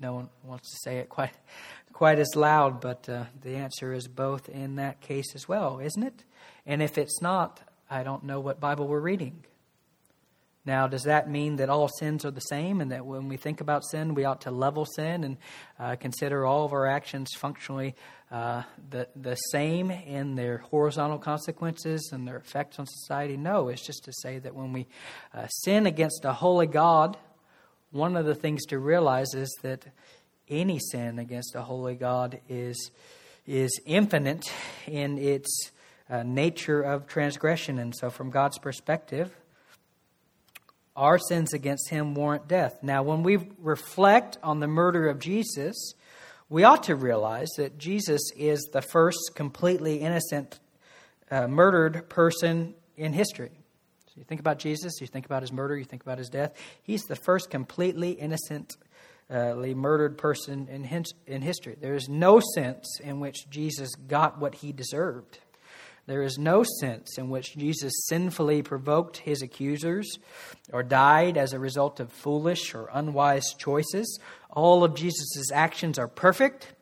No 0.00 0.14
one 0.14 0.28
wants 0.44 0.70
to 0.70 0.76
say 0.82 0.98
it 0.98 1.08
quite, 1.08 1.34
quite 1.98 2.20
as 2.20 2.36
loud, 2.36 2.80
but 2.80 3.08
uh, 3.08 3.24
the 3.42 3.56
answer 3.56 3.92
is 3.92 4.06
both 4.06 4.48
in 4.48 4.76
that 4.76 5.00
case 5.00 5.34
as 5.34 5.48
well, 5.48 5.80
isn't 5.80 6.04
it? 6.04 6.22
And 6.64 6.80
if 6.80 6.96
it's 6.96 7.20
not, 7.20 7.60
I 7.90 8.04
don't 8.04 8.22
know 8.22 8.38
what 8.38 8.60
Bible 8.60 8.86
we're 8.86 9.00
reading. 9.00 9.44
Now, 10.64 10.86
does 10.86 11.02
that 11.02 11.28
mean 11.28 11.56
that 11.56 11.70
all 11.70 11.88
sins 11.88 12.24
are 12.24 12.30
the 12.30 12.38
same 12.38 12.80
and 12.80 12.92
that 12.92 13.04
when 13.04 13.26
we 13.26 13.36
think 13.36 13.60
about 13.60 13.82
sin, 13.84 14.14
we 14.14 14.24
ought 14.24 14.42
to 14.42 14.52
level 14.52 14.84
sin 14.84 15.24
and 15.24 15.36
uh, 15.80 15.96
consider 15.96 16.46
all 16.46 16.64
of 16.64 16.72
our 16.72 16.86
actions 16.86 17.30
functionally 17.36 17.96
uh, 18.30 18.62
the, 18.90 19.08
the 19.16 19.34
same 19.34 19.90
in 19.90 20.36
their 20.36 20.58
horizontal 20.58 21.18
consequences 21.18 22.10
and 22.12 22.28
their 22.28 22.36
effects 22.36 22.78
on 22.78 22.86
society? 22.86 23.36
No, 23.36 23.66
it's 23.66 23.84
just 23.84 24.04
to 24.04 24.12
say 24.22 24.38
that 24.38 24.54
when 24.54 24.72
we 24.72 24.86
uh, 25.34 25.48
sin 25.48 25.84
against 25.84 26.24
a 26.24 26.32
holy 26.32 26.68
God, 26.68 27.16
one 27.90 28.16
of 28.16 28.24
the 28.24 28.36
things 28.36 28.66
to 28.66 28.78
realize 28.78 29.34
is 29.34 29.52
that 29.62 29.84
any 30.50 30.78
sin 30.78 31.18
against 31.18 31.54
a 31.54 31.62
holy 31.62 31.94
God 31.94 32.40
is, 32.48 32.90
is 33.46 33.80
infinite 33.86 34.50
in 34.86 35.18
its 35.18 35.70
uh, 36.10 36.22
nature 36.22 36.82
of 36.82 37.06
transgression. 37.06 37.78
And 37.78 37.94
so, 37.94 38.10
from 38.10 38.30
God's 38.30 38.58
perspective, 38.58 39.34
our 40.96 41.18
sins 41.18 41.52
against 41.52 41.88
him 41.90 42.14
warrant 42.14 42.48
death. 42.48 42.78
Now, 42.82 43.02
when 43.02 43.22
we 43.22 43.38
reflect 43.58 44.36
on 44.42 44.60
the 44.60 44.66
murder 44.66 45.08
of 45.08 45.20
Jesus, 45.20 45.94
we 46.48 46.64
ought 46.64 46.84
to 46.84 46.96
realize 46.96 47.48
that 47.56 47.78
Jesus 47.78 48.20
is 48.36 48.68
the 48.72 48.82
first 48.82 49.32
completely 49.34 49.98
innocent 49.98 50.58
uh, 51.30 51.46
murdered 51.46 52.08
person 52.08 52.74
in 52.96 53.12
history. 53.12 53.50
So 54.06 54.14
you 54.16 54.24
think 54.24 54.40
about 54.40 54.58
Jesus, 54.58 55.00
you 55.00 55.06
think 55.06 55.26
about 55.26 55.42
his 55.42 55.52
murder, 55.52 55.76
you 55.76 55.84
think 55.84 56.02
about 56.02 56.18
his 56.18 56.28
death. 56.28 56.54
He's 56.82 57.02
the 57.02 57.16
first 57.16 57.50
completely 57.50 58.12
innocent 58.12 58.76
uh, 59.30 59.54
murdered 59.54 60.18
person 60.18 60.68
in, 60.68 61.04
in 61.26 61.42
history. 61.42 61.76
There 61.80 61.94
is 61.94 62.08
no 62.08 62.40
sense 62.54 63.00
in 63.00 63.20
which 63.20 63.48
Jesus 63.50 63.94
got 63.94 64.38
what 64.38 64.56
he 64.56 64.72
deserved. 64.72 65.38
There 66.06 66.22
is 66.22 66.38
no 66.38 66.64
sense 66.80 67.18
in 67.18 67.28
which 67.28 67.54
Jesus 67.54 67.92
sinfully 68.06 68.62
provoked 68.62 69.18
his 69.18 69.42
accusers 69.42 70.18
or 70.72 70.82
died 70.82 71.36
as 71.36 71.52
a 71.52 71.58
result 71.58 72.00
of 72.00 72.10
foolish 72.10 72.74
or 72.74 72.88
unwise 72.94 73.52
choices. 73.58 74.18
All 74.50 74.84
of 74.84 74.94
Jesus' 74.94 75.52
actions 75.52 75.98
are 75.98 76.08
perfect. 76.08 76.72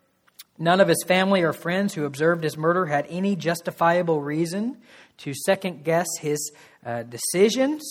None 0.58 0.80
of 0.80 0.86
his 0.86 1.02
family 1.04 1.42
or 1.42 1.52
friends 1.52 1.94
who 1.94 2.04
observed 2.04 2.44
his 2.44 2.56
murder 2.56 2.86
had 2.86 3.06
any 3.08 3.34
justifiable 3.34 4.22
reason 4.22 4.76
to 5.18 5.34
second 5.34 5.82
guess 5.82 6.06
his 6.20 6.52
uh, 6.84 7.02
decisions 7.02 7.82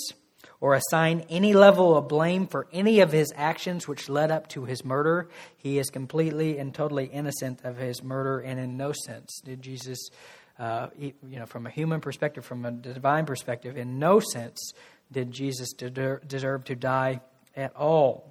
or 0.66 0.74
assign 0.74 1.24
any 1.30 1.54
level 1.54 1.96
of 1.96 2.08
blame 2.08 2.48
for 2.48 2.66
any 2.74 3.00
of 3.00 3.12
his 3.12 3.32
actions 3.36 3.88
which 3.88 4.10
led 4.10 4.32
up 4.32 4.48
to 4.48 4.66
his 4.66 4.84
murder. 4.84 5.30
He 5.56 5.78
is 5.78 5.92
completely 5.92 6.58
and 6.58 6.74
totally 6.74 7.06
innocent 7.06 7.60
of 7.64 7.78
his 7.78 8.02
murder, 8.02 8.40
and 8.40 8.60
in 8.60 8.76
no 8.76 8.92
sense 8.92 9.42
did 9.46 9.62
Jesus 9.62 10.10
uh, 10.58 10.88
you 10.98 11.14
know, 11.22 11.46
from 11.46 11.68
a 11.68 11.70
human 11.70 12.02
perspective, 12.02 12.44
from 12.44 12.66
a 12.66 12.72
divine 12.72 13.28
perspective, 13.28 13.78
in 13.78 14.00
no 14.00 14.20
sense 14.20 14.74
did 15.12 15.32
Jesus 15.32 15.72
deserve 15.72 16.64
to 16.64 16.76
die 16.76 17.22
at 17.56 17.76
all. 17.76 18.28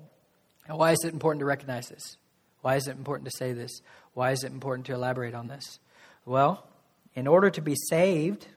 Now, 0.68 0.78
why 0.78 0.90
is 0.90 1.04
it 1.04 1.12
important 1.12 1.38
to 1.38 1.46
recognize 1.46 1.88
this? 1.88 2.16
Why 2.62 2.74
is 2.74 2.88
it 2.88 2.96
important 2.96 3.30
to 3.30 3.36
say 3.38 3.52
this? 3.52 3.80
Why 4.14 4.32
is 4.32 4.42
it 4.42 4.50
important 4.50 4.86
to 4.86 4.94
elaborate 4.94 5.34
on 5.34 5.46
this? 5.46 5.78
Well, 6.24 6.66
in 7.14 7.28
order 7.28 7.48
to 7.50 7.62
be 7.62 7.76
saved, 7.76 8.48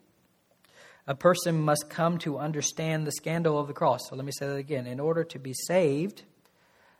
a 1.07 1.15
person 1.15 1.61
must 1.61 1.89
come 1.89 2.17
to 2.19 2.37
understand 2.37 3.07
the 3.07 3.11
scandal 3.11 3.57
of 3.57 3.67
the 3.67 3.73
cross. 3.73 4.01
So 4.09 4.15
let 4.15 4.25
me 4.25 4.31
say 4.31 4.47
that 4.47 4.55
again. 4.55 4.85
In 4.85 4.99
order 4.99 5.23
to 5.23 5.39
be 5.39 5.53
saved, 5.53 6.23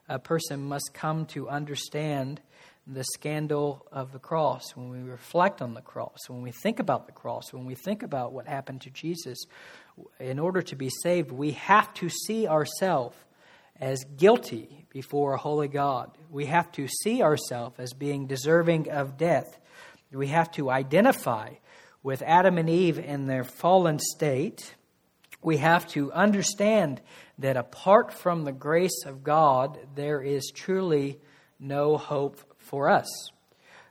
a 0.07 0.17
person 0.17 0.61
must 0.63 0.91
come 0.93 1.25
to 1.27 1.49
understand 1.49 2.41
the 2.89 3.03
scandal 3.03 3.85
of 3.91 4.13
the 4.13 4.19
cross, 4.19 4.73
when 4.75 4.89
we 4.89 4.99
reflect 4.99 5.61
on 5.61 5.73
the 5.73 5.81
cross, 5.81 6.29
when 6.29 6.41
we 6.41 6.51
think 6.51 6.79
about 6.79 7.05
the 7.05 7.11
cross, 7.11 7.51
when 7.51 7.65
we 7.65 7.75
think 7.75 8.01
about 8.01 8.31
what 8.31 8.47
happened 8.47 8.79
to 8.79 8.89
Jesus, 8.89 9.37
in 10.21 10.39
order 10.39 10.61
to 10.61 10.75
be 10.77 10.89
saved, 11.03 11.29
we 11.29 11.51
have 11.51 11.93
to 11.95 12.07
see 12.07 12.47
ourselves 12.47 13.17
as 13.79 14.05
guilty 14.15 14.85
before 14.89 15.33
a 15.33 15.37
holy 15.37 15.67
God. 15.67 16.17
We 16.31 16.45
have 16.45 16.71
to 16.73 16.87
see 16.87 17.21
ourselves 17.21 17.75
as 17.77 17.91
being 17.91 18.25
deserving 18.25 18.89
of 18.89 19.17
death. 19.17 19.59
We 20.11 20.27
have 20.27 20.49
to 20.51 20.69
identify 20.69 21.55
with 22.07 22.21
Adam 22.21 22.57
and 22.57 22.69
Eve 22.69 22.97
in 22.97 23.27
their 23.27 23.43
fallen 23.43 23.99
state. 23.99 24.75
We 25.41 25.57
have 25.57 25.85
to 25.89 26.09
understand 26.13 27.01
that 27.37 27.57
apart 27.57 28.13
from 28.13 28.45
the 28.45 28.53
grace 28.53 29.03
of 29.05 29.25
God, 29.25 29.77
there 29.93 30.21
is 30.21 30.49
truly 30.55 31.19
no 31.59 31.97
hope 31.97 32.39
for 32.59 32.87
us. 32.89 33.09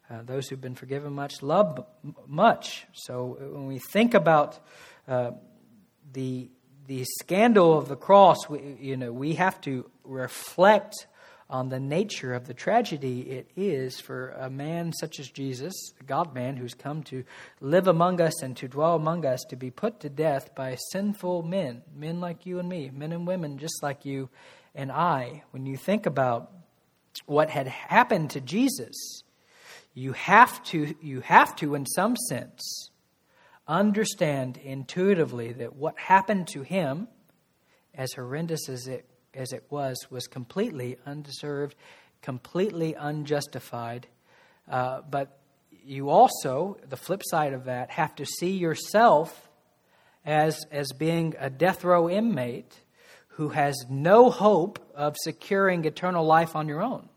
Uh, 0.08 0.22
those 0.24 0.48
who've 0.48 0.62
been 0.62 0.74
forgiven 0.74 1.12
much 1.12 1.42
love 1.42 1.84
much. 2.26 2.86
So 2.94 3.36
uh, 3.38 3.54
when 3.54 3.66
we 3.66 3.80
think 3.80 4.14
about 4.14 4.60
uh, 5.06 5.32
the 6.14 6.48
the 6.86 7.04
scandal 7.20 7.76
of 7.76 7.88
the 7.88 7.96
cross, 7.96 8.48
we, 8.48 8.78
you 8.80 8.96
know, 8.96 9.12
we 9.12 9.34
have 9.34 9.60
to 9.62 9.90
reflect 10.04 11.06
on 11.48 11.68
the 11.68 11.78
nature 11.78 12.34
of 12.34 12.46
the 12.46 12.54
tragedy 12.54 13.20
it 13.22 13.48
is 13.56 14.00
for 14.00 14.30
a 14.30 14.50
man 14.50 14.92
such 14.92 15.20
as 15.20 15.30
Jesus, 15.30 15.74
the 15.98 16.04
God 16.04 16.34
man 16.34 16.56
who's 16.56 16.74
come 16.74 17.02
to 17.04 17.24
live 17.60 17.86
among 17.86 18.20
us 18.20 18.42
and 18.42 18.56
to 18.56 18.68
dwell 18.68 18.96
among 18.96 19.24
us, 19.24 19.44
to 19.50 19.56
be 19.56 19.70
put 19.70 20.00
to 20.00 20.08
death 20.08 20.54
by 20.54 20.76
sinful 20.90 21.42
men, 21.42 21.82
men 21.94 22.20
like 22.20 22.46
you 22.46 22.58
and 22.58 22.68
me, 22.68 22.90
men 22.92 23.12
and 23.12 23.26
women 23.26 23.58
just 23.58 23.82
like 23.82 24.04
you 24.04 24.28
and 24.74 24.90
I. 24.90 25.44
When 25.52 25.66
you 25.66 25.76
think 25.76 26.06
about 26.06 26.50
what 27.26 27.48
had 27.48 27.68
happened 27.68 28.30
to 28.30 28.40
Jesus, 28.40 29.22
you 29.94 30.12
have 30.12 30.62
to, 30.64 30.94
you 31.00 31.20
have 31.20 31.56
to, 31.56 31.74
in 31.74 31.86
some 31.86 32.16
sense, 32.28 32.90
understand 33.68 34.58
intuitively 34.58 35.52
that 35.52 35.76
what 35.76 35.98
happened 35.98 36.48
to 36.48 36.62
him, 36.62 37.08
as 37.94 38.12
horrendous 38.12 38.68
as 38.68 38.86
it, 38.86 39.06
as 39.36 39.52
it 39.52 39.64
was, 39.70 40.06
was 40.10 40.26
completely 40.26 40.98
undeserved, 41.06 41.76
completely 42.22 42.94
unjustified. 42.94 44.06
Uh, 44.68 45.02
but 45.08 45.38
you 45.84 46.08
also, 46.08 46.76
the 46.88 46.96
flip 46.96 47.22
side 47.24 47.52
of 47.52 47.64
that, 47.64 47.90
have 47.90 48.14
to 48.16 48.26
see 48.26 48.56
yourself 48.56 49.48
as, 50.24 50.60
as 50.72 50.88
being 50.92 51.34
a 51.38 51.48
death 51.48 51.84
row 51.84 52.10
inmate 52.10 52.80
who 53.28 53.50
has 53.50 53.84
no 53.88 54.30
hope 54.30 54.78
of 54.94 55.14
securing 55.22 55.84
eternal 55.84 56.24
life 56.24 56.56
on 56.56 56.66
your 56.66 56.82
own. 56.82 57.08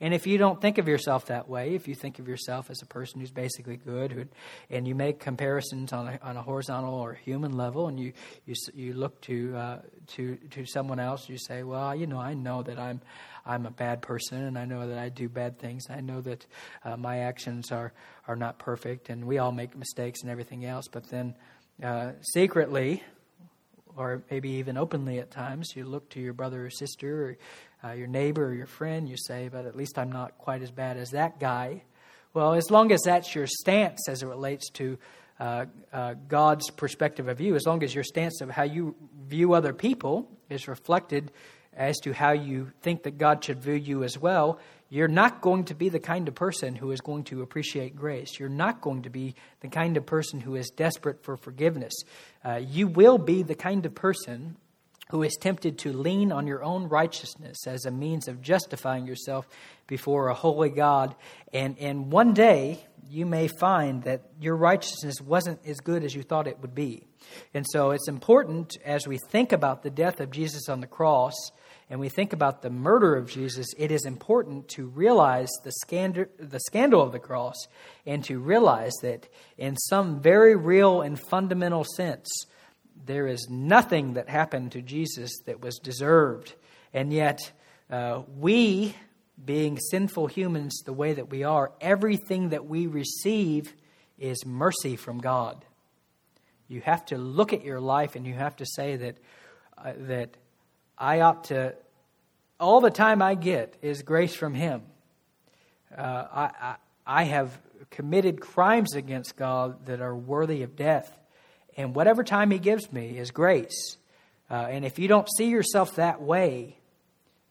And 0.00 0.12
if 0.12 0.26
you 0.26 0.38
don't 0.38 0.60
think 0.60 0.78
of 0.78 0.88
yourself 0.88 1.26
that 1.26 1.48
way, 1.48 1.74
if 1.74 1.88
you 1.88 1.94
think 1.94 2.18
of 2.18 2.28
yourself 2.28 2.70
as 2.70 2.82
a 2.82 2.86
person 2.86 3.20
who's 3.20 3.30
basically 3.30 3.76
good, 3.76 4.12
who, 4.12 4.24
and 4.70 4.86
you 4.86 4.94
make 4.94 5.20
comparisons 5.20 5.92
on 5.92 6.08
a, 6.08 6.18
on 6.22 6.36
a 6.36 6.42
horizontal 6.42 6.94
or 6.94 7.14
human 7.14 7.56
level, 7.56 7.88
and 7.88 7.98
you 7.98 8.12
you, 8.44 8.54
you 8.74 8.92
look 8.92 9.20
to 9.22 9.56
uh, 9.56 9.78
to 10.08 10.36
to 10.50 10.66
someone 10.66 11.00
else, 11.00 11.28
you 11.28 11.38
say, 11.38 11.62
well, 11.62 11.94
you 11.94 12.06
know, 12.06 12.18
I 12.18 12.34
know 12.34 12.62
that 12.62 12.78
I'm 12.78 13.00
I'm 13.46 13.64
a 13.64 13.70
bad 13.70 14.02
person, 14.02 14.42
and 14.42 14.58
I 14.58 14.64
know 14.64 14.88
that 14.88 14.98
I 14.98 15.08
do 15.08 15.28
bad 15.28 15.58
things. 15.58 15.84
I 15.88 16.00
know 16.00 16.20
that 16.20 16.46
uh, 16.84 16.96
my 16.96 17.20
actions 17.20 17.72
are 17.72 17.92
are 18.28 18.36
not 18.36 18.58
perfect, 18.58 19.08
and 19.08 19.24
we 19.24 19.38
all 19.38 19.52
make 19.52 19.76
mistakes 19.76 20.22
and 20.22 20.30
everything 20.30 20.64
else. 20.64 20.88
But 20.88 21.08
then, 21.08 21.34
uh, 21.82 22.12
secretly, 22.20 23.02
or 23.96 24.22
maybe 24.30 24.50
even 24.50 24.76
openly 24.76 25.18
at 25.18 25.30
times, 25.30 25.72
you 25.74 25.84
look 25.84 26.10
to 26.10 26.20
your 26.20 26.34
brother 26.34 26.66
or 26.66 26.70
sister 26.70 27.28
or 27.28 27.36
uh, 27.84 27.92
your 27.92 28.06
neighbor 28.06 28.46
or 28.46 28.54
your 28.54 28.66
friend, 28.66 29.08
you 29.08 29.16
say, 29.16 29.48
but 29.48 29.66
at 29.66 29.76
least 29.76 29.98
I'm 29.98 30.10
not 30.10 30.38
quite 30.38 30.62
as 30.62 30.70
bad 30.70 30.96
as 30.96 31.10
that 31.10 31.38
guy. 31.38 31.82
Well, 32.34 32.54
as 32.54 32.70
long 32.70 32.92
as 32.92 33.02
that's 33.04 33.34
your 33.34 33.46
stance 33.46 34.08
as 34.08 34.22
it 34.22 34.26
relates 34.26 34.68
to 34.70 34.98
uh, 35.38 35.66
uh, 35.92 36.14
God's 36.28 36.70
perspective 36.70 37.28
of 37.28 37.40
you, 37.40 37.54
as 37.54 37.66
long 37.66 37.82
as 37.82 37.94
your 37.94 38.04
stance 38.04 38.40
of 38.40 38.50
how 38.50 38.64
you 38.64 38.94
view 39.26 39.54
other 39.54 39.72
people 39.72 40.28
is 40.48 40.68
reflected 40.68 41.30
as 41.74 41.98
to 42.00 42.12
how 42.12 42.32
you 42.32 42.72
think 42.80 43.02
that 43.02 43.18
God 43.18 43.44
should 43.44 43.62
view 43.62 43.74
you 43.74 44.02
as 44.02 44.18
well, 44.18 44.58
you're 44.88 45.08
not 45.08 45.40
going 45.40 45.64
to 45.64 45.74
be 45.74 45.88
the 45.88 45.98
kind 45.98 46.28
of 46.28 46.34
person 46.34 46.76
who 46.76 46.90
is 46.90 47.00
going 47.00 47.24
to 47.24 47.42
appreciate 47.42 47.96
grace. 47.96 48.38
You're 48.38 48.48
not 48.48 48.80
going 48.80 49.02
to 49.02 49.10
be 49.10 49.34
the 49.60 49.68
kind 49.68 49.96
of 49.96 50.06
person 50.06 50.40
who 50.40 50.54
is 50.54 50.70
desperate 50.70 51.22
for 51.24 51.36
forgiveness. 51.36 51.92
Uh, 52.44 52.60
you 52.62 52.86
will 52.86 53.18
be 53.18 53.42
the 53.42 53.54
kind 53.54 53.84
of 53.84 53.94
person 53.94 54.56
who 55.10 55.22
is 55.22 55.36
tempted 55.40 55.78
to 55.78 55.92
lean 55.92 56.32
on 56.32 56.46
your 56.46 56.64
own 56.64 56.88
righteousness 56.88 57.66
as 57.66 57.84
a 57.84 57.90
means 57.90 58.28
of 58.28 58.42
justifying 58.42 59.06
yourself 59.06 59.46
before 59.86 60.28
a 60.28 60.34
holy 60.34 60.70
God. 60.70 61.14
And, 61.52 61.78
and 61.78 62.10
one 62.10 62.34
day, 62.34 62.84
you 63.08 63.24
may 63.24 63.46
find 63.46 64.02
that 64.02 64.22
your 64.40 64.56
righteousness 64.56 65.20
wasn't 65.20 65.60
as 65.64 65.78
good 65.78 66.02
as 66.02 66.14
you 66.14 66.22
thought 66.22 66.48
it 66.48 66.60
would 66.60 66.74
be. 66.74 67.04
And 67.54 67.64
so 67.70 67.92
it's 67.92 68.08
important 68.08 68.76
as 68.84 69.06
we 69.06 69.18
think 69.18 69.52
about 69.52 69.82
the 69.82 69.90
death 69.90 70.20
of 70.20 70.30
Jesus 70.30 70.68
on 70.68 70.80
the 70.80 70.86
cross 70.86 71.34
and 71.88 72.00
we 72.00 72.08
think 72.08 72.32
about 72.32 72.62
the 72.62 72.70
murder 72.70 73.14
of 73.14 73.30
Jesus, 73.30 73.68
it 73.78 73.92
is 73.92 74.04
important 74.06 74.68
to 74.70 74.86
realize 74.88 75.48
the 75.62 75.70
scandal, 75.70 76.24
the 76.36 76.58
scandal 76.58 77.00
of 77.00 77.12
the 77.12 77.20
cross 77.20 77.54
and 78.04 78.24
to 78.24 78.40
realize 78.40 78.92
that 79.02 79.28
in 79.56 79.76
some 79.76 80.20
very 80.20 80.56
real 80.56 81.00
and 81.00 81.20
fundamental 81.30 81.84
sense, 81.84 82.26
there 83.06 83.26
is 83.26 83.48
nothing 83.48 84.14
that 84.14 84.28
happened 84.28 84.72
to 84.72 84.82
Jesus 84.82 85.38
that 85.46 85.60
was 85.60 85.78
deserved. 85.78 86.54
And 86.92 87.12
yet, 87.12 87.52
uh, 87.90 88.22
we, 88.36 88.94
being 89.42 89.78
sinful 89.78 90.26
humans 90.26 90.82
the 90.84 90.92
way 90.92 91.12
that 91.12 91.30
we 91.30 91.44
are, 91.44 91.72
everything 91.80 92.50
that 92.50 92.66
we 92.66 92.86
receive 92.86 93.74
is 94.18 94.44
mercy 94.44 94.96
from 94.96 95.18
God. 95.18 95.64
You 96.68 96.80
have 96.80 97.04
to 97.06 97.18
look 97.18 97.52
at 97.52 97.64
your 97.64 97.80
life 97.80 98.16
and 98.16 98.26
you 98.26 98.34
have 98.34 98.56
to 98.56 98.66
say 98.66 98.96
that, 98.96 99.18
uh, 99.78 99.92
that 100.08 100.36
I 100.98 101.20
ought 101.20 101.44
to, 101.44 101.74
all 102.58 102.80
the 102.80 102.90
time 102.90 103.22
I 103.22 103.34
get 103.34 103.76
is 103.82 104.02
grace 104.02 104.34
from 104.34 104.54
Him. 104.54 104.82
Uh, 105.96 106.00
I, 106.32 106.42
I, 106.60 106.76
I 107.06 107.22
have 107.24 107.56
committed 107.90 108.40
crimes 108.40 108.94
against 108.94 109.36
God 109.36 109.86
that 109.86 110.00
are 110.00 110.16
worthy 110.16 110.62
of 110.62 110.74
death. 110.74 111.16
And 111.76 111.94
whatever 111.94 112.24
time 112.24 112.50
He 112.50 112.58
gives 112.58 112.92
me 112.92 113.18
is 113.18 113.30
grace. 113.30 113.96
Uh, 114.50 114.54
and 114.70 114.84
if 114.84 114.98
you 114.98 115.08
don't 115.08 115.28
see 115.36 115.48
yourself 115.48 115.96
that 115.96 116.22
way, 116.22 116.78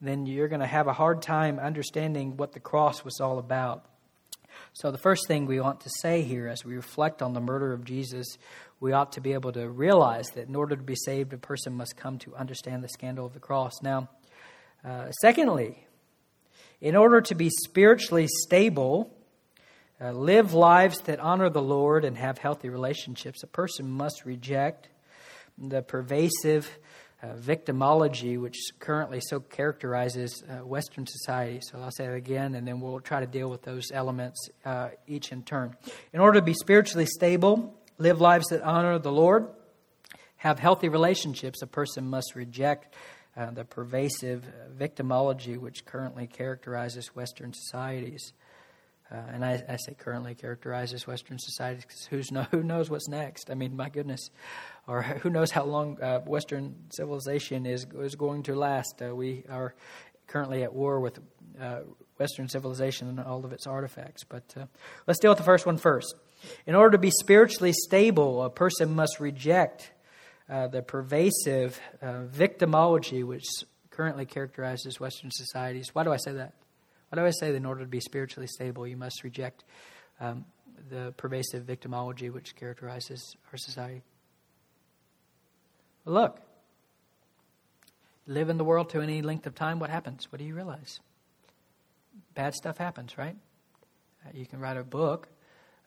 then 0.00 0.26
you're 0.26 0.48
going 0.48 0.60
to 0.60 0.66
have 0.66 0.86
a 0.86 0.92
hard 0.92 1.22
time 1.22 1.58
understanding 1.58 2.36
what 2.36 2.52
the 2.52 2.60
cross 2.60 3.04
was 3.04 3.20
all 3.20 3.38
about. 3.38 3.84
So, 4.72 4.90
the 4.90 4.98
first 4.98 5.26
thing 5.26 5.46
we 5.46 5.60
want 5.60 5.80
to 5.80 5.90
say 6.00 6.22
here 6.22 6.48
as 6.48 6.64
we 6.64 6.76
reflect 6.76 7.22
on 7.22 7.34
the 7.34 7.40
murder 7.40 7.72
of 7.72 7.84
Jesus, 7.84 8.26
we 8.80 8.92
ought 8.92 9.12
to 9.12 9.20
be 9.20 9.32
able 9.32 9.52
to 9.52 9.68
realize 9.68 10.28
that 10.34 10.48
in 10.48 10.56
order 10.56 10.76
to 10.76 10.82
be 10.82 10.96
saved, 10.96 11.32
a 11.32 11.38
person 11.38 11.74
must 11.74 11.96
come 11.96 12.18
to 12.20 12.34
understand 12.34 12.82
the 12.82 12.88
scandal 12.88 13.26
of 13.26 13.32
the 13.32 13.40
cross. 13.40 13.72
Now, 13.82 14.08
uh, 14.84 15.10
secondly, 15.12 15.86
in 16.80 16.94
order 16.94 17.20
to 17.22 17.34
be 17.34 17.50
spiritually 17.64 18.28
stable, 18.28 19.15
uh, 20.00 20.12
live 20.12 20.52
lives 20.52 21.00
that 21.02 21.20
honor 21.20 21.48
the 21.48 21.62
Lord, 21.62 22.04
and 22.04 22.16
have 22.16 22.38
healthy 22.38 22.68
relationships, 22.68 23.42
a 23.42 23.46
person 23.46 23.90
must 23.90 24.24
reject 24.24 24.88
the 25.58 25.82
pervasive 25.82 26.78
uh, 27.22 27.28
victimology 27.34 28.38
which 28.38 28.56
currently 28.78 29.20
so 29.20 29.40
characterizes 29.40 30.42
uh, 30.48 30.64
Western 30.66 31.06
society. 31.06 31.60
So 31.62 31.78
I'll 31.80 31.90
say 31.90 32.04
it 32.04 32.14
again, 32.14 32.54
and 32.54 32.68
then 32.68 32.80
we'll 32.80 33.00
try 33.00 33.20
to 33.20 33.26
deal 33.26 33.48
with 33.48 33.62
those 33.62 33.90
elements 33.90 34.50
uh, 34.64 34.90
each 35.06 35.32
in 35.32 35.42
turn. 35.42 35.74
In 36.12 36.20
order 36.20 36.40
to 36.40 36.44
be 36.44 36.52
spiritually 36.52 37.06
stable, 37.06 37.74
live 37.98 38.20
lives 38.20 38.48
that 38.48 38.62
honor 38.62 38.98
the 38.98 39.12
Lord, 39.12 39.48
have 40.36 40.58
healthy 40.58 40.90
relationships, 40.90 41.62
a 41.62 41.66
person 41.66 42.06
must 42.08 42.34
reject 42.34 42.94
uh, 43.34 43.50
the 43.50 43.64
pervasive 43.64 44.44
victimology 44.78 45.58
which 45.58 45.84
currently 45.86 46.26
characterizes 46.26 47.14
Western 47.16 47.52
societies. 47.54 48.34
Uh, 49.10 49.16
and 49.32 49.44
I, 49.44 49.62
I, 49.68 49.76
say 49.76 49.94
currently 49.94 50.34
characterizes 50.34 51.06
Western 51.06 51.38
society 51.38 51.82
because 51.86 52.32
know, 52.32 52.46
who 52.50 52.64
knows 52.64 52.90
what's 52.90 53.08
next? 53.08 53.50
I 53.50 53.54
mean, 53.54 53.76
my 53.76 53.88
goodness. 53.88 54.30
Or 54.88 55.02
who 55.22 55.30
knows 55.30 55.52
how 55.52 55.64
long 55.64 56.00
uh, 56.02 56.20
Western 56.20 56.74
civilization 56.90 57.66
is, 57.66 57.86
is 58.00 58.16
going 58.16 58.42
to 58.44 58.56
last. 58.56 59.00
Uh, 59.00 59.14
we 59.14 59.44
are 59.48 59.74
currently 60.26 60.64
at 60.64 60.74
war 60.74 60.98
with 60.98 61.20
uh, 61.60 61.80
Western 62.18 62.48
civilization 62.48 63.08
and 63.08 63.20
all 63.20 63.44
of 63.44 63.52
its 63.52 63.66
artifacts. 63.66 64.24
But 64.24 64.52
uh, 64.56 64.66
let's 65.06 65.20
deal 65.20 65.30
with 65.30 65.38
the 65.38 65.44
first 65.44 65.66
one 65.66 65.78
first. 65.78 66.14
In 66.66 66.74
order 66.74 66.92
to 66.92 66.98
be 66.98 67.10
spiritually 67.10 67.72
stable, 67.72 68.42
a 68.42 68.50
person 68.50 68.94
must 68.94 69.20
reject 69.20 69.92
uh, 70.50 70.66
the 70.66 70.82
pervasive 70.82 71.80
victimology 72.02 73.24
which 73.24 73.44
currently 73.90 74.26
characterizes 74.26 75.00
Western 75.00 75.30
societies. 75.30 75.94
Why 75.94 76.04
do 76.04 76.12
I 76.12 76.18
say 76.18 76.32
that? 76.32 76.54
I 77.24 77.30
say 77.30 77.50
that 77.50 77.56
in 77.56 77.64
order 77.64 77.80
to 77.80 77.86
be 77.86 78.00
spiritually 78.00 78.46
stable, 78.46 78.86
you 78.86 78.96
must 78.96 79.24
reject 79.24 79.64
um, 80.20 80.44
the 80.90 81.14
pervasive 81.16 81.64
victimology 81.64 82.32
which 82.32 82.54
characterizes 82.56 83.36
our 83.52 83.58
society? 83.58 84.02
Well, 86.04 86.14
look, 86.14 86.40
live 88.26 88.48
in 88.48 88.58
the 88.58 88.64
world 88.64 88.90
to 88.90 89.00
any 89.00 89.22
length 89.22 89.46
of 89.46 89.54
time, 89.54 89.78
what 89.78 89.90
happens? 89.90 90.30
What 90.30 90.38
do 90.38 90.44
you 90.44 90.54
realize? 90.54 91.00
Bad 92.34 92.54
stuff 92.54 92.78
happens, 92.78 93.16
right? 93.18 93.36
Uh, 94.24 94.30
you 94.34 94.46
can 94.46 94.60
write 94.60 94.76
a 94.76 94.84
book 94.84 95.28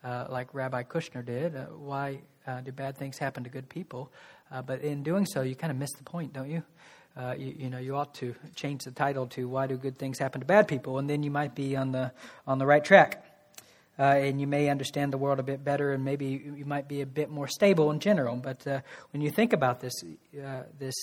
uh, 0.03 0.25
like 0.29 0.53
Rabbi 0.53 0.83
Kushner 0.83 1.25
did. 1.25 1.55
Uh, 1.55 1.65
why 1.65 2.21
uh, 2.47 2.61
do 2.61 2.71
bad 2.71 2.97
things 2.97 3.17
happen 3.17 3.43
to 3.43 3.49
good 3.49 3.69
people? 3.69 4.11
Uh, 4.51 4.61
but 4.61 4.81
in 4.81 5.03
doing 5.03 5.25
so, 5.25 5.41
you 5.41 5.55
kind 5.55 5.71
of 5.71 5.77
miss 5.77 5.91
the 5.93 6.03
point, 6.03 6.33
don't 6.33 6.49
you? 6.49 6.63
Uh, 7.17 7.35
you, 7.37 7.55
you, 7.57 7.69
know, 7.69 7.77
you 7.77 7.95
ought 7.95 8.13
to 8.15 8.35
change 8.55 8.83
the 8.83 8.91
title 8.91 9.27
to 9.27 9.47
"Why 9.47 9.67
Do 9.67 9.77
Good 9.77 9.97
Things 9.97 10.19
Happen 10.19 10.41
to 10.41 10.47
Bad 10.47 10.67
People?" 10.67 10.99
and 10.99 11.09
then 11.09 11.23
you 11.23 11.31
might 11.31 11.55
be 11.55 11.75
on 11.75 11.91
the 11.91 12.11
on 12.47 12.59
the 12.59 12.65
right 12.65 12.83
track, 12.83 13.25
uh, 13.97 14.03
and 14.03 14.39
you 14.39 14.47
may 14.47 14.69
understand 14.69 15.13
the 15.13 15.17
world 15.17 15.39
a 15.39 15.43
bit 15.43 15.63
better, 15.63 15.91
and 15.93 16.03
maybe 16.03 16.41
you 16.55 16.65
might 16.65 16.87
be 16.87 17.01
a 17.01 17.05
bit 17.05 17.29
more 17.29 17.47
stable 17.47 17.91
in 17.91 17.99
general. 17.99 18.35
But 18.35 18.65
uh, 18.65 18.81
when 19.11 19.21
you 19.21 19.31
think 19.31 19.53
about 19.53 19.79
this, 19.79 19.93
uh, 20.03 20.63
this. 20.77 20.95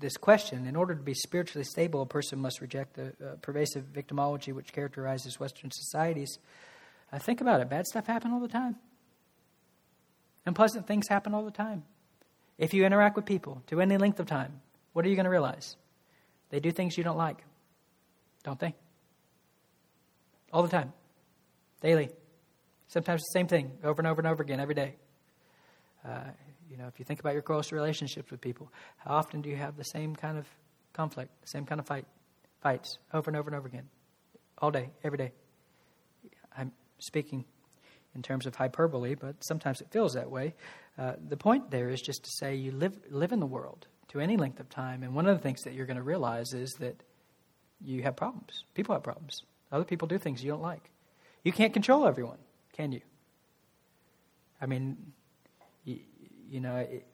this 0.00 0.16
question, 0.16 0.66
in 0.66 0.74
order 0.74 0.92
to 0.92 1.02
be 1.02 1.14
spiritually 1.14 1.64
stable, 1.64 2.02
a 2.02 2.06
person 2.06 2.40
must 2.40 2.60
reject 2.60 2.94
the 2.94 3.06
uh, 3.06 3.36
pervasive 3.40 3.84
victimology 3.94 4.52
which 4.52 4.72
characterizes 4.72 5.38
Western 5.38 5.70
societies. 5.70 6.38
Uh, 7.12 7.18
think 7.20 7.40
about 7.40 7.60
it. 7.60 7.68
Bad 7.70 7.86
stuff 7.86 8.06
happen 8.08 8.32
all 8.32 8.40
the 8.40 8.48
time. 8.48 8.74
Unpleasant 10.46 10.86
things 10.86 11.08
happen 11.08 11.32
all 11.32 11.44
the 11.44 11.50
time. 11.50 11.84
If 12.58 12.74
you 12.74 12.84
interact 12.84 13.16
with 13.16 13.24
people 13.24 13.62
to 13.68 13.80
any 13.80 13.96
length 13.96 14.20
of 14.20 14.26
time, 14.26 14.60
what 14.94 15.04
are 15.04 15.08
you 15.08 15.16
going 15.16 15.24
to 15.24 15.30
realize? 15.30 15.76
They 16.48 16.60
do 16.60 16.70
things 16.70 16.96
you 16.96 17.04
don't 17.04 17.18
like, 17.18 17.44
don't 18.44 18.58
they? 18.58 18.74
All 20.52 20.62
the 20.62 20.68
time, 20.68 20.92
daily. 21.82 22.10
Sometimes 22.88 23.20
the 23.22 23.38
same 23.38 23.48
thing 23.48 23.72
over 23.82 24.00
and 24.00 24.06
over 24.06 24.20
and 24.20 24.28
over 24.28 24.42
again 24.42 24.60
every 24.60 24.74
day. 24.74 24.94
Uh, 26.06 26.30
you 26.70 26.76
know, 26.76 26.86
if 26.86 26.98
you 26.98 27.04
think 27.04 27.20
about 27.20 27.32
your 27.32 27.42
close 27.42 27.72
relationships 27.72 28.30
with 28.30 28.40
people, 28.40 28.72
how 28.98 29.14
often 29.14 29.42
do 29.42 29.50
you 29.50 29.56
have 29.56 29.76
the 29.76 29.84
same 29.84 30.14
kind 30.14 30.38
of 30.38 30.46
conflict, 30.92 31.30
same 31.48 31.66
kind 31.66 31.80
of 31.80 31.86
fight, 31.86 32.06
fights 32.62 32.98
over 33.12 33.28
and 33.28 33.36
over 33.36 33.50
and 33.50 33.56
over 33.56 33.66
again, 33.66 33.88
all 34.58 34.70
day, 34.70 34.90
every 35.02 35.18
day? 35.18 35.32
I'm 36.56 36.70
speaking 36.98 37.44
in 38.14 38.22
terms 38.22 38.46
of 38.46 38.54
hyperbole, 38.54 39.16
but 39.16 39.42
sometimes 39.44 39.80
it 39.80 39.88
feels 39.90 40.14
that 40.14 40.30
way. 40.30 40.54
Uh, 40.96 41.14
the 41.28 41.36
point 41.36 41.72
there 41.72 41.90
is 41.90 42.00
just 42.00 42.22
to 42.24 42.30
say 42.30 42.54
you 42.54 42.70
live 42.70 42.96
live 43.10 43.32
in 43.32 43.40
the 43.40 43.46
world 43.46 43.88
to 44.14 44.20
any 44.20 44.36
length 44.36 44.60
of 44.60 44.70
time. 44.70 45.02
And 45.02 45.12
one 45.12 45.26
of 45.26 45.36
the 45.36 45.42
things 45.42 45.62
that 45.62 45.74
you're 45.74 45.86
going 45.86 45.96
to 45.96 46.02
realize 46.02 46.54
is 46.54 46.72
that 46.74 47.02
you 47.84 48.02
have 48.04 48.14
problems. 48.14 48.64
People 48.74 48.94
have 48.94 49.02
problems. 49.02 49.42
Other 49.72 49.84
people 49.84 50.06
do 50.06 50.18
things 50.18 50.42
you 50.42 50.50
don't 50.50 50.62
like. 50.62 50.88
You 51.42 51.52
can't 51.52 51.72
control 51.72 52.06
everyone, 52.06 52.38
can 52.72 52.92
you? 52.92 53.00
I 54.60 54.66
mean, 54.66 54.96
you, 55.84 55.98
you 56.48 56.60
know, 56.60 56.76
it, 56.76 57.04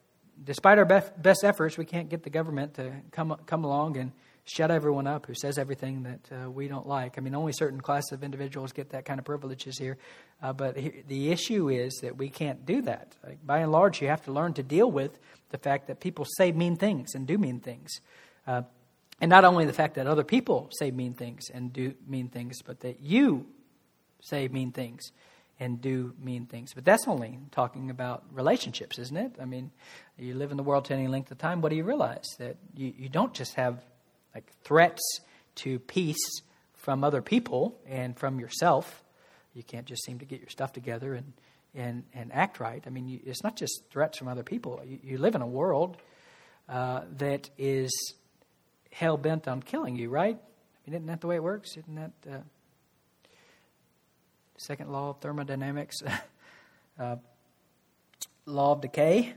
despite 0.45 0.77
our 0.77 0.85
best, 0.85 1.21
best 1.21 1.43
efforts, 1.43 1.79
we 1.79 1.87
can't 1.87 2.11
get 2.11 2.23
the 2.23 2.31
government 2.31 2.75
to 2.75 2.93
come 3.11 3.35
come 3.47 3.65
along 3.65 3.97
and 3.97 4.13
shut 4.45 4.71
everyone 4.71 5.07
up 5.07 5.27
who 5.27 5.35
says 5.35 5.59
everything 5.59 6.03
that 6.03 6.31
uh, 6.33 6.51
we 6.51 6.69
don't 6.69 6.87
like. 6.87 7.19
I 7.19 7.21
mean, 7.21 7.35
only 7.35 7.53
certain 7.53 7.81
classes 7.81 8.13
of 8.13 8.25
individuals 8.25 8.73
get 8.73 8.91
that 8.91 9.05
kind 9.05 9.19
of 9.19 9.25
privileges 9.25 9.79
here. 9.79 9.99
Uh, 10.43 10.53
but 10.53 10.77
he, 10.77 11.03
the 11.07 11.31
issue 11.31 11.69
is 11.69 11.95
that 12.03 12.17
we 12.17 12.29
can't 12.29 12.67
do 12.67 12.83
that. 12.83 13.15
Like, 13.25 13.45
by 13.47 13.59
and 13.59 13.73
large, 13.73 14.01
you 14.03 14.09
have 14.09 14.25
to 14.25 14.33
learn 14.33 14.55
to 14.55 14.63
deal 14.63 14.91
with 14.91 15.19
the 15.51 15.59
fact 15.59 15.87
that 15.89 16.01
people 16.01 16.27
say 16.37 16.53
mean 16.53 16.77
things 16.77 17.15
and 17.15 17.27
do 17.27 17.39
mean 17.39 17.61
things. 17.61 18.01
Uh, 18.47 18.63
and 19.21 19.29
not 19.29 19.45
only 19.45 19.67
the 19.67 19.73
fact 19.73 19.95
that 19.97 20.07
other 20.07 20.25
people 20.25 20.71
say 20.79 20.91
mean 20.91 21.13
things 21.13 21.51
and 21.53 21.73
do 21.73 21.95
mean 22.07 22.29
things, 22.29 22.63
but 22.63 22.81
that 22.81 23.01
you 23.01 23.47
say 24.23 24.49
mean 24.49 24.73
things 24.73 25.13
and 25.59 25.81
do 25.81 26.15
mean 26.19 26.47
things. 26.47 26.73
But 26.75 26.87
that's 26.87 27.07
only 27.07 27.39
talking 27.51 27.91
about 27.91 28.25
relationships, 28.33 28.99
isn't 28.99 29.17
it? 29.17 29.33
I 29.41 29.45
mean, 29.45 29.71
you 30.19 30.35
live 30.35 30.51
in 30.51 30.57
the 30.57 30.63
world 30.63 30.87
to 30.87 30.95
any 30.95 31.07
length 31.07 31.31
of 31.31 31.39
time, 31.39 31.61
what 31.61 31.69
do 31.69 31.77
you 31.77 31.85
realize? 31.85 32.25
That 32.39 32.57
you, 32.75 32.95
you 32.97 33.09
don't 33.11 33.35
just 33.35 33.55
have 33.55 33.85
like 34.35 34.51
threats 34.65 35.21
to 35.57 35.79
peace 35.79 36.43
from 36.75 37.05
other 37.05 37.23
people 37.23 37.79
and 37.87 38.17
from 38.19 38.41
yourself. 38.41 39.03
You 39.55 39.63
can't 39.63 39.87
just 39.87 40.05
seem 40.05 40.19
to 40.21 40.25
get 40.25 40.41
your 40.41 40.49
stuff 40.49 40.73
together 40.73 41.15
and 41.15 41.33
and, 41.75 42.05
and 42.15 42.33
act 42.33 42.61
right. 42.61 42.83
I 42.87 42.91
mean, 42.91 43.09
you, 43.09 43.21
it's 43.25 43.43
not 43.43 43.57
just 43.57 43.85
threats 43.91 44.19
from 44.19 44.29
other 44.29 44.43
people. 44.43 44.81
You, 44.85 44.99
you 45.03 45.19
live 45.19 45.35
in 45.35 45.43
a 45.43 45.47
world 45.47 45.97
uh, 46.69 47.03
that 47.19 47.51
is 47.59 47.91
hell 48.93 49.17
bent 49.17 49.47
on 49.47 49.63
killing 49.63 49.97
you, 49.97 50.11
right? 50.11 50.37
I 50.37 50.91
mean, 50.91 50.95
isn't 50.97 51.07
that 51.07 51.21
the 51.21 51.27
way 51.27 51.37
it 51.37 51.43
works? 51.43 51.77
Isn't 51.77 51.95
that 51.95 52.13
uh, 52.29 52.39
second 54.57 54.91
law 54.91 55.11
of 55.11 55.19
thermodynamics? 55.19 55.97
uh, 56.99 57.17
law 58.47 58.73
of 58.73 58.81
decay. 58.81 59.33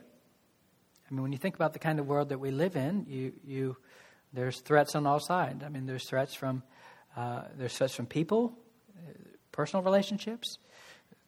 I 1.10 1.14
mean, 1.14 1.22
when 1.22 1.32
you 1.32 1.38
think 1.38 1.56
about 1.56 1.74
the 1.74 1.80
kind 1.80 2.00
of 2.00 2.08
world 2.08 2.30
that 2.30 2.40
we 2.40 2.50
live 2.50 2.76
in, 2.76 3.06
you, 3.08 3.34
you, 3.46 3.78
there's 4.34 4.60
threats 4.60 4.96
on 4.96 5.06
all 5.06 5.20
sides. 5.20 5.64
I 5.64 5.70
mean, 5.70 5.86
there's 5.86 6.08
threats 6.08 6.34
from, 6.34 6.64
uh, 7.16 7.44
there's 7.58 7.76
threats 7.76 7.96
from 7.96 8.08
people, 8.08 8.58
uh, 8.98 9.12
personal 9.52 9.84
relationships, 9.84 10.58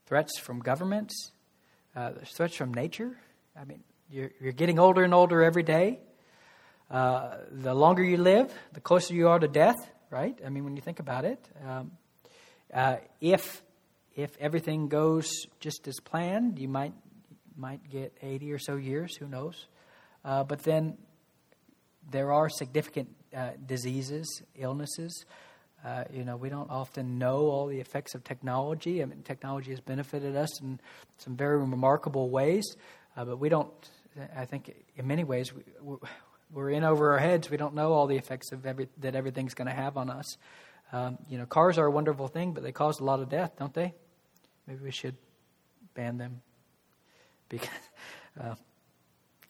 threats 0.06 0.40
from 0.40 0.60
governments, 0.60 1.32
uh, 1.96 2.12
there's 2.12 2.32
threats 2.32 2.56
from 2.56 2.74
nature. 2.74 3.18
I 3.60 3.64
mean, 3.64 3.82
you're, 4.10 4.32
you're 4.42 4.52
getting 4.52 4.80
older 4.80 5.04
and 5.04 5.14
older 5.14 5.44
every 5.44 5.64
day. 5.64 6.00
Uh, 6.92 7.38
the 7.52 7.74
longer 7.74 8.04
you 8.04 8.18
live, 8.18 8.54
the 8.74 8.82
closer 8.82 9.14
you 9.14 9.30
are 9.30 9.40
to 9.40 9.48
death, 9.48 9.90
right? 10.10 10.38
I 10.46 10.50
mean, 10.50 10.66
when 10.66 10.76
you 10.76 10.82
think 10.82 11.00
about 11.00 11.26
it, 11.26 11.40
um, 11.66 11.92
uh, 12.74 12.98
if 13.22 13.62
if 14.16 14.38
everything 14.40 14.88
goes 14.88 15.30
just 15.60 15.88
as 15.88 16.00
planned, 16.00 16.60
you 16.60 16.68
might 16.68 16.94
might 17.58 17.90
get 17.90 18.16
80 18.22 18.52
or 18.52 18.60
so 18.60 18.76
years, 18.76 19.16
who 19.16 19.28
knows? 19.28 19.68
Uh, 20.24 20.44
but 20.44 20.64
then 20.64 20.98
there 22.10 22.32
are 22.32 22.50
significant 22.50 23.10
uh, 23.36 23.52
diseases, 23.66 24.42
illnesses. 24.58 25.26
Uh, 25.84 26.04
you 26.12 26.24
know, 26.24 26.36
we 26.36 26.50
don't 26.50 26.70
often 26.72 27.20
know 27.20 27.48
all 27.48 27.68
the 27.68 27.80
effects 27.80 28.16
of 28.16 28.24
technology. 28.24 29.02
I 29.02 29.06
mean, 29.06 29.22
technology 29.24 29.72
has 29.72 29.80
benefited 29.80 30.36
us 30.36 30.62
in 30.62 30.80
some 31.18 31.36
very 31.36 31.58
remarkable 31.58 32.30
ways, 32.30 32.76
uh, 33.16 33.26
but 33.26 33.38
we 33.38 33.50
don't. 33.50 33.72
I 34.36 34.46
think 34.46 34.74
in 34.96 35.08
many 35.08 35.26
ways 35.26 35.54
we, 35.54 35.98
we're 36.52 36.70
in 36.70 36.84
over 36.84 37.12
our 37.12 37.20
heads. 37.20 37.50
We 37.50 37.58
don't 37.58 37.76
know 37.76 37.94
all 37.94 38.08
the 38.08 38.16
effects 38.16 38.52
of 38.52 38.66
every, 38.66 38.88
that 39.00 39.16
everything's 39.16 39.54
going 39.54 39.68
to 39.68 39.74
have 39.74 39.98
on 39.98 40.10
us. 40.10 40.38
Um, 40.92 41.18
you 41.30 41.38
know, 41.38 41.46
cars 41.46 41.78
are 41.78 41.86
a 41.86 41.92
wonderful 41.92 42.28
thing, 42.28 42.54
but 42.54 42.64
they 42.64 42.72
cause 42.72 43.00
a 43.00 43.04
lot 43.04 43.20
of 43.20 43.30
death, 43.30 43.54
don't 43.58 43.74
they? 43.74 43.94
Maybe 44.68 44.84
we 44.84 44.92
should 44.92 45.16
ban 45.94 46.18
them 46.18 46.42
because, 47.50 47.70
uh, 48.42 48.56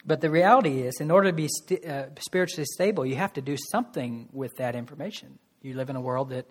but 0.05 0.21
the 0.21 0.29
reality 0.29 0.81
is, 0.81 0.99
in 0.99 1.09
order 1.09 1.29
to 1.29 1.35
be 1.35 1.47
st- 1.47 1.83
uh, 1.83 2.05
spiritually 2.19 2.65
stable, 2.65 3.05
you 3.05 3.15
have 3.15 3.33
to 3.33 3.41
do 3.41 3.57
something 3.71 4.29
with 4.31 4.55
that 4.57 4.75
information. 4.75 5.39
You 5.61 5.73
live 5.73 5.89
in 5.89 5.95
a 5.95 6.01
world 6.01 6.29
that 6.29 6.45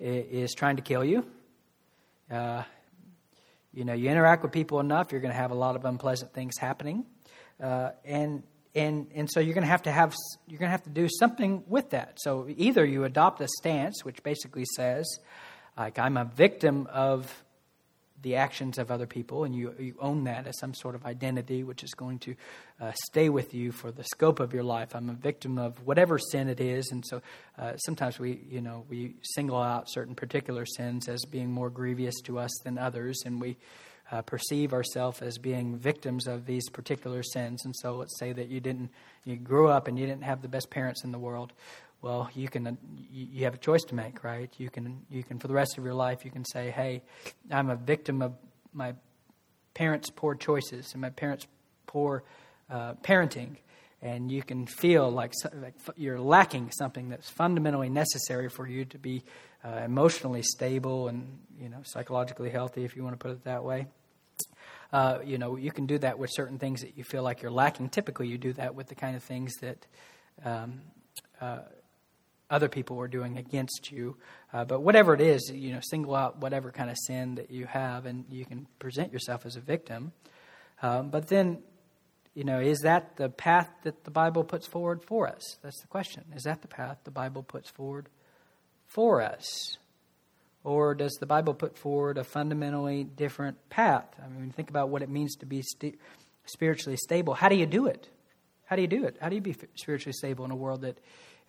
is 0.00 0.54
trying 0.54 0.76
to 0.76 0.82
kill 0.82 1.04
you. 1.04 1.24
Uh, 2.30 2.64
you 3.72 3.84
know, 3.84 3.92
you 3.92 4.10
interact 4.10 4.42
with 4.42 4.52
people 4.52 4.80
enough, 4.80 5.12
you're 5.12 5.20
going 5.20 5.32
to 5.32 5.38
have 5.38 5.50
a 5.50 5.54
lot 5.54 5.76
of 5.76 5.84
unpleasant 5.84 6.32
things 6.32 6.58
happening, 6.58 7.04
uh, 7.62 7.90
and 8.04 8.42
and 8.74 9.08
and 9.14 9.30
so 9.30 9.40
you're 9.40 9.54
going 9.54 9.62
to 9.62 9.70
have 9.70 9.82
to 9.82 9.92
have 9.92 10.14
you're 10.46 10.58
going 10.58 10.68
to 10.68 10.72
have 10.72 10.82
to 10.84 10.90
do 10.90 11.08
something 11.08 11.62
with 11.68 11.90
that. 11.90 12.18
So 12.20 12.46
either 12.48 12.84
you 12.84 13.04
adopt 13.04 13.40
a 13.40 13.48
stance, 13.58 14.04
which 14.04 14.22
basically 14.22 14.64
says, 14.76 15.06
like 15.76 15.98
I'm 15.98 16.16
a 16.16 16.24
victim 16.24 16.88
of 16.90 17.44
the 18.22 18.36
actions 18.36 18.78
of 18.78 18.90
other 18.90 19.06
people, 19.06 19.44
and 19.44 19.54
you, 19.54 19.74
you 19.78 19.94
own 20.00 20.24
that 20.24 20.46
as 20.46 20.58
some 20.58 20.74
sort 20.74 20.94
of 20.94 21.06
identity, 21.06 21.62
which 21.62 21.82
is 21.84 21.92
going 21.94 22.18
to 22.18 22.34
uh, 22.80 22.92
stay 23.06 23.28
with 23.28 23.54
you 23.54 23.70
for 23.72 23.90
the 23.92 24.04
scope 24.04 24.40
of 24.40 24.52
your 24.52 24.64
life. 24.64 24.94
I'm 24.94 25.10
a 25.10 25.14
victim 25.14 25.58
of 25.58 25.86
whatever 25.86 26.18
sin 26.18 26.48
it 26.48 26.60
is, 26.60 26.90
and 26.90 27.04
so 27.06 27.22
uh, 27.58 27.76
sometimes 27.76 28.18
we, 28.18 28.40
you 28.50 28.60
know, 28.60 28.84
we 28.88 29.14
single 29.22 29.60
out 29.60 29.84
certain 29.88 30.14
particular 30.14 30.66
sins 30.66 31.08
as 31.08 31.24
being 31.24 31.50
more 31.50 31.70
grievous 31.70 32.20
to 32.22 32.38
us 32.38 32.50
than 32.64 32.78
others, 32.78 33.22
and 33.24 33.40
we 33.40 33.56
uh, 34.10 34.22
perceive 34.22 34.72
ourselves 34.72 35.20
as 35.20 35.38
being 35.38 35.76
victims 35.76 36.26
of 36.26 36.46
these 36.46 36.68
particular 36.70 37.22
sins. 37.22 37.64
And 37.64 37.74
so, 37.76 37.96
let's 37.96 38.18
say 38.18 38.32
that 38.32 38.48
you 38.48 38.60
didn't, 38.60 38.90
you 39.24 39.36
grew 39.36 39.68
up 39.68 39.86
and 39.86 39.98
you 39.98 40.06
didn't 40.06 40.24
have 40.24 40.42
the 40.42 40.48
best 40.48 40.70
parents 40.70 41.04
in 41.04 41.12
the 41.12 41.18
world 41.18 41.52
well 42.02 42.30
you 42.34 42.48
can 42.48 42.78
you 43.10 43.44
have 43.44 43.54
a 43.54 43.58
choice 43.58 43.82
to 43.84 43.94
make 43.94 44.24
right? 44.24 44.52
You 44.58 44.70
can 44.70 45.04
you 45.10 45.22
can 45.22 45.38
for 45.38 45.48
the 45.48 45.54
rest 45.54 45.78
of 45.78 45.84
your 45.84 45.94
life 45.94 46.24
you 46.24 46.30
can 46.30 46.44
say 46.44 46.70
hey 46.70 47.02
i'm 47.50 47.70
a 47.70 47.76
victim 47.76 48.22
of 48.22 48.34
my 48.72 48.94
parents 49.74 50.10
poor 50.10 50.34
choices 50.34 50.92
and 50.92 51.00
my 51.00 51.10
parents 51.10 51.46
poor 51.86 52.24
uh, 52.70 52.94
parenting. 53.02 53.56
And 54.00 54.30
you 54.30 54.44
can 54.44 54.66
feel 54.66 55.10
like, 55.10 55.32
like, 55.54 55.74
you're 55.96 56.20
lacking 56.20 56.70
something 56.70 57.08
that's 57.08 57.28
fundamentally 57.28 57.88
necessary 57.88 58.48
for 58.48 58.66
you 58.66 58.84
to 58.86 58.98
be 58.98 59.24
uh, 59.64 59.80
emotionally 59.84 60.42
stable 60.42 61.08
and 61.08 61.38
you 61.60 61.68
know 61.68 61.78
psychologically 61.82 62.48
healthy 62.48 62.84
if 62.84 62.94
you 62.94 63.02
want 63.02 63.14
to 63.14 63.18
put 63.18 63.32
it 63.32 63.42
that 63.42 63.64
way. 63.64 63.86
Uh, 64.92 65.18
you 65.24 65.36
know 65.36 65.56
you 65.56 65.72
can 65.72 65.86
do 65.86 65.98
that 65.98 66.16
with 66.16 66.30
certain 66.32 66.58
things 66.58 66.80
that 66.82 66.96
you 66.96 67.02
feel 67.02 67.24
like 67.24 67.42
you're 67.42 67.50
lacking. 67.50 67.88
Typically 67.88 68.28
you 68.28 68.38
do 68.38 68.52
that 68.52 68.76
with 68.76 68.86
the 68.86 68.94
kind 68.94 69.16
of 69.16 69.22
things 69.24 69.52
that 69.60 69.84
um, 70.44 70.80
uh, 71.40 71.58
other 72.50 72.68
people 72.68 72.96
were 72.96 73.08
doing 73.08 73.36
against 73.36 73.90
you. 73.90 74.16
Uh, 74.52 74.64
but 74.64 74.80
whatever 74.80 75.14
it 75.14 75.20
is, 75.20 75.50
you 75.52 75.72
know, 75.72 75.80
single 75.82 76.14
out 76.14 76.38
whatever 76.38 76.70
kind 76.70 76.90
of 76.90 76.96
sin 77.06 77.34
that 77.36 77.50
you 77.50 77.66
have, 77.66 78.06
and 78.06 78.24
you 78.30 78.44
can 78.44 78.66
present 78.78 79.12
yourself 79.12 79.44
as 79.44 79.56
a 79.56 79.60
victim. 79.60 80.12
Um, 80.82 81.10
but 81.10 81.28
then, 81.28 81.58
you 82.34 82.44
know, 82.44 82.60
is 82.60 82.80
that 82.80 83.16
the 83.16 83.28
path 83.28 83.68
that 83.82 84.04
the 84.04 84.10
Bible 84.10 84.44
puts 84.44 84.66
forward 84.66 85.02
for 85.02 85.28
us? 85.28 85.56
That's 85.62 85.80
the 85.80 85.88
question. 85.88 86.24
Is 86.34 86.44
that 86.44 86.62
the 86.62 86.68
path 86.68 86.98
the 87.04 87.10
Bible 87.10 87.42
puts 87.42 87.68
forward 87.68 88.08
for 88.86 89.20
us? 89.20 89.76
Or 90.64 90.94
does 90.94 91.16
the 91.20 91.26
Bible 91.26 91.54
put 91.54 91.78
forward 91.78 92.18
a 92.18 92.24
fundamentally 92.24 93.04
different 93.04 93.56
path? 93.70 94.06
I 94.22 94.28
mean, 94.28 94.50
think 94.50 94.70
about 94.70 94.88
what 94.88 95.02
it 95.02 95.08
means 95.08 95.36
to 95.36 95.46
be 95.46 95.62
st- 95.62 95.98
spiritually 96.46 96.96
stable. 96.96 97.34
How 97.34 97.48
do 97.48 97.56
you 97.56 97.66
do 97.66 97.86
it? 97.86 98.08
How 98.66 98.76
do 98.76 98.82
you 98.82 98.88
do 98.88 99.04
it? 99.04 99.16
How 99.20 99.28
do 99.28 99.34
you 99.34 99.40
be 99.40 99.56
spiritually 99.76 100.12
stable 100.12 100.44
in 100.44 100.50
a 100.50 100.56
world 100.56 100.82
that 100.82 100.98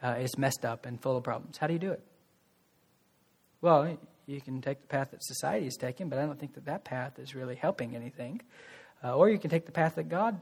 uh, 0.04 0.16
is 0.20 0.38
messed 0.38 0.66
up 0.66 0.86
and 0.86 1.02
full 1.02 1.18
of 1.18 1.24
problems. 1.24 1.58
How 1.58 1.68
do 1.68 1.74
you 1.74 1.80
do 1.80 1.92
it? 1.92 2.02
Well, 3.62 3.98
you 4.26 4.42
can 4.42 4.62
take 4.62 4.82
the 4.82 4.88
path 4.88 5.12
that 5.12 5.24
society 5.24 5.68
is 5.68 5.76
taking, 5.76 6.10
but 6.10 6.20
I 6.20 6.26
don't 6.26 6.40
think 6.40 6.54
that 6.54 6.66
that 6.66 6.86
path 6.86 7.20
is 7.20 7.36
really 7.36 7.56
helping 7.56 7.96
anything. 7.96 8.42
Uh, 9.04 9.16
or 9.16 9.30
you 9.30 9.40
can 9.40 9.50
take 9.50 9.66
the 9.66 9.72
path 9.72 9.96
that 9.96 10.10
God 10.10 10.40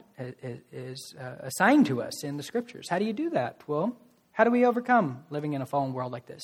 is 0.72 1.14
uh, 1.20 1.36
assigned 1.40 1.86
to 1.86 2.02
us 2.02 2.24
in 2.24 2.36
the 2.36 2.42
scriptures. 2.42 2.88
How 2.88 2.98
do 2.98 3.04
you 3.04 3.12
do 3.12 3.30
that? 3.30 3.62
Well, 3.66 3.96
how 4.32 4.44
do 4.44 4.50
we 4.50 4.66
overcome 4.66 5.24
living 5.30 5.52
in 5.52 5.62
a 5.62 5.66
fallen 5.66 5.92
world 5.92 6.12
like 6.12 6.26
this? 6.26 6.42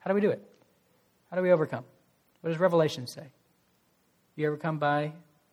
How 0.00 0.10
do 0.10 0.14
we 0.14 0.20
do 0.20 0.30
it? 0.30 0.42
How 1.30 1.36
do 1.36 1.42
we 1.42 1.50
overcome? 1.50 1.84
What 2.42 2.50
does 2.50 2.60
Revelation 2.60 3.06
say? 3.06 3.28
You 4.36 4.48
overcome 4.48 4.78
by 4.78 5.12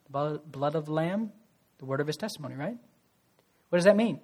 the 0.10 0.42
blood 0.46 0.76
of 0.76 0.86
the 0.86 0.94
Lamb, 0.94 1.32
the 1.80 1.86
word 1.86 2.02
of 2.02 2.08
his 2.08 2.18
testimony, 2.18 2.56
right? 2.56 2.78
What 3.70 3.78
does 3.78 3.86
that 3.86 3.96
mean? 3.96 4.20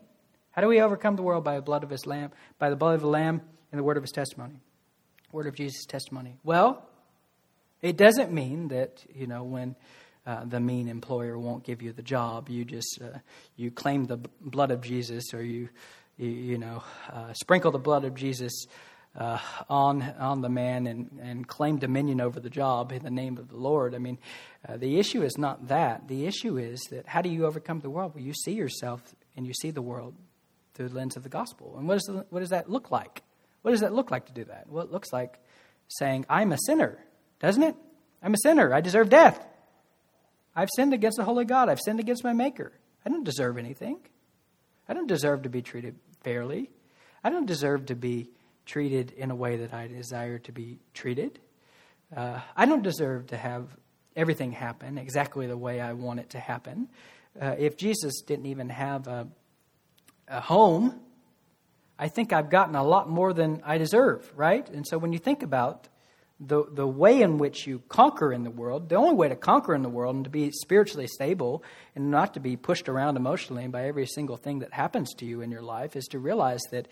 How 0.58 0.62
do 0.62 0.70
we 0.70 0.82
overcome 0.82 1.16
the 1.16 1.22
world 1.22 1.44
by 1.44 1.56
the 1.56 1.62
blood 1.62 1.84
of 1.84 1.92
his 1.92 2.08
lamb, 2.08 2.32
by 2.58 2.72
the 2.72 2.76
blood 2.76 2.96
of 2.96 3.02
the 3.02 3.08
lamb 3.08 3.42
and 3.72 3.78
the 3.78 3.84
word 3.84 3.96
of 3.96 4.02
his 4.02 4.12
testimony? 4.12 4.60
Word 5.32 5.46
of 5.46 5.54
Jesus' 5.54 5.86
testimony. 5.86 6.40
Well, 6.44 6.84
it 7.84 7.96
doesn't 7.96 8.32
mean 8.32 8.70
that, 8.70 9.06
you 9.14 9.28
know, 9.28 9.44
when 9.44 9.76
uh, 10.26 10.46
the 10.46 10.60
mean 10.60 10.88
employer 10.88 11.38
won't 11.38 11.64
give 11.64 11.84
you 11.84 11.94
the 11.94 12.02
job, 12.02 12.50
you 12.50 12.66
just 12.66 13.00
uh, 13.00 13.20
you 13.56 13.70
claim 13.70 14.06
the 14.06 14.18
blood 14.18 14.72
of 14.72 14.82
Jesus 14.82 15.32
or 15.32 15.44
you 15.44 15.70
you, 16.18 16.30
you 16.30 16.58
know 16.58 16.84
uh, 17.14 17.34
sprinkle 17.34 17.70
the 17.70 17.78
blood 17.78 18.04
of 18.04 18.16
Jesus 18.16 18.66
uh, 19.16 19.38
on 19.70 20.02
on 20.18 20.42
the 20.42 20.50
man 20.50 20.88
and, 20.88 21.20
and 21.22 21.48
claim 21.48 21.78
dominion 21.78 22.20
over 22.20 22.40
the 22.40 22.50
job 22.50 22.92
in 22.92 23.04
the 23.04 23.12
name 23.12 23.38
of 23.38 23.50
the 23.50 23.58
Lord. 23.58 23.94
I 23.94 24.00
mean, 24.00 24.18
uh, 24.68 24.78
the 24.78 24.98
issue 24.98 25.22
is 25.22 25.38
not 25.38 25.68
that. 25.68 26.08
The 26.08 26.26
issue 26.26 26.58
is 26.58 26.82
that 26.90 27.06
how 27.06 27.22
do 27.22 27.30
you 27.30 27.46
overcome 27.46 27.82
the 27.82 27.92
world? 27.92 28.16
Well, 28.16 28.24
you 28.24 28.34
see 28.34 28.54
yourself 28.54 29.04
and 29.36 29.46
you 29.46 29.54
see 29.54 29.70
the 29.70 29.84
world 29.84 30.16
through 30.78 30.90
the 30.90 30.96
lens 30.96 31.18
of 31.18 31.24
the 31.24 31.30
gospel. 31.30 31.76
And 31.78 31.88
what, 31.88 31.98
is 31.98 32.04
the, 32.04 32.26
what 32.30 32.40
does 32.40 32.52
that 32.52 32.70
look 32.70 32.92
like? 32.92 33.24
What 33.64 33.72
does 33.72 33.82
that 33.82 33.94
look 33.94 34.12
like 34.12 34.28
to 34.28 34.32
do 34.32 34.46
that? 34.46 34.70
Well, 34.70 34.86
it 34.86 34.92
looks 34.92 35.12
like 35.12 35.40
saying, 35.88 36.26
I'm 36.30 36.52
a 36.52 36.58
sinner, 36.66 37.04
doesn't 37.40 37.64
it? 37.64 37.76
I'm 38.22 38.34
a 38.34 38.38
sinner. 38.38 38.74
I 38.74 38.82
deserve 38.82 39.10
death. 39.10 39.44
I've 40.56 40.70
sinned 40.76 40.94
against 40.94 41.18
the 41.18 41.24
holy 41.24 41.46
God. 41.46 41.68
I've 41.68 41.80
sinned 41.80 42.00
against 42.00 42.24
my 42.24 42.34
Maker. 42.34 42.72
I 43.06 43.10
don't 43.10 43.24
deserve 43.24 43.58
anything. 43.58 44.00
I 44.88 44.94
don't 44.94 45.08
deserve 45.08 45.44
to 45.44 45.50
be 45.50 45.62
treated 45.62 45.96
fairly. 46.24 46.70
I 47.24 47.30
don't 47.30 47.46
deserve 47.46 47.88
to 47.88 47.96
be 47.96 48.30
treated 48.66 49.12
in 49.12 49.32
a 49.32 49.36
way 49.36 49.58
that 49.58 49.74
I 49.74 49.88
desire 49.88 50.40
to 50.40 50.52
be 50.52 50.80
treated. 50.94 51.40
Uh, 52.16 52.40
I 52.56 52.66
don't 52.66 52.84
deserve 52.84 53.28
to 53.28 53.38
have 53.38 53.68
everything 54.16 54.52
happen 54.52 54.98
exactly 54.98 55.48
the 55.48 55.58
way 55.58 55.82
I 55.82 55.94
want 55.94 56.20
it 56.20 56.30
to 56.32 56.40
happen. 56.40 56.90
Uh, 57.40 57.56
if 57.58 57.78
Jesus 57.78 58.22
didn't 58.22 58.46
even 58.48 58.70
have 58.70 59.08
a 59.08 59.28
a 60.28 60.42
home, 60.42 61.00
I 62.00 62.08
think 62.10 62.32
I've 62.32 62.50
gotten 62.50 62.76
a 62.76 62.84
lot 62.84 63.10
more 63.10 63.34
than 63.34 63.62
I 63.66 63.78
deserve, 63.78 64.32
right? 64.36 64.68
And 64.70 64.86
so 64.86 64.98
when 64.98 65.14
you 65.14 65.20
think 65.20 65.42
about 65.42 65.88
the, 66.40 66.66
the 66.72 66.86
way 66.86 67.22
in 67.22 67.40
which 67.40 67.66
you 67.66 67.82
conquer 67.90 68.32
in 68.32 68.44
the 68.44 68.52
world, 68.52 68.90
the 68.90 68.96
only 68.96 69.16
way 69.16 69.30
to 69.30 69.36
conquer 69.36 69.74
in 69.74 69.82
the 69.82 69.90
world 69.90 70.16
and 70.16 70.24
to 70.26 70.30
be 70.30 70.52
spiritually 70.52 71.08
stable 71.08 71.64
and 71.96 72.12
not 72.12 72.36
to 72.36 72.40
be 72.40 72.56
pushed 72.56 72.88
around 72.88 73.18
emotionally 73.18 73.68
by 73.68 73.88
every 73.88 74.06
single 74.06 74.38
thing 74.38 74.60
that 74.60 74.74
happens 74.74 75.14
to 75.16 75.26
you 75.26 75.42
in 75.42 75.50
your 75.50 75.64
life 75.64 75.96
is 75.96 76.06
to 76.08 76.20
realize 76.20 76.62
that 76.72 76.88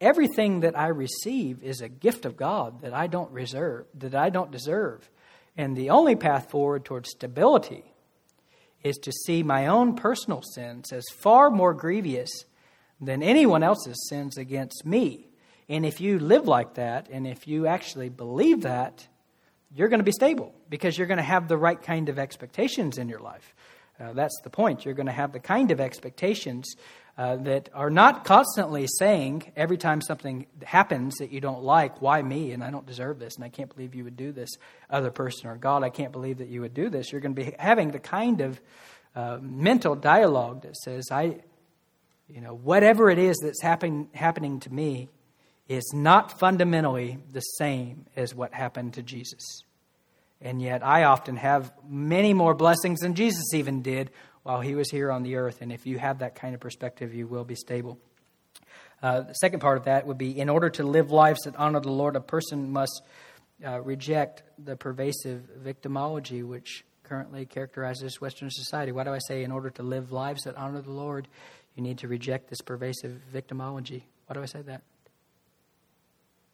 everything 0.00 0.60
that 0.60 0.78
I 0.78 0.88
receive 0.88 1.62
is 1.62 1.82
a 1.82 1.88
gift 1.88 2.24
of 2.24 2.38
God 2.38 2.80
that 2.80 2.94
I 2.94 3.06
don't 3.06 3.30
reserve, 3.32 3.84
that 3.94 4.14
I 4.14 4.30
don't 4.30 4.50
deserve. 4.50 5.10
And 5.56 5.76
the 5.76 5.90
only 5.90 6.16
path 6.16 6.50
forward 6.50 6.86
towards 6.86 7.10
stability 7.10 7.84
is 8.82 8.96
to 8.96 9.12
see 9.12 9.42
my 9.42 9.66
own 9.66 9.94
personal 9.94 10.40
sins 10.54 10.90
as 10.90 11.04
far 11.18 11.50
more 11.50 11.74
grievous 11.74 12.30
than 13.00 13.22
anyone 13.22 13.62
else's 13.62 14.08
sins 14.08 14.36
against 14.36 14.84
me. 14.84 15.26
And 15.68 15.86
if 15.86 16.00
you 16.00 16.18
live 16.18 16.48
like 16.48 16.74
that, 16.74 17.08
and 17.10 17.26
if 17.26 17.46
you 17.46 17.66
actually 17.66 18.08
believe 18.08 18.62
that, 18.62 19.06
you're 19.74 19.88
going 19.88 20.00
to 20.00 20.04
be 20.04 20.12
stable 20.12 20.52
because 20.68 20.98
you're 20.98 21.06
going 21.06 21.18
to 21.18 21.22
have 21.22 21.48
the 21.48 21.56
right 21.56 21.80
kind 21.80 22.08
of 22.08 22.18
expectations 22.18 22.98
in 22.98 23.08
your 23.08 23.20
life. 23.20 23.54
Uh, 24.00 24.12
that's 24.14 24.40
the 24.42 24.50
point. 24.50 24.84
You're 24.84 24.94
going 24.94 25.06
to 25.06 25.12
have 25.12 25.32
the 25.32 25.40
kind 25.40 25.70
of 25.70 25.80
expectations 25.80 26.74
uh, 27.18 27.36
that 27.36 27.68
are 27.74 27.90
not 27.90 28.24
constantly 28.24 28.86
saying 28.98 29.52
every 29.54 29.76
time 29.76 30.00
something 30.00 30.46
happens 30.64 31.16
that 31.18 31.30
you 31.30 31.40
don't 31.40 31.62
like, 31.62 32.00
why 32.00 32.22
me? 32.22 32.52
And 32.52 32.64
I 32.64 32.70
don't 32.70 32.86
deserve 32.86 33.18
this, 33.18 33.36
and 33.36 33.44
I 33.44 33.50
can't 33.50 33.72
believe 33.72 33.94
you 33.94 34.04
would 34.04 34.16
do 34.16 34.32
this, 34.32 34.50
other 34.88 35.10
person, 35.10 35.48
or 35.48 35.56
God, 35.56 35.84
I 35.84 35.90
can't 35.90 36.12
believe 36.12 36.38
that 36.38 36.48
you 36.48 36.62
would 36.62 36.72
do 36.72 36.88
this. 36.88 37.12
You're 37.12 37.20
going 37.20 37.34
to 37.34 37.44
be 37.44 37.54
having 37.58 37.90
the 37.90 37.98
kind 37.98 38.40
of 38.40 38.60
uh, 39.14 39.38
mental 39.42 39.94
dialogue 39.94 40.62
that 40.62 40.76
says, 40.76 41.08
I, 41.12 41.40
you 42.32 42.40
know, 42.40 42.54
whatever 42.54 43.10
it 43.10 43.18
is 43.18 43.36
that's 43.42 43.62
happen, 43.62 44.08
happening 44.14 44.60
to 44.60 44.72
me 44.72 45.08
is 45.68 45.92
not 45.94 46.38
fundamentally 46.38 47.18
the 47.32 47.40
same 47.40 48.06
as 48.16 48.34
what 48.34 48.52
happened 48.52 48.94
to 48.94 49.02
Jesus. 49.02 49.62
And 50.40 50.60
yet, 50.60 50.84
I 50.84 51.04
often 51.04 51.36
have 51.36 51.72
many 51.88 52.34
more 52.34 52.54
blessings 52.54 53.00
than 53.00 53.14
Jesus 53.14 53.52
even 53.54 53.82
did 53.82 54.10
while 54.42 54.60
he 54.60 54.74
was 54.74 54.90
here 54.90 55.12
on 55.12 55.22
the 55.22 55.36
earth. 55.36 55.60
And 55.60 55.70
if 55.70 55.86
you 55.86 55.98
have 55.98 56.20
that 56.20 56.34
kind 56.34 56.54
of 56.54 56.60
perspective, 56.60 57.14
you 57.14 57.26
will 57.26 57.44
be 57.44 57.54
stable. 57.54 57.98
Uh, 59.02 59.22
the 59.22 59.34
second 59.34 59.60
part 59.60 59.78
of 59.78 59.84
that 59.84 60.06
would 60.06 60.18
be 60.18 60.38
in 60.38 60.48
order 60.48 60.70
to 60.70 60.82
live 60.82 61.10
lives 61.10 61.42
that 61.44 61.56
honor 61.56 61.80
the 61.80 61.92
Lord, 61.92 62.16
a 62.16 62.20
person 62.20 62.70
must 62.72 63.02
uh, 63.64 63.80
reject 63.80 64.42
the 64.58 64.76
pervasive 64.76 65.42
victimology 65.62 66.44
which 66.44 66.84
currently 67.04 67.44
characterizes 67.44 68.20
Western 68.20 68.50
society. 68.50 68.92
Why 68.92 69.04
do 69.04 69.10
I 69.10 69.18
say 69.26 69.42
in 69.42 69.52
order 69.52 69.70
to 69.70 69.82
live 69.82 70.12
lives 70.12 70.44
that 70.44 70.56
honor 70.56 70.80
the 70.80 70.92
Lord, 70.92 71.28
you 71.80 71.88
need 71.88 71.98
to 71.98 72.08
reject 72.08 72.50
this 72.50 72.60
pervasive 72.60 73.20
victimology? 73.34 74.02
Why 74.26 74.34
do 74.34 74.42
I 74.42 74.46
say 74.46 74.62
that? 74.62 74.82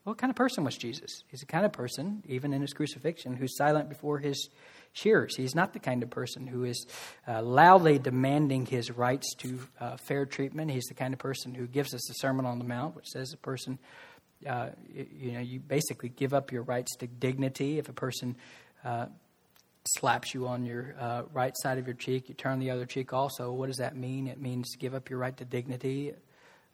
What 0.04 0.18
kind 0.18 0.30
of 0.30 0.36
person 0.36 0.62
was 0.62 0.76
Jesus? 0.76 1.24
He's 1.28 1.40
the 1.40 1.46
kind 1.46 1.66
of 1.66 1.72
person, 1.72 2.22
even 2.28 2.52
in 2.52 2.60
his 2.60 2.72
crucifixion, 2.72 3.34
who's 3.34 3.56
silent 3.56 3.88
before 3.88 4.18
his 4.18 4.48
shearers. 4.92 5.34
He's 5.36 5.56
not 5.56 5.72
the 5.72 5.80
kind 5.80 6.04
of 6.04 6.10
person 6.10 6.46
who 6.46 6.62
is 6.62 6.86
uh, 7.26 7.42
loudly 7.42 7.98
demanding 7.98 8.66
his 8.66 8.92
rights 8.92 9.34
to 9.38 9.58
uh, 9.80 9.96
fair 9.96 10.24
treatment. 10.24 10.70
He's 10.70 10.86
the 10.86 10.94
kind 10.94 11.12
of 11.12 11.18
person 11.18 11.54
who 11.54 11.66
gives 11.66 11.92
us 11.92 12.06
the 12.06 12.14
Sermon 12.14 12.46
on 12.46 12.58
the 12.58 12.64
Mount, 12.64 12.94
which 12.94 13.08
says 13.08 13.32
a 13.32 13.36
person, 13.36 13.80
uh, 14.48 14.68
you 14.94 15.32
know, 15.32 15.40
you 15.40 15.58
basically 15.58 16.08
give 16.08 16.32
up 16.32 16.52
your 16.52 16.62
rights 16.62 16.94
to 16.98 17.08
dignity. 17.08 17.78
If 17.78 17.88
a 17.88 17.92
person 17.92 18.36
uh, 18.84 19.06
slaps 19.88 20.34
you 20.34 20.46
on 20.46 20.64
your 20.64 20.94
uh, 20.98 21.22
right 21.32 21.54
side 21.56 21.78
of 21.78 21.86
your 21.86 21.96
cheek, 21.96 22.28
you 22.28 22.34
turn 22.34 22.58
the 22.58 22.70
other 22.70 22.86
cheek 22.86 23.12
also. 23.12 23.52
What 23.52 23.66
does 23.66 23.78
that 23.78 23.96
mean? 23.96 24.26
It 24.26 24.40
means 24.40 24.76
give 24.76 24.94
up 24.94 25.10
your 25.10 25.18
right 25.18 25.36
to 25.36 25.44
dignity, 25.44 26.12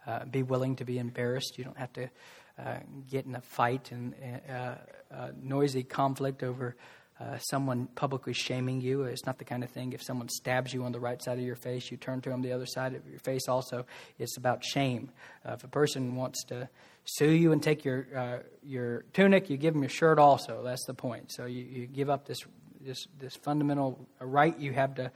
uh, 0.06 0.24
be 0.24 0.42
willing 0.42 0.76
to 0.76 0.84
be 0.84 0.98
embarrassed. 0.98 1.58
You 1.58 1.64
don't 1.64 1.78
have 1.78 1.92
to 1.94 2.10
uh, 2.58 2.78
get 3.10 3.24
in 3.24 3.34
a 3.34 3.40
fight 3.40 3.90
and 3.92 4.14
uh, 4.48 4.74
uh, 5.12 5.28
noisy 5.42 5.82
conflict 5.82 6.42
over 6.42 6.76
uh, 7.18 7.38
someone 7.38 7.86
publicly 7.94 8.32
shaming 8.32 8.80
you. 8.80 9.04
It's 9.04 9.24
not 9.24 9.38
the 9.38 9.44
kind 9.44 9.64
of 9.64 9.70
thing. 9.70 9.92
If 9.92 10.02
someone 10.02 10.28
stabs 10.28 10.72
you 10.72 10.84
on 10.84 10.92
the 10.92 11.00
right 11.00 11.22
side 11.22 11.38
of 11.38 11.44
your 11.44 11.56
face, 11.56 11.90
you 11.90 11.96
turn 11.96 12.20
to 12.22 12.30
them 12.30 12.42
the 12.42 12.52
other 12.52 12.66
side 12.66 12.94
of 12.94 13.08
your 13.08 13.20
face. 13.20 13.48
Also, 13.48 13.86
it's 14.18 14.36
about 14.36 14.64
shame. 14.64 15.10
If 15.44 15.64
a 15.64 15.68
person 15.68 16.16
wants 16.16 16.44
to 16.44 16.68
sue 17.04 17.30
you 17.30 17.52
and 17.52 17.62
take 17.62 17.84
your 17.84 18.42
your 18.62 19.04
tunic, 19.12 19.48
you 19.50 19.56
give 19.56 19.74
them 19.74 19.82
your 19.82 19.90
shirt. 19.90 20.18
Also, 20.18 20.62
that's 20.62 20.84
the 20.86 20.94
point. 20.94 21.32
So 21.32 21.46
you, 21.46 21.62
you 21.62 21.86
give 21.86 22.10
up 22.10 22.26
this 22.26 22.44
this 22.85 23.07
this 23.18 23.37
fundamental 23.37 24.07
right 24.20 24.59
you 24.59 24.72
have 24.72 24.95
to 24.97 25.11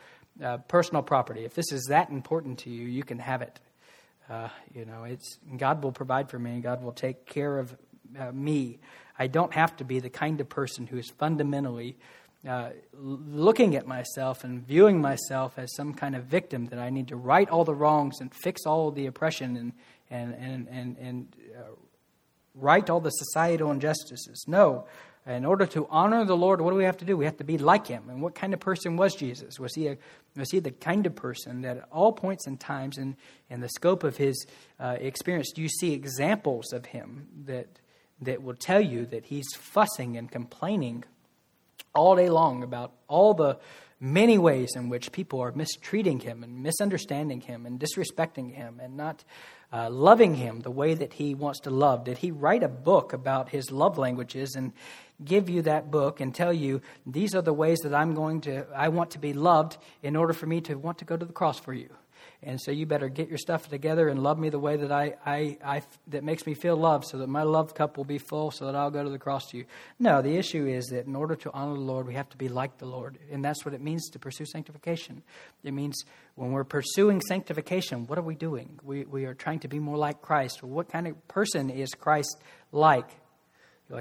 personal 0.69 1.03
property. 1.03 1.45
If 1.45 1.55
this 1.55 1.73
is 1.73 1.87
that 1.89 2.11
important 2.11 2.59
to 2.61 2.71
you, 2.71 2.87
you 2.87 3.03
can 3.03 3.19
have 3.19 3.43
it. 3.43 3.59
Uh, 4.29 4.49
you 4.75 4.85
know, 4.85 5.05
it's 5.05 5.39
God 5.57 5.83
will 5.83 5.93
provide 5.93 6.31
for 6.31 6.39
me, 6.39 6.53
and 6.53 6.63
God 6.63 6.83
will 6.83 6.93
take 6.93 7.27
care 7.27 7.59
of 7.59 7.77
uh, 8.19 8.33
me. 8.33 8.79
I 9.19 9.29
don't 9.29 9.55
have 9.55 9.77
to 9.77 9.85
be 9.85 10.01
the 10.01 10.11
kind 10.11 10.41
of 10.41 10.49
person 10.49 10.87
who 10.87 10.99
is 10.99 11.09
fundamentally 11.11 11.97
uh, 12.47 12.71
looking 12.93 13.77
at 13.77 13.87
myself 13.87 14.45
and 14.45 14.67
viewing 14.67 15.01
myself 15.01 15.59
as 15.59 15.75
some 15.75 15.95
kind 15.95 16.15
of 16.15 16.25
victim 16.25 16.67
that 16.67 16.79
I 16.79 16.91
need 16.91 17.09
to 17.09 17.17
right 17.17 17.49
all 17.49 17.65
the 17.65 17.75
wrongs 17.75 18.21
and 18.21 18.33
fix 18.35 18.67
all 18.67 18.91
the 18.91 19.07
oppression 19.07 19.57
and 19.57 19.73
and 20.11 20.35
and 20.35 20.69
and, 20.69 20.97
and 20.99 21.37
uh, 21.57 21.63
right 22.55 22.89
all 22.91 23.01
the 23.01 23.11
societal 23.11 23.71
injustices. 23.71 24.45
No, 24.47 24.87
in 25.27 25.45
order 25.45 25.67
to 25.67 25.89
honor 25.91 26.25
the 26.25 26.37
Lord, 26.37 26.61
what 26.61 26.71
do 26.71 26.77
we 26.77 26.85
have 26.85 26.99
to 26.99 27.05
do? 27.05 27.17
We 27.17 27.25
have 27.25 27.39
to 27.39 27.45
be 27.45 27.59
like 27.59 27.89
Him. 27.89 28.09
And 28.09 28.23
what 28.23 28.35
kind 28.35 28.55
of 28.55 28.61
person 28.61 28.97
was 28.97 29.15
Jesus? 29.15 29.59
Was 29.59 29.75
he, 29.75 29.89
a, 29.89 29.99
was 30.37 30.51
he 30.51 30.61
the 30.61 30.71
kind 30.71 31.05
of 31.05 31.17
person 31.17 31.63
that 31.63 31.79
at 31.79 31.89
all 31.91 32.13
points 32.13 32.47
and 32.47 32.61
times 32.61 32.97
in, 32.97 33.17
in 33.51 33.61
the 33.61 33.69
scope 33.69 34.05
of 34.05 34.17
His 34.17 34.47
uh, 34.79 34.97
experience, 35.01 35.51
do 35.53 35.63
you 35.63 35.69
see 35.69 35.93
examples 35.93 36.73
of 36.73 36.87
Him 36.87 37.27
that, 37.47 37.67
that 38.21 38.43
will 38.43 38.55
tell 38.55 38.81
you 38.81 39.05
that 39.07 39.25
He's 39.25 39.49
fussing 39.57 40.17
and 40.17 40.31
complaining 40.31 41.03
all 41.93 42.15
day 42.15 42.29
long 42.29 42.63
about 42.63 42.93
all 43.09 43.35
the 43.35 43.59
many 43.99 44.39
ways 44.39 44.77
in 44.77 44.89
which 44.89 45.11
people 45.11 45.41
are 45.41 45.51
mistreating 45.53 46.21
Him 46.21 46.45
and 46.45 46.63
misunderstanding 46.63 47.41
Him 47.41 47.67
and 47.67 47.81
disrespecting 47.81 48.55
Him 48.55 48.81
and 48.81 48.97
not 48.97 49.25
uh, 49.73 49.91
loving 49.91 50.35
him 50.35 50.61
the 50.61 50.71
way 50.71 50.95
that 50.95 51.15
he 51.15 51.35
wants 51.35 51.61
to 51.61 51.71
love? 51.71 52.05
Did 52.05 52.19
he 52.19 52.31
write 52.31 52.63
a 52.63 52.69
book 52.69 53.13
about 53.13 53.49
his 53.49 53.71
love 53.71 53.99
languages 53.99 54.55
and 54.55 54.73
give 55.25 55.49
you 55.49 55.63
that 55.63 55.91
book 55.91 56.21
and 56.21 56.35
tell 56.35 56.53
you 56.53 56.81
these 57.07 57.35
are 57.35 57.43
the 57.43 57.53
ways 57.53 57.79
that 57.81 57.95
I'm 57.95 58.15
going 58.15 58.43
to 58.43 58.67
I 58.75 58.89
want 58.89 59.13
to 59.13 59.19
be 59.19 59.33
loved 59.33 59.79
in 60.03 60.17
order 60.17 60.33
for 60.33 60.47
me 60.47 60.61
to 60.63 60.75
want 60.75 60.99
to 60.99 61.05
go 61.05 61.17
to 61.17 61.25
the 61.25 61.33
cross 61.33 61.59
for 61.59 61.73
you. 61.73 61.89
And 62.43 62.61
so 62.61 62.71
you 62.71 62.87
better 62.87 63.09
get 63.09 63.29
your 63.29 63.39
stuff 63.39 63.69
together 63.69 64.09
and 64.09 64.23
love 64.23 64.39
me 64.39 64.51
the 64.51 64.59
way 64.59 64.77
that 64.77 64.93
I, 64.93 65.15
I, 65.25 65.59
I 65.65 65.83
that 66.09 66.23
makes 66.23 66.47
me 66.47 66.55
feel 66.55 66.77
loved 66.77 67.07
so 67.07 67.19
that 67.19 67.29
my 67.29 67.43
love 67.43 67.75
cup 67.75 67.97
will 67.97 68.05
be 68.05 68.19
full 68.19 68.51
so 68.51 68.67
that 68.67 68.75
I'll 68.75 68.91
go 68.91 69.03
to 69.03 69.11
the 69.11 69.19
cross 69.19 69.47
to 69.51 69.57
you. 69.57 69.65
No, 69.99 70.23
the 70.23 70.37
issue 70.37 70.67
is 70.67 70.87
that 70.87 71.07
in 71.07 71.17
order 71.17 71.35
to 71.37 71.53
honor 71.53 71.75
the 71.75 71.81
Lord, 71.81 72.07
we 72.07 72.15
have 72.15 72.29
to 72.31 72.37
be 72.37 72.49
like 72.49 72.79
the 72.79 72.87
Lord. 72.87 73.19
And 73.33 73.45
that's 73.45 73.65
what 73.65 73.75
it 73.75 73.81
means 73.81 74.09
to 74.11 74.19
pursue 74.19 74.45
sanctification. 74.45 75.23
It 75.65 75.73
means 75.73 76.05
when 76.35 76.53
we're 76.53 76.65
pursuing 76.65 77.21
sanctification, 77.23 78.07
what 78.07 78.19
are 78.19 78.23
we 78.23 78.35
doing? 78.35 78.79
We, 78.83 79.05
we 79.05 79.25
are 79.25 79.35
trying 79.35 79.61
to 79.61 79.69
be 79.69 79.79
more 79.79 79.97
like 79.97 80.21
Christ. 80.21 80.63
What 80.63 80.89
kind 80.89 81.07
of 81.07 81.29
person 81.29 81.71
is 81.71 81.95
Christ 81.95 82.37
like? 82.71 83.09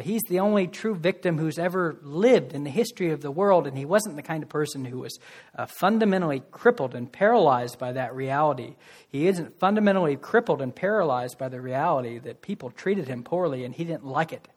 He's 0.01 0.23
the 0.27 0.39
only 0.39 0.67
true 0.67 0.95
victim 0.95 1.38
who's 1.38 1.59
ever 1.59 1.97
lived 2.01 2.53
in 2.53 2.63
the 2.63 2.71
history 2.71 3.11
of 3.11 3.21
the 3.21 3.29
world, 3.29 3.67
and 3.67 3.77
he 3.77 3.86
wasn't 3.86 4.15
the 4.15 4.23
kind 4.23 4.41
of 4.41 4.49
person 4.49 4.83
who 4.83 4.99
was 4.99 5.19
uh, 5.55 5.67
fundamentally 5.67 6.41
crippled 6.49 6.95
and 6.95 7.11
paralyzed 7.11 7.77
by 7.77 7.91
that 7.91 8.15
reality. 8.15 8.77
He 9.09 9.27
isn't 9.27 9.59
fundamentally 9.59 10.15
crippled 10.15 10.63
and 10.63 10.75
paralyzed 10.75 11.38
by 11.38 11.49
the 11.49 11.61
reality 11.61 12.17
that 12.19 12.41
people 12.41 12.71
treated 12.71 13.07
him 13.07 13.23
poorly, 13.23 13.63
and 13.63 13.75
he 13.75 13.83
didn't 13.83 14.07
like 14.07 14.33
it. 14.33 14.47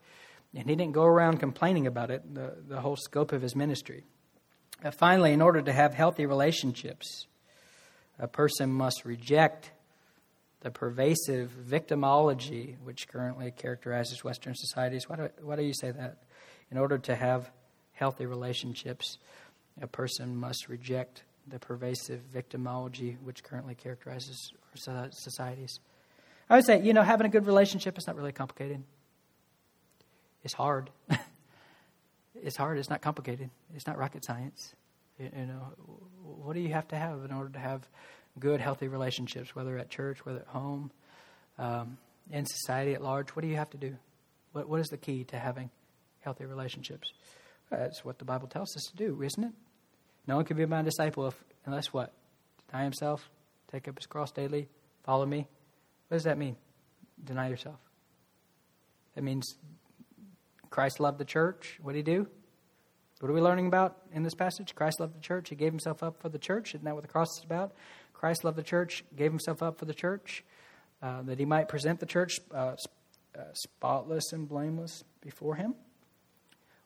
And 0.55 0.67
he 0.69 0.75
didn't 0.77 0.95
go 0.95 1.05
around 1.05 1.41
complaining 1.41 1.87
about 1.87 2.11
it, 2.11 2.35
the, 2.35 2.55
the 2.67 2.81
whole 2.81 2.97
scope 2.97 3.33
of 3.33 3.43
his 3.43 3.55
ministry. 3.55 4.05
Uh, 4.83 4.91
finally, 4.91 5.35
in 5.35 5.43
order 5.43 5.61
to 5.61 5.73
have 5.75 5.93
healthy 5.93 6.25
relationships, 6.25 7.27
a 8.19 8.29
person 8.29 8.73
must 8.73 9.05
reject 9.05 9.73
the 10.61 10.71
pervasive 10.71 11.53
victimology 11.69 12.77
which 12.83 13.09
currently 13.09 13.51
characterizes 13.51 14.25
Western 14.25 14.55
societies. 14.55 15.09
Why 15.09 15.17
do, 15.17 15.29
why 15.43 15.57
do 15.57 15.63
you 15.63 15.75
say 15.75 15.91
that? 15.91 16.19
In 16.71 16.79
order 16.79 16.99
to 16.99 17.15
have 17.15 17.51
healthy 17.93 18.27
relationships, 18.27 19.19
a 19.81 19.87
person 19.87 20.37
must 20.37 20.69
reject 20.69 21.23
the 21.47 21.59
pervasive 21.59 22.21
victimology 22.35 23.17
which 23.23 23.43
currently 23.43 23.75
characterizes 23.75 24.53
our 24.89 25.09
societies. 25.11 25.81
I 26.51 26.57
would 26.57 26.65
say, 26.65 26.83
you 26.83 26.93
know, 26.93 27.03
having 27.03 27.27
a 27.27 27.31
good 27.31 27.47
relationship 27.47 27.97
is 27.99 28.07
not 28.07 28.17
really 28.17 28.33
complicated. 28.33 28.83
It's 30.43 30.55
hard. 30.55 30.91
it's 32.35 32.57
hard. 32.57 32.79
It's 32.79 32.91
not 32.91 33.01
complicated. 33.01 33.51
It's 33.75 33.87
not 33.87 33.99
rocket 33.99 34.25
science. 34.25 34.75
You, 35.19 35.31
you 35.37 35.47
know, 35.47 35.73
what 36.23 36.55
do 36.55 36.61
you 36.61 36.73
have 36.73 36.89
to 36.89 36.97
have 36.97 37.25
in 37.25 37.33
order 37.33 37.51
to 37.51 37.59
have 37.59 37.89
good, 38.39 38.61
healthy 38.61 38.89
relationships, 38.89 39.55
whether 39.55 39.79
at 39.79 39.91
church, 39.91 40.25
whether 40.25 40.41
at 40.41 40.47
home, 40.47 40.91
um, 41.59 41.99
in 42.31 42.47
society 42.47 42.95
at 42.95 43.03
large? 43.03 43.31
What 43.31 43.43
do 43.43 43.49
you 43.49 43.57
have 43.57 43.71
to 43.71 43.77
do? 43.79 43.97
What, 44.53 44.69
what 44.69 44.81
is 44.81 44.89
the 44.89 44.97
key 44.97 45.25
to 45.25 45.39
having 45.39 45.71
healthy 46.21 46.45
relationships? 46.45 47.13
That's 47.71 48.05
what 48.05 48.19
the 48.19 48.25
Bible 48.25 48.49
tells 48.49 48.75
us 48.77 48.85
to 48.91 48.97
do, 48.97 49.23
isn't 49.23 49.45
it? 49.45 49.53
No 50.27 50.37
one 50.37 50.45
can 50.45 50.57
be 50.57 50.67
my 50.67 50.83
disciple 50.83 51.27
if, 51.27 51.35
unless 51.67 51.93
what? 51.93 52.13
Deny 52.71 52.85
himself, 52.85 53.29
take 53.71 53.89
up 53.89 53.99
his 53.99 54.07
cross 54.07 54.31
daily, 54.31 54.69
follow 55.05 55.27
me. 55.27 55.47
What 56.09 56.17
does 56.17 56.25
that 56.25 56.39
mean? 56.39 56.57
Deny 57.23 57.49
yourself. 57.49 57.77
That 59.15 59.23
means 59.25 59.57
Christ 60.71 61.01
loved 61.01 61.19
the 61.19 61.25
church. 61.25 61.79
What 61.83 61.93
did 61.93 62.07
he 62.07 62.15
do? 62.15 62.29
What 63.21 63.31
are 63.31 63.35
we 63.35 63.41
learning 63.41 63.67
about 63.67 63.97
in 64.13 64.23
this 64.23 64.35
passage? 64.35 64.77
Christ 64.77 65.01
loved 65.01 65.17
the 65.17 65.21
church. 65.21 65.49
He 65.49 65.57
gave 65.57 65.73
himself 65.73 66.05
up 66.05 66.21
for 66.23 66.29
the 66.29 66.39
church. 66.39 66.75
Isn't 66.75 66.85
that 66.85 66.95
what 66.95 67.03
the 67.03 67.09
cross 67.09 67.27
is 67.37 67.45
about? 67.45 67.73
Christ 68.19 68.45
loved 68.45 68.59
the 68.59 68.63
church, 68.63 69.05
gave 69.17 69.31
himself 69.31 69.63
up 69.63 69.79
for 69.79 69.85
the 69.85 69.95
church, 69.95 70.45
uh, 71.03 71.23
that 71.23 71.39
he 71.39 71.45
might 71.45 71.69
present 71.69 72.01
the 72.01 72.07
church 72.07 72.41
uh, 72.53 72.75
uh, 73.37 73.41
spotless 73.55 74.33
and 74.33 74.49
blameless 74.49 75.05
before 75.21 75.55
him. 75.55 75.75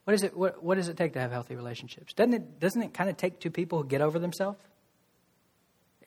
What, 0.04 0.14
is 0.14 0.22
it, 0.22 0.36
what, 0.36 0.62
what 0.62 0.76
does 0.76 0.88
it 0.88 0.96
take 0.96 1.14
to 1.14 1.20
have 1.20 1.32
healthy 1.32 1.56
relationships? 1.56 2.12
Doesn't 2.12 2.34
it, 2.34 2.60
doesn't 2.60 2.82
it 2.82 2.94
kind 2.94 3.08
of 3.08 3.16
take 3.16 3.40
two 3.40 3.50
people 3.50 3.82
who 3.82 3.88
get 3.88 4.00
over 4.00 4.18
themselves 4.18 4.58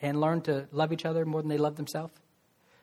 and 0.02 0.22
learn 0.22 0.42
to 0.42 0.68
love 0.72 0.94
each 0.94 1.06
other 1.06 1.26
more 1.26 1.42
than 1.42 1.50
they 1.50 1.58
love 1.58 1.76
themselves? 1.76 2.14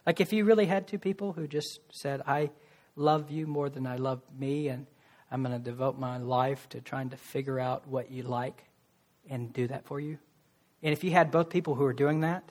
Like 0.07 0.21
if 0.21 0.33
you 0.33 0.45
really 0.45 0.67
had 0.67 0.89
two 0.89 0.99
people 0.99 1.33
who 1.33 1.47
just 1.47 1.81
said, 1.91 2.23
I, 2.27 2.51
love 2.97 3.31
you 3.31 3.47
more 3.47 3.69
than 3.69 3.87
I 3.87 3.97
love 3.97 4.21
me, 4.39 4.69
and 4.69 4.87
I'm 5.31 5.43
going 5.43 5.55
to 5.55 5.59
devote 5.59 5.99
my 5.99 6.19
life 6.19 6.69
to 6.71 6.81
trying 6.81 7.11
to 7.11 7.17
figure 7.17 7.59
out 7.59 7.87
what 7.87 8.11
you 8.11 8.23
like 8.23 8.65
and 9.31 9.53
do 9.53 9.69
that 9.69 9.87
for 9.87 10.01
you. 10.01 10.19
And 10.83 10.93
if 10.93 11.05
you 11.05 11.11
had 11.13 11.31
both 11.31 11.49
people 11.49 11.75
who 11.75 11.85
are 11.85 11.93
doing 11.93 12.21
that 12.21 12.45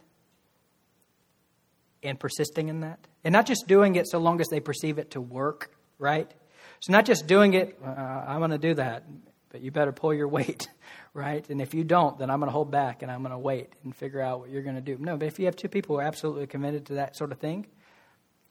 and 2.03 2.19
persisting 2.19 2.69
in 2.69 2.81
that, 2.81 2.99
and 3.23 3.33
not 3.33 3.45
just 3.45 3.67
doing 3.67 3.95
it 3.95 4.07
so 4.07 4.17
long 4.17 4.39
as 4.41 4.47
they 4.47 4.59
perceive 4.59 4.97
it 4.97 5.11
to 5.11 5.21
work, 5.21 5.75
right? 5.99 6.31
So, 6.79 6.91
not 6.93 7.05
just 7.05 7.27
doing 7.27 7.53
it, 7.53 7.77
uh, 7.85 7.89
I'm 7.89 8.39
going 8.39 8.51
to 8.51 8.57
do 8.57 8.73
that, 8.75 9.03
but 9.49 9.61
you 9.61 9.69
better 9.69 9.91
pull 9.91 10.13
your 10.13 10.27
weight, 10.37 10.67
right? 11.13 11.47
And 11.49 11.61
if 11.61 11.73
you 11.73 11.83
don't, 11.83 12.17
then 12.17 12.29
I'm 12.29 12.39
going 12.39 12.47
to 12.47 12.53
hold 12.53 12.71
back 12.71 13.03
and 13.03 13.11
I'm 13.11 13.21
going 13.21 13.31
to 13.31 13.39
wait 13.39 13.73
and 13.83 13.95
figure 13.95 14.21
out 14.21 14.39
what 14.39 14.49
you're 14.49 14.63
going 14.63 14.75
to 14.75 14.81
do. 14.81 14.97
No, 14.99 15.17
but 15.17 15.27
if 15.27 15.37
you 15.37 15.45
have 15.45 15.55
two 15.55 15.67
people 15.67 15.95
who 15.95 15.99
are 15.99 16.05
absolutely 16.05 16.47
committed 16.47 16.87
to 16.87 16.93
that 16.95 17.15
sort 17.15 17.31
of 17.31 17.39
thing, 17.39 17.67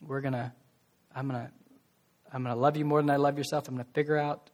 we're 0.07 0.21
going 0.21 0.35
to, 0.35 0.53
I'm 1.15 1.29
going 1.29 1.47
to, 1.47 1.51
I'm 2.33 2.45
going 2.45 2.55
to 2.55 2.61
love 2.61 2.77
you 2.77 2.85
more 2.85 3.03
than 3.03 3.11
I 3.11 3.17
love 3.17 3.37
yourself. 3.37 3.67
I'm 3.67 3.75
going 3.75 3.85
to 3.85 3.93
figure 3.93 4.17
out 4.17 4.51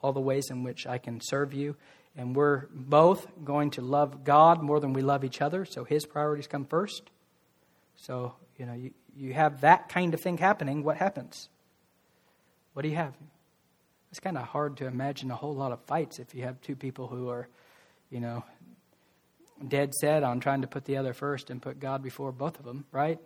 all 0.00 0.12
the 0.12 0.20
ways 0.20 0.50
in 0.50 0.62
which 0.62 0.86
I 0.86 0.98
can 0.98 1.20
serve 1.20 1.52
you. 1.52 1.74
And 2.16 2.34
we're 2.34 2.66
both 2.72 3.26
going 3.44 3.72
to 3.72 3.82
love 3.82 4.24
God 4.24 4.62
more 4.62 4.80
than 4.80 4.94
we 4.94 5.02
love 5.02 5.24
each 5.24 5.42
other. 5.42 5.64
So 5.64 5.84
his 5.84 6.06
priorities 6.06 6.46
come 6.46 6.64
first. 6.64 7.02
So, 7.96 8.34
you 8.56 8.66
know, 8.66 8.72
you, 8.72 8.92
you 9.16 9.34
have 9.34 9.60
that 9.60 9.88
kind 9.88 10.14
of 10.14 10.20
thing 10.20 10.38
happening. 10.38 10.82
What 10.82 10.96
happens? 10.96 11.48
What 12.72 12.82
do 12.82 12.88
you 12.88 12.96
have? 12.96 13.14
It's 14.10 14.20
kind 14.20 14.38
of 14.38 14.44
hard 14.44 14.78
to 14.78 14.86
imagine 14.86 15.30
a 15.30 15.36
whole 15.36 15.54
lot 15.54 15.72
of 15.72 15.80
fights 15.82 16.18
if 16.18 16.34
you 16.34 16.42
have 16.44 16.60
two 16.60 16.76
people 16.76 17.06
who 17.06 17.28
are, 17.28 17.48
you 18.10 18.20
know, 18.20 18.44
dead 19.66 19.92
set 19.94 20.22
on 20.22 20.40
trying 20.40 20.62
to 20.62 20.66
put 20.66 20.84
the 20.84 20.96
other 20.96 21.12
first 21.12 21.50
and 21.50 21.60
put 21.60 21.80
God 21.80 22.02
before 22.02 22.32
both 22.32 22.58
of 22.58 22.64
them, 22.64 22.84
right? 22.92 23.18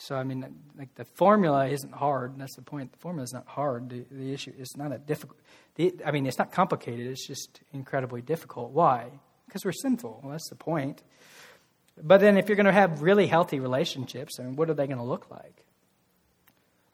So 0.00 0.16
I 0.16 0.24
mean, 0.24 0.46
like 0.78 0.94
the 0.94 1.04
formula 1.04 1.68
isn't 1.68 1.92
hard. 1.92 2.38
That's 2.38 2.56
the 2.56 2.62
point. 2.62 2.90
The 2.90 2.98
formula 2.98 3.22
is 3.22 3.34
not 3.34 3.46
hard. 3.46 3.90
The, 3.90 4.06
the 4.10 4.32
issue 4.32 4.52
is 4.58 4.74
not 4.74 4.92
a 4.92 4.98
difficult. 4.98 5.38
The, 5.74 5.94
I 6.06 6.10
mean, 6.10 6.26
it's 6.26 6.38
not 6.38 6.52
complicated. 6.52 7.06
It's 7.06 7.26
just 7.26 7.60
incredibly 7.74 8.22
difficult. 8.22 8.70
Why? 8.70 9.10
Because 9.46 9.62
we're 9.62 9.72
sinful. 9.72 10.20
Well, 10.22 10.32
that's 10.32 10.48
the 10.48 10.56
point. 10.56 11.02
But 12.02 12.22
then, 12.22 12.38
if 12.38 12.48
you're 12.48 12.56
going 12.56 12.64
to 12.64 12.72
have 12.72 13.02
really 13.02 13.26
healthy 13.26 13.60
relationships, 13.60 14.40
I 14.40 14.44
mean, 14.44 14.56
what 14.56 14.70
are 14.70 14.74
they 14.74 14.86
going 14.86 14.98
to 14.98 15.04
look 15.04 15.30
like? 15.30 15.66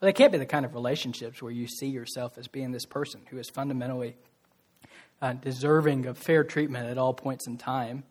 Well, 0.01 0.09
they 0.09 0.13
can't 0.13 0.33
be 0.33 0.39
the 0.39 0.45
kind 0.45 0.65
of 0.65 0.75
relationships 0.75 1.41
where 1.41 1.53
you 1.53 1.69
see 1.69 1.87
yourself 1.87 2.37
as 2.39 2.49
being 2.49 2.73
this 2.73 2.87
person 2.87 3.21
who 3.31 3.39
is 3.39 3.49
fundamentally 3.49 4.17
uh, 5.23 5.35
deserving 5.35 6.07
of 6.07 6.19
fair 6.19 6.43
treatment 6.43 6.89
at 6.89 6.99
all 6.99 7.15
points 7.15 7.47
in 7.47 7.57
time. 7.57 8.03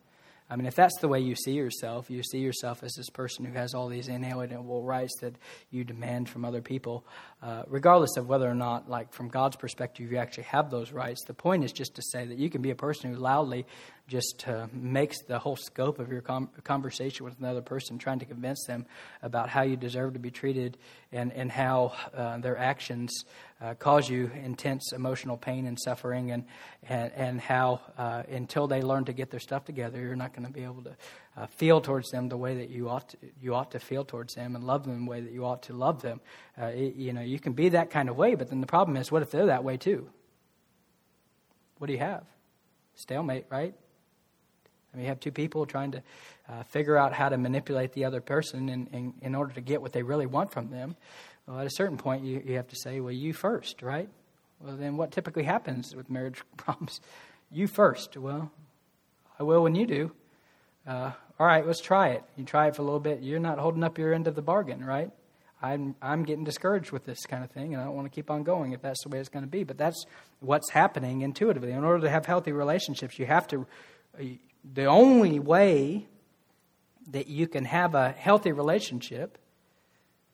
I 0.47 0.55
mean, 0.55 0.67
if 0.67 0.75
that's 0.75 0.97
the 0.99 1.07
way 1.07 1.19
you 1.19 1.35
see 1.35 1.53
yourself, 1.53 2.11
you 2.11 2.21
see 2.21 2.37
yourself 2.37 2.83
as 2.83 2.93
this 2.93 3.09
person 3.09 3.45
who 3.45 3.53
has 3.53 3.73
all 3.73 3.87
these 3.87 4.07
inalienable 4.07 4.83
rights 4.83 5.13
that 5.21 5.33
you 5.71 5.83
demand 5.83 6.29
from 6.29 6.45
other 6.45 6.61
people, 6.61 7.03
uh, 7.41 7.63
regardless 7.67 8.15
of 8.15 8.29
whether 8.29 8.47
or 8.47 8.53
not, 8.53 8.87
like, 8.87 9.11
from 9.11 9.27
God's 9.27 9.55
perspective, 9.55 10.11
you 10.11 10.17
actually 10.17 10.43
have 10.43 10.69
those 10.69 10.91
rights. 10.91 11.23
The 11.25 11.33
point 11.33 11.63
is 11.63 11.71
just 11.71 11.95
to 11.95 12.03
say 12.11 12.25
that 12.25 12.37
you 12.37 12.51
can 12.51 12.61
be 12.61 12.69
a 12.69 12.75
person 12.75 13.11
who 13.11 13.19
loudly 13.19 13.65
just 14.07 14.47
uh, 14.47 14.67
makes 14.71 15.19
the 15.23 15.39
whole 15.39 15.55
scope 15.55 15.97
of 15.97 16.11
your 16.11 16.21
com- 16.21 16.49
conversation 16.63 17.25
with 17.25 17.39
another 17.39 17.63
person, 17.63 17.97
trying 17.97 18.19
to 18.19 18.25
convince 18.25 18.63
them 18.67 18.85
about 19.23 19.49
how 19.49 19.63
you 19.63 19.75
deserve 19.75 20.13
to 20.13 20.19
be 20.19 20.29
treated 20.29 20.77
and, 21.11 21.33
and 21.33 21.51
how 21.51 21.91
uh, 22.13 22.37
their 22.37 22.55
actions 22.55 23.25
uh, 23.65 23.73
cause 23.73 24.07
you 24.07 24.29
intense 24.43 24.91
emotional 24.93 25.37
pain 25.37 25.65
and 25.65 25.79
suffering, 25.79 26.31
and, 26.31 26.45
and, 26.83 27.11
and 27.13 27.41
how 27.41 27.81
uh, 27.97 28.21
until 28.29 28.67
they 28.67 28.81
learn 28.81 29.05
to 29.05 29.13
get 29.13 29.31
their 29.31 29.39
stuff 29.39 29.65
together, 29.65 29.99
you're 29.99 30.15
not 30.15 30.33
going 30.33 30.45
to 30.45 30.53
be 30.53 30.63
able 30.63 30.83
to 30.83 30.95
uh, 31.35 31.47
feel 31.47 31.81
towards 31.81 32.11
them 32.11 32.29
the 32.29 32.37
way 32.37 32.55
that 32.55 32.69
you 32.69 32.89
ought 32.89 33.09
to, 33.09 33.17
you 33.41 33.55
ought 33.55 33.71
to 33.71 33.79
feel 33.79 34.05
towards 34.05 34.35
them 34.35 34.55
and 34.55 34.63
love 34.63 34.85
them 34.85 35.05
the 35.05 35.09
way 35.09 35.19
that 35.19 35.31
you 35.31 35.43
ought 35.43 35.63
to 35.63 35.73
love 35.73 36.01
them. 36.01 36.21
Uh, 36.61 36.65
it, 36.65 36.95
you 36.95 37.11
know, 37.11 37.21
you 37.21 37.39
can 37.39 37.53
be 37.53 37.69
that 37.69 37.89
kind 37.89 38.07
of 38.07 38.15
way, 38.15 38.35
but 38.35 38.49
then 38.49 38.61
the 38.61 38.67
problem 38.67 38.97
is, 38.97 39.11
what 39.11 39.23
if 39.23 39.31
they're 39.31 39.47
that 39.47 39.63
way 39.63 39.77
too? 39.77 40.07
What 41.79 41.87
do 41.87 41.93
you 41.93 41.99
have? 41.99 42.23
Stalemate, 42.93 43.45
right? 43.49 43.73
I 44.93 44.97
mean, 44.97 45.05
you 45.05 45.09
have 45.09 45.19
two 45.19 45.31
people 45.31 45.65
trying 45.65 45.91
to 45.91 46.03
uh, 46.47 46.63
figure 46.63 46.95
out 46.95 47.11
how 47.11 47.27
to 47.27 47.37
manipulate 47.37 47.93
the 47.93 48.05
other 48.05 48.21
person 48.21 48.69
in, 48.69 48.87
in, 48.93 49.13
in, 49.21 49.35
order 49.35 49.53
to 49.53 49.61
get 49.61 49.81
what 49.81 49.91
they 49.91 50.03
really 50.03 50.25
want 50.25 50.51
from 50.51 50.69
them. 50.69 50.95
Well, 51.47 51.59
at 51.59 51.67
a 51.67 51.71
certain 51.71 51.97
point, 51.97 52.23
you, 52.23 52.41
you 52.45 52.55
have 52.55 52.67
to 52.69 52.75
say, 52.75 52.99
well, 52.99 53.13
you 53.13 53.33
first, 53.33 53.81
right? 53.81 54.09
Well, 54.59 54.75
then 54.75 54.97
what 54.97 55.11
typically 55.11 55.43
happens 55.43 55.95
with 55.95 56.09
marriage 56.09 56.41
problems? 56.57 57.01
You 57.51 57.67
first. 57.67 58.17
Well, 58.17 58.51
I 59.39 59.43
will 59.43 59.63
when 59.63 59.75
you 59.75 59.85
do. 59.85 60.11
Uh, 60.87 61.11
all 61.39 61.47
right, 61.47 61.65
let's 61.65 61.81
try 61.81 62.09
it. 62.09 62.23
You 62.35 62.45
try 62.45 62.67
it 62.67 62.75
for 62.75 62.81
a 62.81 62.85
little 62.85 62.99
bit. 62.99 63.21
You're 63.21 63.39
not 63.39 63.59
holding 63.59 63.83
up 63.83 63.97
your 63.97 64.13
end 64.13 64.27
of 64.27 64.35
the 64.35 64.41
bargain, 64.41 64.83
right? 64.83 65.11
I'm, 65.61 65.95
I'm 66.01 66.23
getting 66.23 66.43
discouraged 66.43 66.91
with 66.91 67.05
this 67.05 67.25
kind 67.25 67.43
of 67.43 67.51
thing, 67.51 67.73
and 67.73 67.81
I 67.81 67.85
don't 67.85 67.95
want 67.95 68.05
to 68.05 68.13
keep 68.13 68.29
on 68.29 68.43
going 68.43 68.73
if 68.73 68.81
that's 68.81 69.03
the 69.03 69.09
way 69.09 69.19
it's 69.19 69.29
going 69.29 69.45
to 69.45 69.49
be. 69.49 69.63
But 69.63 69.77
that's 69.77 70.05
what's 70.39 70.69
happening 70.69 71.21
intuitively. 71.21 71.71
In 71.71 71.83
order 71.83 72.01
to 72.01 72.09
have 72.09 72.25
healthy 72.25 72.51
relationships, 72.51 73.17
you 73.17 73.25
have 73.25 73.47
to 73.47 73.65
the 74.73 74.85
only 74.85 75.39
way 75.39 76.07
that 77.11 77.27
you 77.27 77.47
can 77.47 77.65
have 77.65 77.93
a 77.93 78.11
healthy 78.11 78.51
relationship, 78.51 79.37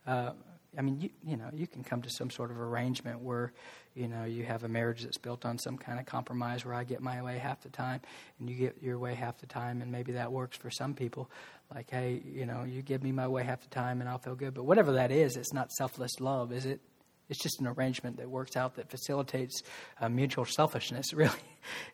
uh, 0.08 0.32
I 0.78 0.82
mean, 0.82 1.02
you, 1.02 1.10
you 1.26 1.36
know, 1.36 1.50
you 1.54 1.68
can 1.68 1.84
come 1.84 2.02
to 2.02 2.10
some 2.10 2.30
sort 2.30 2.50
of 2.50 2.60
arrangement 2.60 3.20
where, 3.20 3.52
you 3.94 4.08
know, 4.08 4.24
you 4.24 4.44
have 4.46 4.64
a 4.64 4.70
marriage 4.70 5.04
that's 5.04 5.18
built 5.18 5.46
on 5.46 5.58
some 5.58 5.78
kind 5.78 6.00
of 6.00 6.06
compromise 6.06 6.64
where 6.64 6.74
I 6.74 6.86
get 6.86 7.02
my 7.02 7.22
way 7.22 7.38
half 7.38 7.62
the 7.62 7.70
time 7.70 8.00
and 8.40 8.50
you 8.50 8.56
get 8.56 8.82
your 8.82 8.98
way 8.98 9.14
half 9.14 9.38
the 9.40 9.48
time, 9.48 9.82
and 9.82 9.92
maybe 9.92 10.14
that 10.14 10.32
works 10.32 10.58
for 10.58 10.70
some 10.70 10.94
people. 10.94 11.30
Like, 11.74 11.90
hey, 11.90 12.22
you 12.26 12.46
know, 12.46 12.64
you 12.64 12.82
give 12.82 13.04
me 13.04 13.12
my 13.12 13.28
way 13.28 13.44
half 13.44 13.62
the 13.62 13.70
time 13.70 14.00
and 14.00 14.10
I'll 14.10 14.18
feel 14.18 14.36
good. 14.36 14.54
But 14.54 14.64
whatever 14.64 14.94
that 14.94 15.12
is, 15.12 15.36
it's 15.36 15.54
not 15.54 15.72
selfless 15.72 16.20
love, 16.20 16.54
is 16.54 16.66
it? 16.66 16.80
It's 17.28 17.42
just 17.42 17.62
an 17.62 17.68
arrangement 17.68 18.18
that 18.18 18.30
works 18.30 18.58
out 18.58 18.76
that 18.76 18.90
facilitates 18.90 19.64
uh, 20.02 20.10
mutual 20.10 20.44
selfishness, 20.46 21.14
really, 21.14 21.32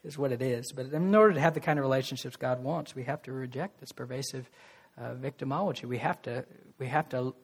is 0.04 0.18
what 0.18 0.32
it 0.32 0.42
is. 0.42 0.72
But 0.72 0.88
in 0.88 1.14
order 1.16 1.34
to 1.34 1.40
have 1.40 1.54
the 1.54 1.60
kind 1.60 1.80
of 1.80 1.84
relationships 1.84 2.36
God 2.36 2.64
wants, 2.64 2.96
we 2.96 3.04
have 3.04 3.22
to 3.24 3.32
reject 3.32 3.80
this 3.80 3.92
pervasive 3.92 4.50
uh, 4.98 5.14
victimology. 5.14 5.86
We 5.86 6.00
have 6.00 6.22
to, 6.24 6.46
we 6.80 6.88
have 6.88 7.10
to 7.10 7.36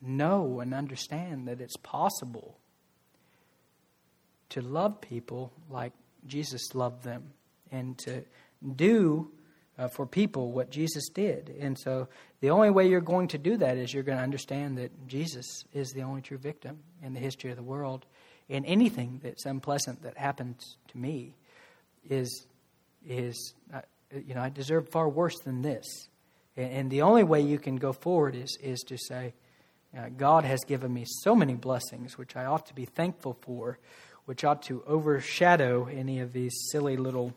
know 0.00 0.60
and 0.60 0.74
understand 0.74 1.48
that 1.48 1.60
it's 1.60 1.76
possible 1.76 2.58
to 4.50 4.60
love 4.60 5.00
people 5.00 5.52
like 5.70 5.92
Jesus 6.26 6.74
loved 6.74 7.02
them 7.02 7.32
and 7.72 7.98
to 7.98 8.24
do 8.76 9.30
uh, 9.78 9.88
for 9.88 10.06
people 10.06 10.52
what 10.52 10.70
Jesus 10.70 11.08
did. 11.08 11.54
And 11.60 11.78
so 11.78 12.08
the 12.40 12.50
only 12.50 12.70
way 12.70 12.88
you're 12.88 13.00
going 13.00 13.28
to 13.28 13.38
do 13.38 13.56
that 13.56 13.76
is 13.76 13.92
you're 13.92 14.04
going 14.04 14.18
to 14.18 14.24
understand 14.24 14.78
that 14.78 15.08
Jesus 15.08 15.64
is 15.72 15.90
the 15.90 16.02
only 16.02 16.22
true 16.22 16.38
victim 16.38 16.78
in 17.02 17.14
the 17.14 17.20
history 17.20 17.50
of 17.50 17.56
the 17.56 17.62
world. 17.62 18.06
And 18.48 18.64
anything 18.66 19.20
that's 19.22 19.46
unpleasant 19.46 20.02
that 20.02 20.16
happens 20.16 20.76
to 20.88 20.98
me 20.98 21.34
is, 22.08 22.46
is 23.06 23.54
uh, 23.72 23.80
you 24.14 24.34
know, 24.34 24.40
I 24.40 24.50
deserve 24.50 24.88
far 24.90 25.08
worse 25.08 25.38
than 25.40 25.62
this. 25.62 26.08
And, 26.56 26.72
and, 26.72 26.90
the 26.90 27.02
only 27.02 27.24
way 27.24 27.40
you 27.40 27.58
can 27.58 27.76
go 27.76 27.92
forward 27.92 28.36
is, 28.36 28.56
is 28.62 28.80
to 28.82 28.96
say, 28.98 29.34
uh, 29.96 30.08
God 30.16 30.44
has 30.44 30.60
given 30.66 30.92
me 30.92 31.04
so 31.06 31.34
many 31.34 31.54
blessings, 31.54 32.18
which 32.18 32.36
I 32.36 32.44
ought 32.44 32.66
to 32.66 32.74
be 32.74 32.84
thankful 32.84 33.36
for, 33.40 33.78
which 34.24 34.44
ought 34.44 34.62
to 34.64 34.82
overshadow 34.86 35.86
any 35.86 36.20
of 36.20 36.32
these 36.32 36.54
silly 36.70 36.96
little 36.96 37.34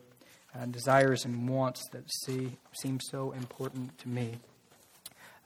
uh, 0.54 0.66
desires 0.66 1.24
and 1.24 1.48
wants 1.48 1.88
that 1.92 2.10
see, 2.10 2.56
seem 2.72 3.00
so 3.00 3.32
important 3.32 3.96
to 3.98 4.08
me. 4.08 4.38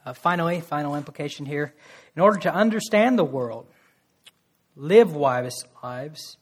Uh, 0.05 0.13
finally, 0.13 0.61
final 0.61 0.95
implication 0.97 1.47
here. 1.47 1.75
In 2.17 2.23
order 2.23 2.39
to 2.41 2.53
understand 2.53 3.19
the 3.19 3.25
world, 3.25 3.67
live 4.75 5.15
wise 5.15 5.65
lives, 5.83 6.37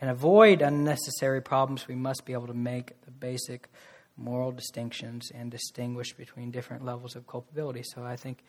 and 0.00 0.10
avoid 0.10 0.62
unnecessary 0.62 1.40
problems, 1.40 1.88
we 1.88 1.94
must 1.94 2.24
be 2.24 2.32
able 2.32 2.46
to 2.46 2.54
make 2.54 2.92
the 3.04 3.10
basic 3.10 3.68
moral 4.16 4.52
distinctions 4.52 5.30
and 5.34 5.50
distinguish 5.50 6.12
between 6.12 6.50
different 6.50 6.84
levels 6.84 7.16
of 7.16 7.26
culpability. 7.26 7.82
So 7.82 8.04
I 8.04 8.16
think 8.16 8.44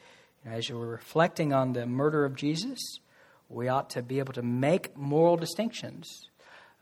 as 0.46 0.70
you're 0.70 0.86
reflecting 0.86 1.54
on 1.54 1.74
the 1.74 1.86
murder 1.86 2.26
of 2.26 2.36
Jesus, 2.36 2.80
we 3.50 3.68
ought 3.68 3.90
to 3.92 4.02
be 4.02 4.20
able 4.20 4.34
to 4.34 4.42
make 4.42 4.96
moral 4.98 5.38
distinctions 5.38 6.30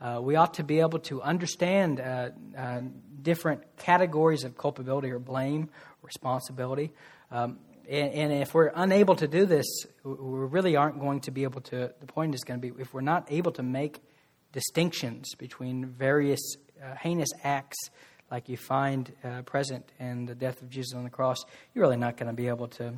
uh, 0.04 0.20
we 0.22 0.36
ought 0.36 0.56
to 0.56 0.64
be 0.64 0.82
able 0.82 1.00
to 1.00 1.22
understand 1.22 2.02
uh, 2.02 2.30
uh, 2.58 2.82
different 3.22 3.78
categories 3.78 4.44
of 4.44 4.58
culpability 4.58 5.10
or 5.10 5.18
blame, 5.18 5.70
responsibility. 6.02 6.92
Um, 7.32 7.60
and, 7.90 8.14
and, 8.14 8.34
if 8.34 8.54
we're 8.54 8.72
unable 8.76 9.16
to 9.16 9.28
do 9.28 9.46
this, 9.46 9.66
we 10.04 10.14
really 10.18 10.76
aren't 10.76 11.00
going 11.00 11.22
to 11.22 11.32
be 11.32 11.44
able 11.44 11.62
to. 11.62 11.94
The 12.00 12.06
point 12.06 12.36
is 12.36 12.44
going 12.44 12.62
to 12.62 12.72
be 12.72 12.82
if 12.82 12.94
we're 12.94 13.02
not 13.02 13.32
able 13.32 13.54
to 13.54 13.64
make 13.64 14.02
distinctions 14.52 15.36
between 15.36 15.86
various 15.88 16.58
uh, 16.82 16.96
heinous 16.96 17.30
acts 17.44 17.78
like 18.30 18.50
you 18.50 18.58
find 18.58 19.12
uh, 19.24 19.42
present 19.44 19.90
in 20.00 20.26
the 20.26 20.36
death 20.36 20.62
of 20.62 20.70
Jesus 20.70 20.94
on 20.94 21.04
the 21.04 21.10
cross, 21.10 21.38
you're 21.74 21.84
really 21.84 21.98
not 21.98 22.18
going 22.18 22.28
to 22.28 22.34
be 22.34 22.48
able 22.48 22.68
to 22.68 22.94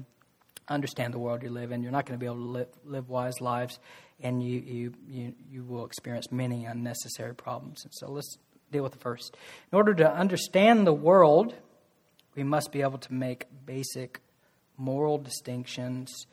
understand 0.67 1.13
the 1.13 1.19
world 1.19 1.43
you 1.43 1.49
live 1.49 1.71
in. 1.71 1.83
You're 1.83 1.91
not 1.91 2.05
going 2.05 2.19
to 2.19 2.23
be 2.23 2.25
able 2.25 2.37
to 2.37 2.51
live, 2.51 2.67
live 2.85 3.09
wise 3.09 3.39
lives 3.41 3.79
and 4.21 4.41
you, 4.41 4.59
you, 4.59 4.93
you, 5.07 5.33
you 5.51 5.63
will 5.63 5.85
experience 5.85 6.31
many 6.31 6.65
unnecessary 6.65 7.35
problems. 7.35 7.83
And 7.83 7.93
so 7.93 8.09
let's 8.09 8.37
deal 8.71 8.83
with 8.83 8.93
the 8.93 8.99
first. 8.99 9.35
In 9.71 9.75
order 9.75 9.93
to 9.95 10.11
understand 10.11 10.87
the 10.87 10.93
world, 10.93 11.53
we 12.35 12.43
must 12.43 12.71
be 12.71 12.81
able 12.81 12.97
to 12.99 13.13
make 13.13 13.47
basic 13.65 14.21
moral 14.77 15.17
distinctions 15.17 16.27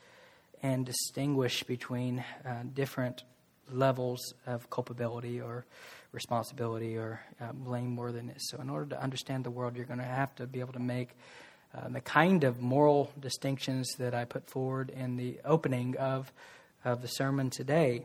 and 0.62 0.86
distinguish 0.86 1.62
between 1.64 2.24
uh, 2.44 2.62
different 2.72 3.24
levels 3.70 4.34
of 4.46 4.70
culpability 4.70 5.40
or 5.40 5.64
responsibility 6.12 6.96
or 6.96 7.20
uh, 7.40 7.52
blameworthiness. 7.52 8.38
So, 8.40 8.60
in 8.60 8.68
order 8.68 8.86
to 8.86 9.02
understand 9.02 9.44
the 9.44 9.50
world, 9.50 9.76
you're 9.76 9.86
going 9.86 9.98
to 9.98 10.04
have 10.04 10.34
to 10.36 10.46
be 10.46 10.60
able 10.60 10.74
to 10.74 10.80
make 10.80 11.10
uh, 11.74 11.88
the 11.88 12.00
kind 12.00 12.44
of 12.44 12.60
moral 12.60 13.10
distinctions 13.18 13.88
that 13.98 14.14
I 14.14 14.24
put 14.24 14.48
forward 14.48 14.90
in 14.90 15.16
the 15.16 15.40
opening 15.44 15.96
of, 15.96 16.32
of 16.84 17.02
the 17.02 17.08
sermon 17.08 17.50
today. 17.50 18.04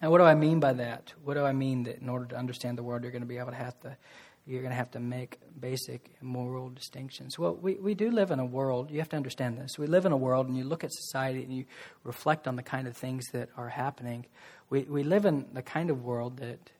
And 0.00 0.10
what 0.10 0.18
do 0.18 0.24
I 0.24 0.34
mean 0.34 0.60
by 0.60 0.72
that? 0.74 1.12
What 1.22 1.34
do 1.34 1.44
I 1.44 1.52
mean 1.52 1.84
that 1.84 2.00
in 2.00 2.08
order 2.08 2.26
to 2.26 2.36
understand 2.36 2.78
the 2.78 2.82
world, 2.82 3.02
you're 3.02 3.12
going 3.12 3.22
to 3.22 3.28
be 3.28 3.38
able 3.38 3.50
to 3.50 3.56
have 3.56 3.78
to 3.80 3.96
you're 4.46 4.62
going 4.62 4.70
to 4.70 4.76
have 4.76 4.90
to 4.90 5.00
make 5.00 5.38
basic 5.60 6.10
moral 6.20 6.70
distinctions. 6.70 7.38
Well, 7.38 7.54
we, 7.54 7.74
we 7.74 7.94
do 7.94 8.10
live 8.10 8.30
in 8.30 8.40
a 8.40 8.44
world, 8.44 8.90
you 8.90 8.98
have 8.98 9.08
to 9.10 9.16
understand 9.16 9.58
this. 9.58 9.78
We 9.78 9.86
live 9.86 10.06
in 10.06 10.12
a 10.12 10.16
world, 10.16 10.48
and 10.48 10.56
you 10.56 10.64
look 10.64 10.82
at 10.82 10.92
society 10.92 11.42
and 11.42 11.52
you 11.54 11.66
reflect 12.02 12.48
on 12.48 12.56
the 12.56 12.62
kind 12.62 12.88
of 12.88 12.96
things 12.96 13.26
that 13.32 13.50
are 13.56 13.68
happening. 13.68 14.26
We, 14.68 14.82
we 14.82 15.02
live 15.04 15.24
in 15.24 15.46
the 15.52 15.62
kind 15.62 15.90
of 15.90 16.02
world 16.02 16.38
that 16.38 16.70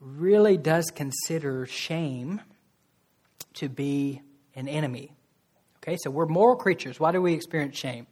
really 0.00 0.56
does 0.56 0.90
consider 0.94 1.64
shame 1.64 2.42
to 3.54 3.68
be 3.68 4.20
an 4.54 4.68
enemy. 4.68 5.12
Okay, 5.86 5.98
so 6.02 6.10
we're 6.10 6.26
moral 6.26 6.56
creatures. 6.56 6.98
Why 6.98 7.12
do 7.12 7.22
we 7.22 7.32
experience 7.32 7.78
shame? 7.78 8.08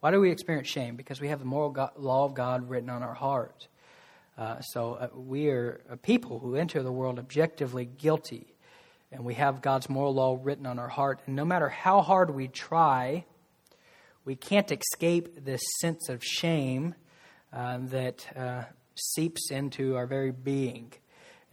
Why 0.00 0.10
do 0.10 0.18
we 0.18 0.32
experience 0.32 0.66
shame? 0.66 0.96
Because 0.96 1.20
we 1.20 1.28
have 1.28 1.38
the 1.38 1.44
moral 1.44 1.70
God, 1.70 1.92
law 1.96 2.24
of 2.24 2.34
God 2.34 2.68
written 2.68 2.90
on 2.90 3.00
our 3.00 3.14
heart. 3.14 3.68
Uh, 4.36 4.58
so 4.58 4.94
uh, 4.94 5.06
we 5.14 5.50
are 5.50 5.82
a 5.88 5.96
people 5.96 6.40
who 6.40 6.56
enter 6.56 6.82
the 6.82 6.90
world 6.90 7.20
objectively 7.20 7.84
guilty, 7.84 8.56
and 9.12 9.24
we 9.24 9.34
have 9.34 9.62
God's 9.62 9.88
moral 9.88 10.14
law 10.14 10.36
written 10.42 10.66
on 10.66 10.80
our 10.80 10.88
heart. 10.88 11.20
And 11.26 11.36
no 11.36 11.44
matter 11.44 11.68
how 11.68 12.00
hard 12.00 12.34
we 12.34 12.48
try, 12.48 13.24
we 14.24 14.34
can't 14.34 14.72
escape 14.72 15.44
this 15.44 15.62
sense 15.80 16.08
of 16.08 16.24
shame 16.24 16.96
uh, 17.52 17.78
that 17.82 18.26
uh, 18.36 18.64
seeps 18.96 19.52
into 19.52 19.94
our 19.94 20.08
very 20.08 20.32
being. 20.32 20.92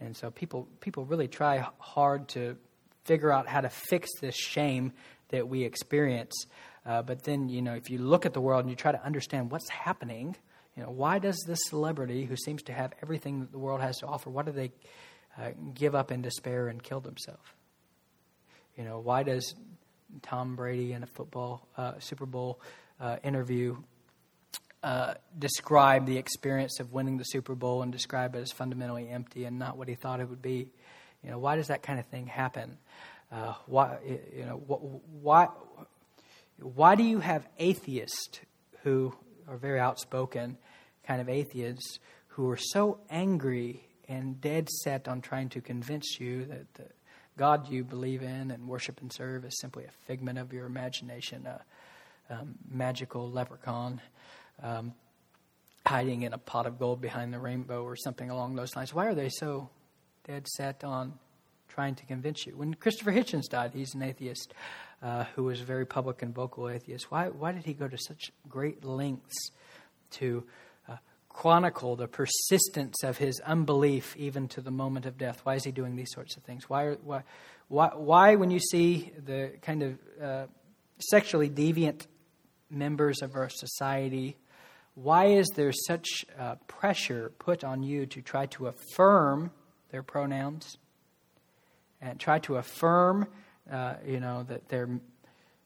And 0.00 0.16
so 0.16 0.32
people 0.32 0.66
people 0.80 1.04
really 1.04 1.28
try 1.28 1.64
hard 1.78 2.26
to 2.30 2.56
figure 3.04 3.32
out 3.32 3.46
how 3.46 3.60
to 3.60 3.68
fix 3.68 4.08
this 4.20 4.34
shame 4.34 4.92
that 5.28 5.48
we 5.48 5.64
experience. 5.64 6.46
Uh, 6.84 7.02
but 7.02 7.24
then, 7.24 7.48
you 7.48 7.62
know, 7.62 7.74
if 7.74 7.90
you 7.90 7.98
look 7.98 8.26
at 8.26 8.32
the 8.32 8.40
world 8.40 8.60
and 8.60 8.70
you 8.70 8.76
try 8.76 8.92
to 8.92 9.04
understand 9.04 9.50
what's 9.50 9.68
happening 9.68 10.36
you 10.76 10.82
know, 10.82 10.90
why 10.90 11.18
does 11.18 11.38
this 11.46 11.58
celebrity 11.66 12.24
who 12.24 12.36
seems 12.36 12.62
to 12.64 12.72
have 12.72 12.92
everything 13.02 13.40
that 13.40 13.52
the 13.52 13.58
world 13.58 13.80
has 13.80 13.98
to 13.98 14.06
offer, 14.06 14.30
why 14.30 14.42
do 14.42 14.52
they 14.52 14.72
uh, 15.38 15.50
give 15.74 15.94
up 15.94 16.10
in 16.10 16.22
despair 16.22 16.68
and 16.68 16.82
kill 16.82 17.00
themselves? 17.00 17.42
You 18.76 18.84
know, 18.84 18.98
why 18.98 19.22
does 19.22 19.54
Tom 20.22 20.56
Brady 20.56 20.92
in 20.92 21.02
a 21.02 21.06
football 21.06 21.68
uh, 21.76 21.98
Super 21.98 22.24
Bowl 22.24 22.60
uh, 23.00 23.16
interview 23.22 23.76
uh, 24.82 25.14
describe 25.38 26.06
the 26.06 26.16
experience 26.16 26.80
of 26.80 26.92
winning 26.92 27.18
the 27.18 27.24
Super 27.24 27.54
Bowl 27.54 27.82
and 27.82 27.92
describe 27.92 28.34
it 28.34 28.40
as 28.40 28.50
fundamentally 28.50 29.08
empty 29.08 29.44
and 29.44 29.58
not 29.58 29.76
what 29.76 29.88
he 29.88 29.94
thought 29.94 30.20
it 30.20 30.28
would 30.28 30.42
be? 30.42 30.68
You 31.24 31.30
know, 31.30 31.38
why 31.38 31.56
does 31.56 31.68
that 31.68 31.82
kind 31.82 31.98
of 31.98 32.06
thing 32.06 32.26
happen? 32.26 32.78
Uh, 33.30 33.54
why, 33.66 33.98
you 34.36 34.44
know, 34.44 34.56
why, 35.22 35.48
why 36.58 36.94
do 36.94 37.02
you 37.02 37.20
have 37.20 37.46
atheists 37.58 38.40
who 38.82 39.14
are 39.48 39.56
very 39.56 39.80
outspoken 39.80 40.58
kind 41.06 41.20
of 41.20 41.28
atheists 41.28 41.98
who 42.28 42.48
are 42.48 42.56
so 42.56 42.98
angry 43.10 43.80
and 44.08 44.40
dead 44.40 44.68
set 44.68 45.08
on 45.08 45.20
trying 45.20 45.48
to 45.50 45.60
convince 45.60 46.18
you 46.20 46.44
that 46.46 46.74
the 46.74 46.84
God 47.36 47.68
you 47.70 47.82
believe 47.82 48.22
in 48.22 48.50
and 48.50 48.68
worship 48.68 49.00
and 49.00 49.12
serve 49.12 49.44
is 49.44 49.58
simply 49.60 49.84
a 49.84 49.90
figment 50.06 50.38
of 50.38 50.52
your 50.52 50.66
imagination, 50.66 51.46
a 51.46 52.44
magical 52.70 53.30
leprechaun 53.30 54.00
um, 54.62 54.92
hiding 55.86 56.22
in 56.22 56.32
a 56.32 56.38
pot 56.38 56.66
of 56.66 56.78
gold 56.78 57.00
behind 57.00 57.32
the 57.32 57.38
rainbow 57.38 57.82
or 57.82 57.96
something 57.96 58.30
along 58.30 58.54
those 58.54 58.76
lines. 58.76 58.94
Why 58.94 59.06
are 59.06 59.14
they 59.14 59.28
so 59.28 59.70
dead 60.24 60.46
set 60.46 60.84
on 60.84 61.18
trying 61.68 61.94
to 61.96 62.06
convince 62.06 62.46
you? 62.46 62.56
When 62.56 62.74
Christopher 62.74 63.12
Hitchens 63.12 63.48
died, 63.48 63.72
he's 63.74 63.94
an 63.94 64.02
atheist 64.02 64.54
uh, 65.02 65.24
who 65.34 65.44
was 65.44 65.60
a 65.60 65.64
very 65.64 65.84
public 65.86 66.22
and 66.22 66.34
vocal 66.34 66.68
atheist. 66.68 67.10
Why, 67.10 67.28
why 67.28 67.52
did 67.52 67.64
he 67.64 67.72
go 67.72 67.88
to 67.88 67.98
such 67.98 68.30
great 68.48 68.84
lengths 68.84 69.50
to 70.12 70.44
uh, 70.88 70.96
chronicle 71.28 71.96
the 71.96 72.06
persistence 72.06 73.02
of 73.02 73.18
his 73.18 73.40
unbelief 73.40 74.16
even 74.16 74.48
to 74.48 74.60
the 74.60 74.70
moment 74.70 75.06
of 75.06 75.18
death? 75.18 75.40
Why 75.44 75.54
is 75.54 75.64
he 75.64 75.72
doing 75.72 75.96
these 75.96 76.12
sorts 76.12 76.36
of 76.36 76.42
things? 76.44 76.68
Why, 76.68 76.92
why, 77.02 77.22
why, 77.68 77.90
why 77.94 78.34
when 78.36 78.50
you 78.50 78.60
see 78.60 79.12
the 79.24 79.52
kind 79.62 79.82
of 79.82 79.98
uh, 80.22 80.46
sexually 81.00 81.50
deviant 81.50 82.06
members 82.70 83.22
of 83.22 83.34
our 83.34 83.48
society, 83.48 84.36
why 84.94 85.26
is 85.26 85.48
there 85.54 85.72
such 85.72 86.24
uh, 86.38 86.56
pressure 86.68 87.32
put 87.38 87.64
on 87.64 87.82
you 87.82 88.06
to 88.06 88.20
try 88.20 88.46
to 88.46 88.66
affirm 88.66 89.50
their 89.92 90.02
pronouns 90.02 90.76
and 92.00 92.18
try 92.18 92.40
to 92.40 92.56
affirm 92.56 93.28
uh, 93.70 93.94
you 94.04 94.18
know, 94.18 94.42
that 94.42 94.68
their 94.68 94.88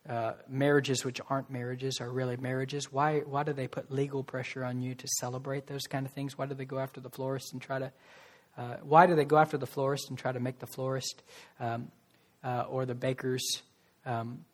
uh, 0.08 0.32
marriages 0.48 1.04
which 1.04 1.20
aren't 1.30 1.50
marriages 1.50 2.00
are 2.00 2.10
really 2.10 2.36
marriages. 2.36 2.92
Why, 2.92 3.20
why 3.20 3.42
do 3.42 3.52
they 3.52 3.66
put 3.66 3.90
legal 3.90 4.22
pressure 4.22 4.64
on 4.64 4.80
you 4.80 4.94
to 4.94 5.08
celebrate 5.18 5.66
those 5.66 5.86
kind 5.88 6.04
of 6.04 6.12
things? 6.12 6.36
Why 6.36 6.46
do 6.46 6.54
they 6.54 6.64
go 6.64 6.78
after 6.78 7.00
the 7.00 7.10
florist 7.10 7.52
and 7.52 7.62
try 7.62 7.78
to, 7.78 7.92
uh, 8.58 8.76
why 8.82 9.06
do 9.06 9.14
they 9.14 9.24
go 9.24 9.38
after 9.38 9.56
the 9.56 9.66
florist 9.66 10.10
and 10.10 10.18
try 10.18 10.30
to 10.32 10.40
make 10.40 10.58
the 10.58 10.66
florist 10.66 11.22
um, 11.58 11.90
uh, 12.44 12.66
or 12.68 12.84
the 12.84 12.94
bakers 12.94 13.62
um, 14.04 14.44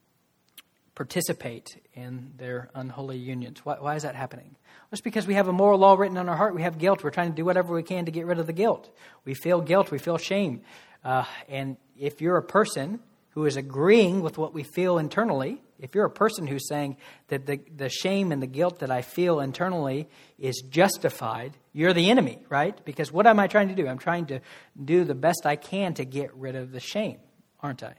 participate 0.95 1.81
in 1.95 2.33
their 2.37 2.71
unholy 2.75 3.19
unions? 3.19 3.65
Why, 3.65 3.77
why 3.79 3.97
is 3.97 4.03
that 4.03 4.15
happening? 4.15 4.51
Well, 4.51 4.89
it's 4.93 5.01
because 5.01 5.27
we 5.27 5.35
have 5.35 5.49
a 5.49 5.53
moral 5.53 5.79
law 5.79 5.95
written 5.95 6.19
on 6.19 6.29
our 6.29 6.37
heart. 6.37 6.55
We 6.55 6.63
have 6.63 6.79
guilt. 6.79 7.03
We're 7.03 7.11
trying 7.11 7.31
to 7.31 7.37
do 7.37 7.45
whatever 7.45 7.75
we 7.75 7.83
can 7.83 8.05
to 8.05 8.11
get 8.11 8.27
rid 8.27 8.39
of 8.39 8.47
the 8.47 8.53
guilt. 8.53 8.95
We 9.25 9.35
feel 9.35 9.61
guilt. 9.61 9.91
We 9.91 9.99
feel 9.99 10.19
shame. 10.19 10.63
Uh, 11.05 11.25
and 11.49 11.77
if 11.99 12.21
you're 12.21 12.37
a 12.37 12.43
person 12.43 13.01
who 13.31 13.47
is 13.47 13.57
agreeing 13.57 14.21
with 14.21 14.37
what 14.37 14.53
we 14.53 14.63
feel 14.63 14.99
internally, 14.99 15.63
if 15.79 15.95
you're 15.95 16.05
a 16.05 16.11
person 16.11 16.47
who's 16.47 16.69
saying 16.69 16.97
that 17.29 17.47
the, 17.47 17.59
the 17.77 17.89
shame 17.89 18.31
and 18.31 18.43
the 18.43 18.47
guilt 18.47 18.81
that 18.81 18.91
I 18.91 19.03
feel 19.03 19.41
internally 19.41 20.09
is 20.39 20.63
justified, 20.69 21.57
you're 21.73 21.93
the 21.93 22.11
enemy, 22.11 22.39
right? 22.49 22.79
Because 22.85 23.11
what 23.11 23.27
am 23.27 23.41
I 23.41 23.49
trying 23.49 23.69
to 23.69 23.75
do? 23.75 23.89
I'm 23.89 23.99
trying 23.99 24.27
to 24.27 24.41
do 24.83 25.05
the 25.05 25.15
best 25.15 25.45
I 25.45 25.57
can 25.57 25.95
to 25.95 26.05
get 26.05 26.33
rid 26.37 26.55
of 26.55 26.71
the 26.71 26.81
shame, 26.81 27.19
aren't 27.61 27.83
I? 27.83 27.95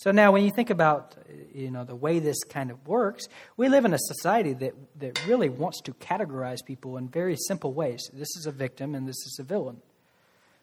So 0.00 0.12
now 0.12 0.32
when 0.32 0.44
you 0.44 0.50
think 0.50 0.70
about 0.70 1.14
you 1.54 1.70
know 1.70 1.84
the 1.84 1.94
way 1.94 2.20
this 2.20 2.42
kind 2.44 2.70
of 2.70 2.88
works, 2.88 3.28
we 3.58 3.68
live 3.68 3.84
in 3.84 3.92
a 3.92 3.98
society 3.98 4.54
that, 4.54 4.72
that 4.98 5.26
really 5.26 5.50
wants 5.50 5.82
to 5.82 5.92
categorize 5.92 6.64
people 6.64 6.96
in 6.96 7.06
very 7.06 7.36
simple 7.36 7.74
ways. 7.74 8.08
This 8.10 8.34
is 8.38 8.46
a 8.46 8.50
victim 8.50 8.94
and 8.94 9.06
this 9.06 9.18
is 9.26 9.36
a 9.38 9.42
villain. 9.42 9.82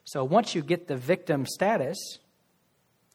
So 0.05 0.23
once 0.23 0.55
you 0.55 0.63
get 0.63 0.87
the 0.87 0.97
victim 0.97 1.45
status, 1.45 2.17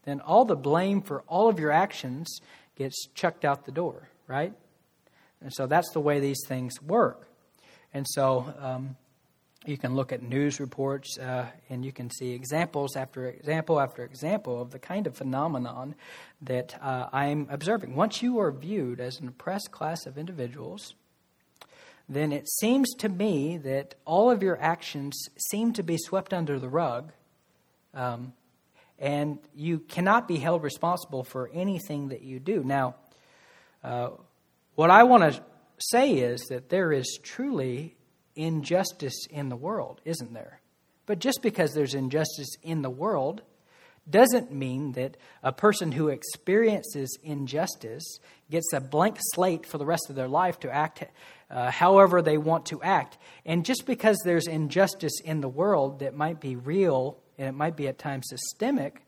then 0.04 0.20
all 0.20 0.44
the 0.44 0.54
blame 0.54 1.02
for 1.02 1.22
all 1.22 1.48
of 1.48 1.58
your 1.58 1.72
actions 1.72 2.38
gets 2.76 3.08
chucked 3.14 3.44
out 3.44 3.64
the 3.64 3.72
door, 3.72 4.08
right? 4.28 4.52
And 5.40 5.52
so 5.52 5.66
that's 5.66 5.90
the 5.90 5.98
way 5.98 6.20
these 6.20 6.44
things 6.46 6.80
work. 6.80 7.26
And 7.92 8.06
so 8.08 8.54
um, 8.60 8.96
you 9.64 9.78
can 9.78 9.94
look 9.94 10.12
at 10.12 10.22
news 10.22 10.58
reports 10.58 11.18
uh, 11.18 11.46
and 11.68 11.84
you 11.84 11.92
can 11.92 12.10
see 12.10 12.32
examples 12.32 12.96
after 12.96 13.26
example 13.26 13.80
after 13.80 14.04
example 14.04 14.60
of 14.60 14.70
the 14.70 14.78
kind 14.78 15.06
of 15.06 15.16
phenomenon 15.16 15.94
that 16.40 16.76
uh, 16.82 17.08
I'm 17.12 17.46
observing. 17.50 17.94
Once 17.94 18.22
you 18.22 18.40
are 18.40 18.50
viewed 18.50 19.00
as 19.00 19.20
an 19.20 19.28
oppressed 19.28 19.70
class 19.70 20.06
of 20.06 20.18
individuals, 20.18 20.94
then 22.08 22.32
it 22.32 22.48
seems 22.48 22.92
to 22.94 23.08
me 23.08 23.56
that 23.58 23.94
all 24.04 24.30
of 24.30 24.42
your 24.42 24.60
actions 24.60 25.28
seem 25.36 25.72
to 25.74 25.82
be 25.82 25.96
swept 25.96 26.34
under 26.34 26.58
the 26.58 26.68
rug. 26.68 27.12
Um, 27.94 28.32
and 28.98 29.38
you 29.54 29.80
cannot 29.80 30.28
be 30.28 30.36
held 30.36 30.62
responsible 30.62 31.24
for 31.24 31.50
anything 31.52 32.08
that 32.08 32.22
you 32.22 32.38
do. 32.38 32.62
Now, 32.64 32.94
uh, 33.82 34.10
what 34.74 34.90
I 34.90 35.02
want 35.04 35.34
to 35.34 35.42
say 35.78 36.12
is 36.14 36.40
that 36.48 36.68
there 36.68 36.92
is 36.92 37.18
truly 37.22 37.96
injustice 38.35 39.26
in 39.30 39.49
the 39.49 39.57
world, 39.57 40.01
isn't 40.05 40.33
there? 40.33 40.61
But 41.07 41.18
just 41.18 41.43
because 41.43 41.74
there's 41.74 41.95
injustice 41.95 42.57
in 42.62 42.83
the 42.83 42.91
world 42.91 43.43
doesn't 44.09 44.53
mean 44.53 44.93
that 44.93 45.16
a 45.43 45.53
person 45.53 45.93
who 45.93 46.09
experiences 46.09 47.18
injustice 47.22 48.18
gets 48.51 48.72
a 48.72 48.80
blank 48.80 49.16
slate 49.33 49.64
for 49.66 49.78
the 49.78 49.87
rest 49.87 50.11
of 50.11 50.16
their 50.16 50.28
life 50.28 50.59
to 50.61 50.70
act 50.70 51.05
uh, 51.51 51.70
however 51.70 52.22
they 52.22 52.39
want 52.39 52.66
to 52.66 52.83
act. 52.83 53.18
And 53.45 53.64
just 53.64 53.87
because 53.87 54.18
there's 54.24 54.47
injustice 54.47 55.20
in 55.24 55.41
the 55.41 55.49
world 55.49 56.01
that 56.01 56.14
might 56.14 56.41
be 56.41 56.57
real 56.57 57.18
and 57.39 57.49
it 57.49 57.53
might 57.53 57.76
be 57.76 57.89
at 57.89 57.99
times 57.99 58.26
systemic, 58.28 59.03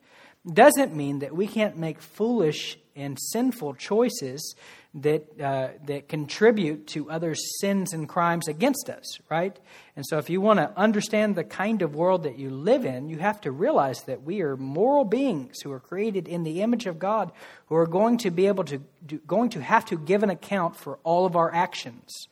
doesn't 0.50 0.94
mean 0.94 1.20
that 1.20 1.34
we 1.34 1.46
can't 1.46 1.76
make 1.76 2.00
foolish 2.00 2.78
and 2.94 3.18
sinful 3.18 3.74
choices 3.74 4.54
that, 4.94 5.40
uh, 5.40 5.68
that 5.86 6.08
contribute 6.08 6.86
to 6.88 7.10
others' 7.10 7.40
sins 7.60 7.92
and 7.92 8.08
crimes 8.08 8.46
against 8.46 8.88
us, 8.88 9.18
right? 9.28 9.58
And 9.96 10.06
so, 10.06 10.18
if 10.18 10.30
you 10.30 10.40
want 10.40 10.60
to 10.60 10.72
understand 10.76 11.34
the 11.34 11.44
kind 11.44 11.82
of 11.82 11.96
world 11.96 12.22
that 12.22 12.38
you 12.38 12.50
live 12.50 12.84
in, 12.84 13.08
you 13.08 13.18
have 13.18 13.40
to 13.42 13.50
realize 13.50 14.02
that 14.02 14.22
we 14.22 14.40
are 14.42 14.56
moral 14.56 15.04
beings 15.04 15.56
who 15.62 15.72
are 15.72 15.80
created 15.80 16.28
in 16.28 16.44
the 16.44 16.62
image 16.62 16.86
of 16.86 16.98
God, 16.98 17.32
who 17.66 17.74
are 17.74 17.86
going 17.86 18.18
to 18.18 18.30
be 18.30 18.46
able 18.46 18.64
to, 18.64 18.80
do, 19.04 19.18
going 19.26 19.50
to 19.50 19.60
have 19.60 19.84
to 19.86 19.98
give 19.98 20.22
an 20.22 20.30
account 20.30 20.76
for 20.76 20.98
all 21.02 21.26
of 21.26 21.34
our 21.34 21.52
actions. 21.52 22.28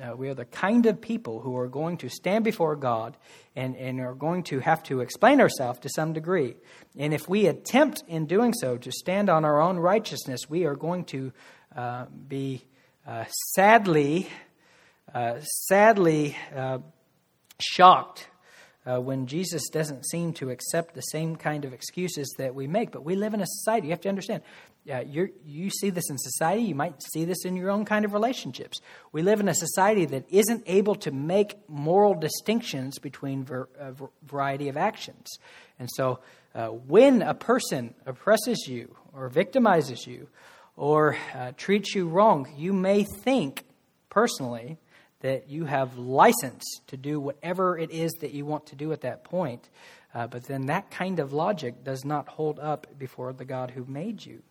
Uh, 0.00 0.16
we 0.16 0.28
are 0.30 0.34
the 0.34 0.46
kind 0.46 0.86
of 0.86 1.02
people 1.02 1.40
who 1.40 1.54
are 1.56 1.68
going 1.68 1.98
to 1.98 2.08
stand 2.08 2.44
before 2.44 2.76
God 2.76 3.14
and, 3.54 3.76
and 3.76 4.00
are 4.00 4.14
going 4.14 4.42
to 4.44 4.60
have 4.60 4.82
to 4.84 5.00
explain 5.00 5.38
ourselves 5.38 5.80
to 5.80 5.90
some 5.90 6.14
degree. 6.14 6.56
And 6.96 7.12
if 7.12 7.28
we 7.28 7.46
attempt 7.46 8.02
in 8.08 8.24
doing 8.24 8.54
so 8.54 8.78
to 8.78 8.90
stand 8.90 9.28
on 9.28 9.44
our 9.44 9.60
own 9.60 9.78
righteousness, 9.78 10.48
we 10.48 10.64
are 10.64 10.76
going 10.76 11.04
to 11.06 11.32
uh, 11.76 12.06
be 12.28 12.62
uh, 13.06 13.24
sadly, 13.54 14.28
uh, 15.14 15.40
sadly 15.40 16.36
uh, 16.54 16.78
shocked 17.58 18.28
uh, 18.84 19.00
when 19.00 19.26
Jesus 19.26 19.68
doesn't 19.68 20.04
seem 20.06 20.32
to 20.34 20.50
accept 20.50 20.94
the 20.94 21.00
same 21.00 21.36
kind 21.36 21.64
of 21.64 21.72
excuses 21.72 22.34
that 22.38 22.54
we 22.54 22.66
make. 22.66 22.90
But 22.90 23.04
we 23.04 23.14
live 23.14 23.34
in 23.34 23.40
a 23.40 23.46
society, 23.46 23.88
you 23.88 23.92
have 23.92 24.00
to 24.02 24.08
understand. 24.08 24.42
Uh, 24.92 25.00
you 25.46 25.70
see 25.70 25.90
this 25.90 26.10
in 26.10 26.18
society, 26.18 26.62
you 26.62 26.74
might 26.74 27.00
see 27.12 27.24
this 27.24 27.44
in 27.44 27.54
your 27.54 27.70
own 27.70 27.84
kind 27.84 28.04
of 28.04 28.12
relationships. 28.12 28.80
We 29.12 29.22
live 29.22 29.38
in 29.38 29.48
a 29.48 29.54
society 29.54 30.06
that 30.06 30.24
isn't 30.28 30.64
able 30.66 30.96
to 30.96 31.12
make 31.12 31.56
moral 31.68 32.14
distinctions 32.14 32.98
between 32.98 33.44
ver- 33.44 33.68
a 33.78 33.94
variety 34.24 34.68
of 34.68 34.76
actions. 34.76 35.28
And 35.78 35.88
so, 35.94 36.18
uh, 36.54 36.66
when 36.66 37.22
a 37.22 37.32
person 37.32 37.94
oppresses 38.06 38.66
you 38.68 38.96
or 39.12 39.30
victimizes 39.30 40.04
you 40.06 40.28
or 40.76 41.16
uh, 41.34 41.52
treats 41.56 41.94
you 41.94 42.08
wrong, 42.08 42.52
you 42.56 42.72
may 42.72 43.04
think 43.04 43.64
personally 44.10 44.78
that 45.20 45.48
you 45.48 45.64
have 45.64 45.96
license 45.98 46.64
to 46.88 46.96
do 46.96 47.20
whatever 47.20 47.78
it 47.78 47.90
is 47.90 48.12
that 48.20 48.32
you 48.32 48.44
want 48.44 48.66
to 48.66 48.76
do 48.76 48.92
at 48.92 49.02
that 49.02 49.24
point. 49.24 49.68
Uh, 50.14 50.26
but 50.26 50.44
then 50.44 50.66
that 50.66 50.90
kind 50.90 51.20
of 51.20 51.32
logic 51.32 51.84
does 51.84 52.04
not 52.04 52.28
hold 52.28 52.58
up 52.58 52.86
before 52.98 53.32
the 53.32 53.44
God 53.44 53.70
who 53.70 53.84
made 53.86 54.24
you. 54.24 54.42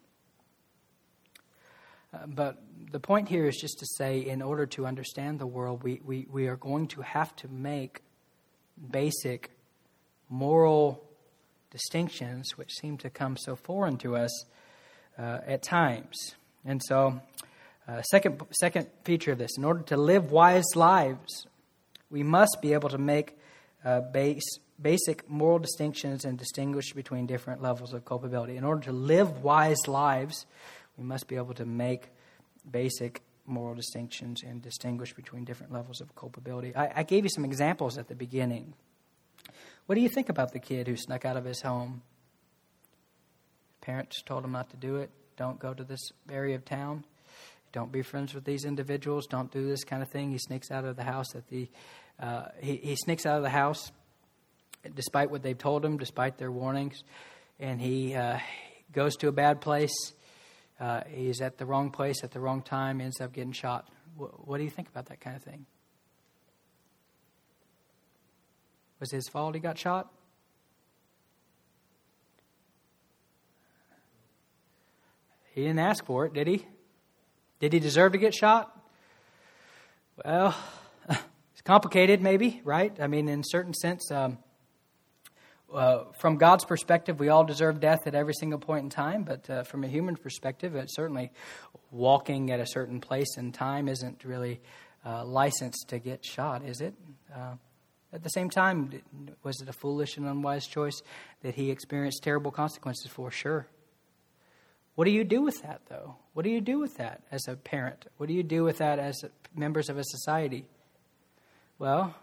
Uh, 2.14 2.26
but 2.28 2.62
the 2.92 3.00
point 3.00 3.30
here 3.30 3.46
is 3.46 3.58
just 3.58 3.80
to 3.80 3.86
say, 3.98 4.20
in 4.20 4.42
order 4.42 4.66
to 4.66 4.86
understand 4.86 5.40
the 5.40 5.48
world, 5.48 5.84
we, 5.84 6.02
we, 6.04 6.28
we 6.32 6.48
are 6.48 6.58
going 6.58 6.88
to 6.88 7.02
have 7.02 7.36
to 7.38 7.48
make 7.48 8.02
basic 8.90 9.52
moral 10.30 11.04
distinctions, 11.70 12.58
which 12.58 12.74
seem 12.74 12.98
to 12.98 13.10
come 13.10 13.38
so 13.38 13.56
foreign 13.56 13.98
to 13.98 14.16
us 14.16 14.46
uh, 15.22 15.40
at 15.46 15.62
times. 15.62 16.36
And 16.66 16.82
so, 16.84 17.22
uh, 17.88 18.02
second, 18.04 18.42
second 18.60 18.88
feature 19.04 19.32
of 19.32 19.38
this 19.38 19.58
in 19.58 19.64
order 19.64 19.84
to 19.84 19.98
live 19.98 20.32
wise 20.32 20.76
lives, 20.76 21.46
we 22.10 22.24
must 22.24 22.58
be 22.62 22.74
able 22.74 22.90
to 22.90 22.98
make 22.98 23.38
uh, 23.86 24.02
base, 24.02 24.44
basic 24.82 25.30
moral 25.30 25.60
distinctions 25.60 26.26
and 26.26 26.38
distinguish 26.38 26.94
between 26.94 27.26
different 27.26 27.62
levels 27.62 27.94
of 27.94 28.06
culpability. 28.06 28.58
In 28.58 28.64
order 28.64 28.82
to 28.82 28.92
live 28.92 29.44
wise 29.44 29.88
lives, 29.88 30.46
we 30.98 31.04
must 31.04 31.28
be 31.28 31.36
able 31.36 31.54
to 31.56 31.66
make 31.66 32.10
basic 32.70 33.22
moral 33.46 33.76
distinctions 33.76 34.44
and 34.44 34.62
distinguish 34.62 35.14
between 35.14 35.44
different 35.44 35.74
levels 35.74 36.02
of 36.02 36.16
culpability. 36.16 36.76
I, 36.76 36.92
I 36.98 37.04
gave 37.04 37.24
you 37.24 37.30
some 37.30 37.46
examples 37.46 37.98
at 37.98 38.08
the 38.08 38.16
beginning. 38.16 38.74
What 39.86 39.96
do 39.96 40.02
you 40.02 40.10
think 40.10 40.30
about 40.30 40.54
the 40.54 40.60
kid 40.60 40.88
who 40.88 40.96
snuck 40.96 41.26
out 41.26 41.38
of 41.38 41.46
his 41.46 41.62
home? 41.62 42.04
Parents 43.82 44.22
told 44.22 44.46
him 44.46 44.52
not 44.52 44.70
to 44.70 44.78
do 44.78 44.98
it. 44.98 45.10
Don't 45.38 45.60
go 45.60 45.74
to 45.74 45.84
this 45.84 46.12
area 46.30 46.56
of 46.56 46.66
town. 46.66 47.04
Don't 47.72 47.92
be 47.92 48.02
friends 48.02 48.34
with 48.34 48.44
these 48.44 48.66
individuals. 48.66 49.26
Don't 49.28 49.52
do 49.52 49.68
this 49.68 49.84
kind 49.84 50.04
of 50.04 50.10
thing. 50.10 50.32
He 50.32 50.38
sneaks 50.38 50.72
out 50.72 50.86
of 50.86 50.96
the 50.96 51.04
house 51.04 51.36
at 51.36 51.48
the. 51.48 51.70
Uh, 52.20 52.44
he, 52.60 52.76
he 52.76 52.96
sneaks 52.96 53.26
out 53.26 53.38
of 53.38 53.44
the 53.44 53.50
house, 53.50 53.92
despite 54.94 55.32
what 55.32 55.42
they've 55.42 55.58
told 55.58 55.84
him, 55.84 55.98
despite 55.98 56.38
their 56.38 56.52
warnings, 56.52 57.04
and 57.60 57.82
he 57.82 58.14
uh, 58.14 58.38
goes 58.92 59.16
to 59.18 59.28
a 59.28 59.32
bad 59.32 59.62
place. 59.62 60.14
Uh, 60.80 61.02
he's 61.10 61.42
at 61.42 61.58
the 61.58 61.66
wrong 61.66 61.92
place 61.92 62.24
at 62.24 62.32
the 62.32 62.40
wrong 62.40 62.62
time. 62.62 63.02
Ends 63.02 63.22
up 63.22 63.34
getting 63.34 63.54
shot. 63.54 63.88
What, 64.18 64.48
what 64.48 64.58
do 64.58 64.64
you 64.64 64.70
think 64.70 64.90
about 64.90 65.08
that 65.08 65.22
kind 65.22 65.36
of 65.36 65.44
thing? 65.44 65.66
Was 69.00 69.12
his 69.12 69.28
fault 69.30 69.56
he 69.56 69.62
got 69.62 69.78
shot? 69.80 70.12
He 75.54 75.62
didn't 75.62 75.80
ask 75.80 76.06
for 76.06 76.26
it, 76.26 76.34
did 76.34 76.48
he? 76.48 76.66
Did 77.60 77.74
he 77.74 77.80
deserve 77.80 78.14
to 78.14 78.18
get 78.18 78.34
shot? 78.34 78.78
Well, 80.24 80.56
it's 81.10 81.62
complicated, 81.64 82.22
maybe, 82.22 82.62
right? 82.64 82.96
I 83.00 83.08
mean, 83.08 83.28
in 83.28 83.42
a 83.42 83.46
certain 83.46 83.74
sense, 83.74 84.10
um, 84.12 84.38
uh, 85.74 86.06
from 86.20 86.38
God's 86.38 86.66
perspective, 86.66 87.20
we 87.20 87.30
all 87.30 87.44
deserve 87.44 87.80
death 87.80 88.08
at 88.08 88.16
every 88.16 88.34
single 88.34 88.60
point 88.60 88.84
in 88.84 88.90
time, 88.90 89.24
but 89.24 89.50
uh, 89.50 89.64
from 89.64 89.84
a 89.84 89.88
human 89.88 90.16
perspective, 90.16 90.76
it's 90.76 90.96
certainly 90.96 91.32
walking 91.92 92.52
at 92.52 92.60
a 92.60 92.66
certain 92.66 93.02
place 93.02 93.38
in 93.38 93.52
time 93.52 93.88
isn't 93.88 94.24
really 94.24 94.62
uh, 95.06 95.26
licensed 95.26 95.90
to 95.90 96.00
get 96.00 96.26
shot, 96.26 96.64
is 96.64 96.82
it? 96.82 96.94
Uh, 97.34 97.56
at 98.14 98.24
the 98.24 98.30
same 98.30 98.50
time, 98.50 99.02
was 99.44 99.62
it 99.62 99.70
a 99.70 99.74
foolish 99.74 100.18
and 100.18 100.28
unwise 100.28 100.68
choice 100.68 101.02
that 101.42 101.56
he 101.56 101.72
experienced 101.72 102.22
terrible 102.24 102.52
consequences 102.52 103.10
for? 103.10 103.32
Sure. 103.32 103.68
What 105.02 105.06
do 105.06 105.14
you 105.14 105.24
do 105.24 105.42
with 105.42 105.64
that, 105.64 105.82
though? 105.90 106.18
What 106.34 106.44
do 106.44 106.52
you 106.52 106.62
do 106.62 106.78
with 106.78 106.98
that 106.98 107.24
as 107.32 107.48
a 107.48 107.56
parent? 107.56 108.06
What 108.18 108.28
do 108.28 108.36
you 108.36 108.44
do 108.44 108.64
with 108.64 108.78
that 108.78 109.00
as 109.00 109.26
members 109.56 109.90
of 109.90 109.98
a 109.98 110.04
society? 110.04 110.68
Well, 111.80 112.14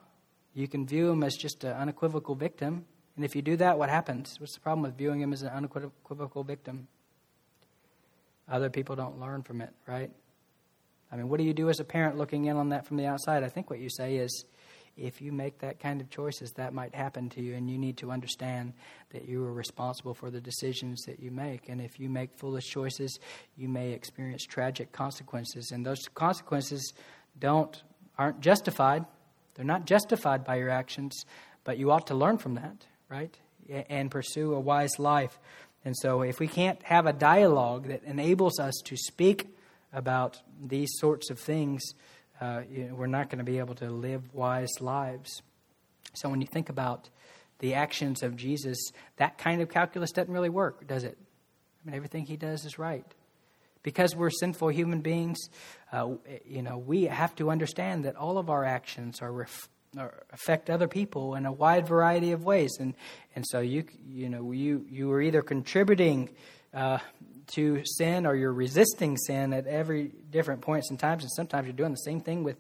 you 0.54 0.68
can 0.68 0.86
view 0.86 1.10
him 1.10 1.24
as 1.24 1.34
just 1.34 1.64
an 1.64 1.72
unequivocal 1.72 2.36
victim. 2.36 2.84
And 3.16 3.24
if 3.24 3.34
you 3.34 3.42
do 3.42 3.56
that, 3.56 3.80
what 3.80 3.90
happens? 3.90 4.36
What's 4.38 4.54
the 4.54 4.60
problem 4.60 4.82
with 4.82 4.96
viewing 4.96 5.20
him 5.20 5.32
as 5.32 5.42
an 5.42 5.48
unequivocal 5.48 6.44
victim? 6.44 6.86
Other 8.48 8.70
people 8.70 8.94
don't 8.94 9.18
learn 9.18 9.42
from 9.42 9.60
it, 9.60 9.70
right? 9.84 10.12
I 11.10 11.16
mean, 11.16 11.28
what 11.28 11.38
do 11.38 11.44
you 11.44 11.54
do 11.54 11.70
as 11.70 11.80
a 11.80 11.84
parent 11.84 12.16
looking 12.16 12.44
in 12.44 12.56
on 12.56 12.68
that 12.68 12.86
from 12.86 12.96
the 12.96 13.06
outside? 13.06 13.42
I 13.42 13.48
think 13.48 13.70
what 13.70 13.80
you 13.80 13.90
say 13.90 14.18
is, 14.18 14.44
if 14.98 15.22
you 15.22 15.32
make 15.32 15.58
that 15.60 15.80
kind 15.80 16.00
of 16.00 16.10
choices, 16.10 16.52
that 16.52 16.74
might 16.74 16.94
happen 16.94 17.28
to 17.30 17.40
you, 17.40 17.54
and 17.54 17.70
you 17.70 17.78
need 17.78 17.96
to 17.98 18.10
understand 18.10 18.72
that 19.10 19.28
you 19.28 19.44
are 19.44 19.52
responsible 19.52 20.14
for 20.14 20.30
the 20.30 20.40
decisions 20.40 21.02
that 21.02 21.20
you 21.20 21.30
make. 21.30 21.68
And 21.68 21.80
if 21.80 21.98
you 22.00 22.08
make 22.08 22.30
foolish 22.36 22.66
choices, 22.66 23.18
you 23.56 23.68
may 23.68 23.92
experience 23.92 24.44
tragic 24.44 24.92
consequences, 24.92 25.70
and 25.70 25.86
those 25.86 26.08
consequences 26.14 26.92
don't 27.38 27.82
aren't 28.18 28.40
justified. 28.40 29.04
They're 29.54 29.64
not 29.64 29.86
justified 29.86 30.44
by 30.44 30.56
your 30.56 30.70
actions, 30.70 31.24
but 31.64 31.78
you 31.78 31.90
ought 31.90 32.08
to 32.08 32.14
learn 32.14 32.38
from 32.38 32.54
that, 32.54 32.86
right? 33.08 33.36
And 33.88 34.10
pursue 34.10 34.54
a 34.54 34.60
wise 34.60 34.98
life. 34.98 35.38
And 35.84 35.96
so, 35.96 36.22
if 36.22 36.40
we 36.40 36.48
can't 36.48 36.82
have 36.82 37.06
a 37.06 37.12
dialogue 37.12 37.86
that 37.88 38.02
enables 38.04 38.58
us 38.58 38.74
to 38.84 38.96
speak 38.96 39.54
about 39.92 40.42
these 40.62 40.90
sorts 40.98 41.30
of 41.30 41.38
things, 41.38 41.82
uh, 42.40 42.62
we're 42.92 43.06
not 43.06 43.30
going 43.30 43.38
to 43.38 43.44
be 43.44 43.58
able 43.58 43.74
to 43.76 43.90
live 43.90 44.34
wise 44.34 44.80
lives. 44.80 45.42
So 46.14 46.28
when 46.28 46.40
you 46.40 46.46
think 46.46 46.68
about 46.68 47.08
the 47.58 47.74
actions 47.74 48.22
of 48.22 48.36
Jesus, 48.36 48.78
that 49.16 49.38
kind 49.38 49.60
of 49.60 49.68
calculus 49.68 50.12
doesn't 50.12 50.32
really 50.32 50.48
work, 50.48 50.86
does 50.86 51.04
it? 51.04 51.18
I 51.18 51.90
mean, 51.90 51.96
everything 51.96 52.26
he 52.26 52.36
does 52.36 52.64
is 52.64 52.78
right. 52.78 53.04
Because 53.82 54.14
we're 54.14 54.30
sinful 54.30 54.68
human 54.68 55.00
beings, 55.00 55.38
uh, 55.92 56.14
you 56.46 56.62
know, 56.62 56.78
we 56.78 57.04
have 57.04 57.34
to 57.36 57.50
understand 57.50 58.04
that 58.04 58.16
all 58.16 58.38
of 58.38 58.50
our 58.50 58.64
actions 58.64 59.22
are, 59.22 59.32
ref- 59.32 59.68
affect 60.32 60.68
other 60.70 60.88
people 60.88 61.34
in 61.34 61.46
a 61.46 61.52
wide 61.52 61.86
variety 61.86 62.32
of 62.32 62.44
ways, 62.44 62.76
and 62.78 62.94
and 63.34 63.44
so 63.48 63.60
you 63.60 63.84
you 64.06 64.28
know 64.28 64.52
you 64.52 64.84
you 64.90 65.10
are 65.12 65.22
either 65.22 65.42
contributing 65.42 66.28
uh, 66.74 66.98
to 67.48 67.82
sin 67.84 68.26
or 68.26 68.34
you're 68.34 68.52
resisting 68.52 69.16
sin 69.16 69.52
at 69.52 69.66
every 69.66 70.12
different 70.30 70.60
points 70.60 70.90
and 70.90 70.98
times 70.98 71.22
and 71.22 71.32
sometimes 71.32 71.66
you're 71.66 71.76
doing 71.76 71.92
the 71.92 71.96
same 71.96 72.20
thing 72.20 72.44
with 72.44 72.56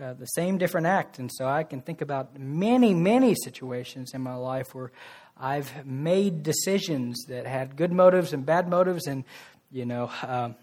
uh, 0.00 0.14
the 0.14 0.26
same 0.26 0.58
different 0.58 0.86
act. 0.86 1.18
And 1.18 1.30
so 1.32 1.46
i 1.46 1.62
can 1.62 1.80
think 1.80 2.00
about 2.00 2.38
many 2.38 2.94
many 2.94 3.34
situations 3.34 4.12
in 4.14 4.20
my 4.20 4.34
life 4.34 4.74
where 4.74 4.92
i've 5.36 5.86
made 5.86 6.42
decisions 6.42 7.24
that 7.28 7.46
had 7.46 7.76
good 7.76 7.92
motives 7.92 8.32
and 8.32 8.44
bad 8.44 8.68
motives 8.68 9.06
and 9.06 9.24
you 9.70 9.86
know 9.86 10.10
um, 10.22 10.54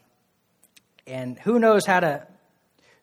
and 1.07 1.39
who 1.39 1.59
knows 1.59 1.85
how 1.85 1.99
to 1.99 2.25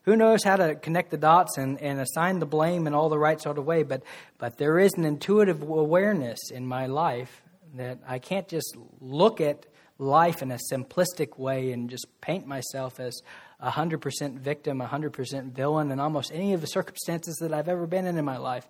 who 0.03 0.14
knows 0.14 0.45
how 0.45 0.55
to 0.55 0.77
connect 0.77 1.11
the 1.11 1.16
dots 1.16 1.59
and, 1.59 1.83
and 1.83 1.99
assign 1.99 2.39
the 2.39 2.47
blame 2.47 2.87
in 2.87 2.95
all 2.95 3.09
the 3.09 3.18
right 3.18 3.41
sort 3.43 3.59
of 3.59 3.64
way. 3.64 3.83
But 3.83 4.03
but 4.39 4.57
there 4.57 4.79
is 4.79 4.95
an 4.95 5.05
intuitive 5.05 5.62
awareness 5.62 6.51
in 6.53 6.66
my 6.66 6.87
life 6.87 7.43
that 7.77 7.99
i 8.07 8.18
can't 8.18 8.49
just 8.49 8.77
look 9.01 9.41
at 9.41 9.66
life 9.99 10.43
in 10.43 10.51
a 10.51 10.59
simplistic 10.73 11.39
way 11.39 11.73
and 11.73 11.89
just 11.89 12.07
paint 12.21 12.47
myself 12.47 13.01
as 13.01 13.23
a 13.61 13.71
100% 13.71 14.39
victim, 14.39 14.81
a 14.81 14.87
100% 14.87 15.53
villain 15.53 15.91
in 15.91 16.01
almost 16.01 16.31
any 16.33 16.53
of 16.53 16.61
the 16.61 16.67
circumstances 16.67 17.37
that 17.41 17.53
I've 17.53 17.69
ever 17.69 17.87
been 17.87 18.07
in 18.07 18.19
in 18.19 18.25
my 18.25 18.37
life. 18.37 18.69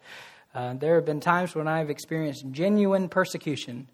Uh, 0.55 0.75
there 0.75 0.95
have 0.95 1.05
been 1.05 1.21
times 1.21 1.55
when 1.55 1.69
I've 1.69 1.91
experienced 1.91 2.45
genuine 2.51 3.09
persecution, 3.09 3.89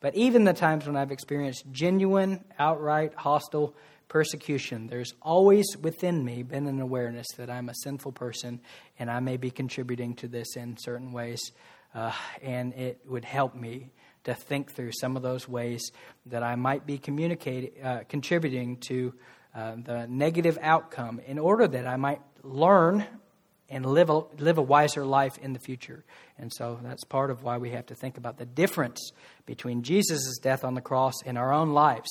but 0.00 0.14
even 0.14 0.44
the 0.44 0.52
times 0.52 0.86
when 0.86 0.96
I've 0.96 1.10
experienced 1.10 1.64
genuine, 1.72 2.44
outright, 2.58 3.14
hostile 3.14 3.74
persecution, 4.08 4.88
there's 4.88 5.14
always 5.22 5.66
within 5.80 6.24
me 6.24 6.42
been 6.42 6.66
an 6.66 6.80
awareness 6.80 7.26
that 7.36 7.48
I'm 7.48 7.68
a 7.68 7.74
sinful 7.74 8.12
person 8.12 8.60
and 8.98 9.10
I 9.10 9.20
may 9.20 9.36
be 9.36 9.50
contributing 9.50 10.14
to 10.16 10.28
this 10.28 10.56
in 10.56 10.76
certain 10.76 11.12
ways. 11.12 11.52
Uh, 11.94 12.12
and 12.42 12.72
it 12.74 13.00
would 13.06 13.24
help 13.24 13.54
me 13.54 13.90
to 14.24 14.34
think 14.34 14.72
through 14.72 14.92
some 14.92 15.16
of 15.16 15.22
those 15.22 15.48
ways 15.48 15.90
that 16.26 16.42
I 16.42 16.54
might 16.56 16.86
be 16.86 16.98
communicating, 16.98 17.82
uh, 17.82 18.02
contributing 18.08 18.76
to 18.88 19.14
uh, 19.54 19.76
the 19.82 20.06
negative 20.06 20.58
outcome 20.60 21.20
in 21.26 21.38
order 21.38 21.66
that 21.66 21.86
I 21.86 21.96
might 21.96 22.20
learn 22.42 23.04
and 23.68 23.86
live 23.86 24.10
a, 24.10 24.22
live 24.38 24.58
a 24.58 24.62
wiser 24.62 25.04
life 25.04 25.38
in 25.38 25.52
the 25.52 25.58
future. 25.58 26.04
And 26.38 26.52
so 26.52 26.78
that's 26.82 27.04
part 27.04 27.30
of 27.30 27.42
why 27.42 27.58
we 27.58 27.70
have 27.70 27.86
to 27.86 27.94
think 27.94 28.18
about 28.18 28.36
the 28.36 28.44
difference 28.44 29.12
between 29.46 29.82
Jesus' 29.82 30.38
death 30.38 30.64
on 30.64 30.74
the 30.74 30.80
cross 30.80 31.14
and 31.24 31.38
our 31.38 31.52
own 31.52 31.70
lives. 31.70 32.08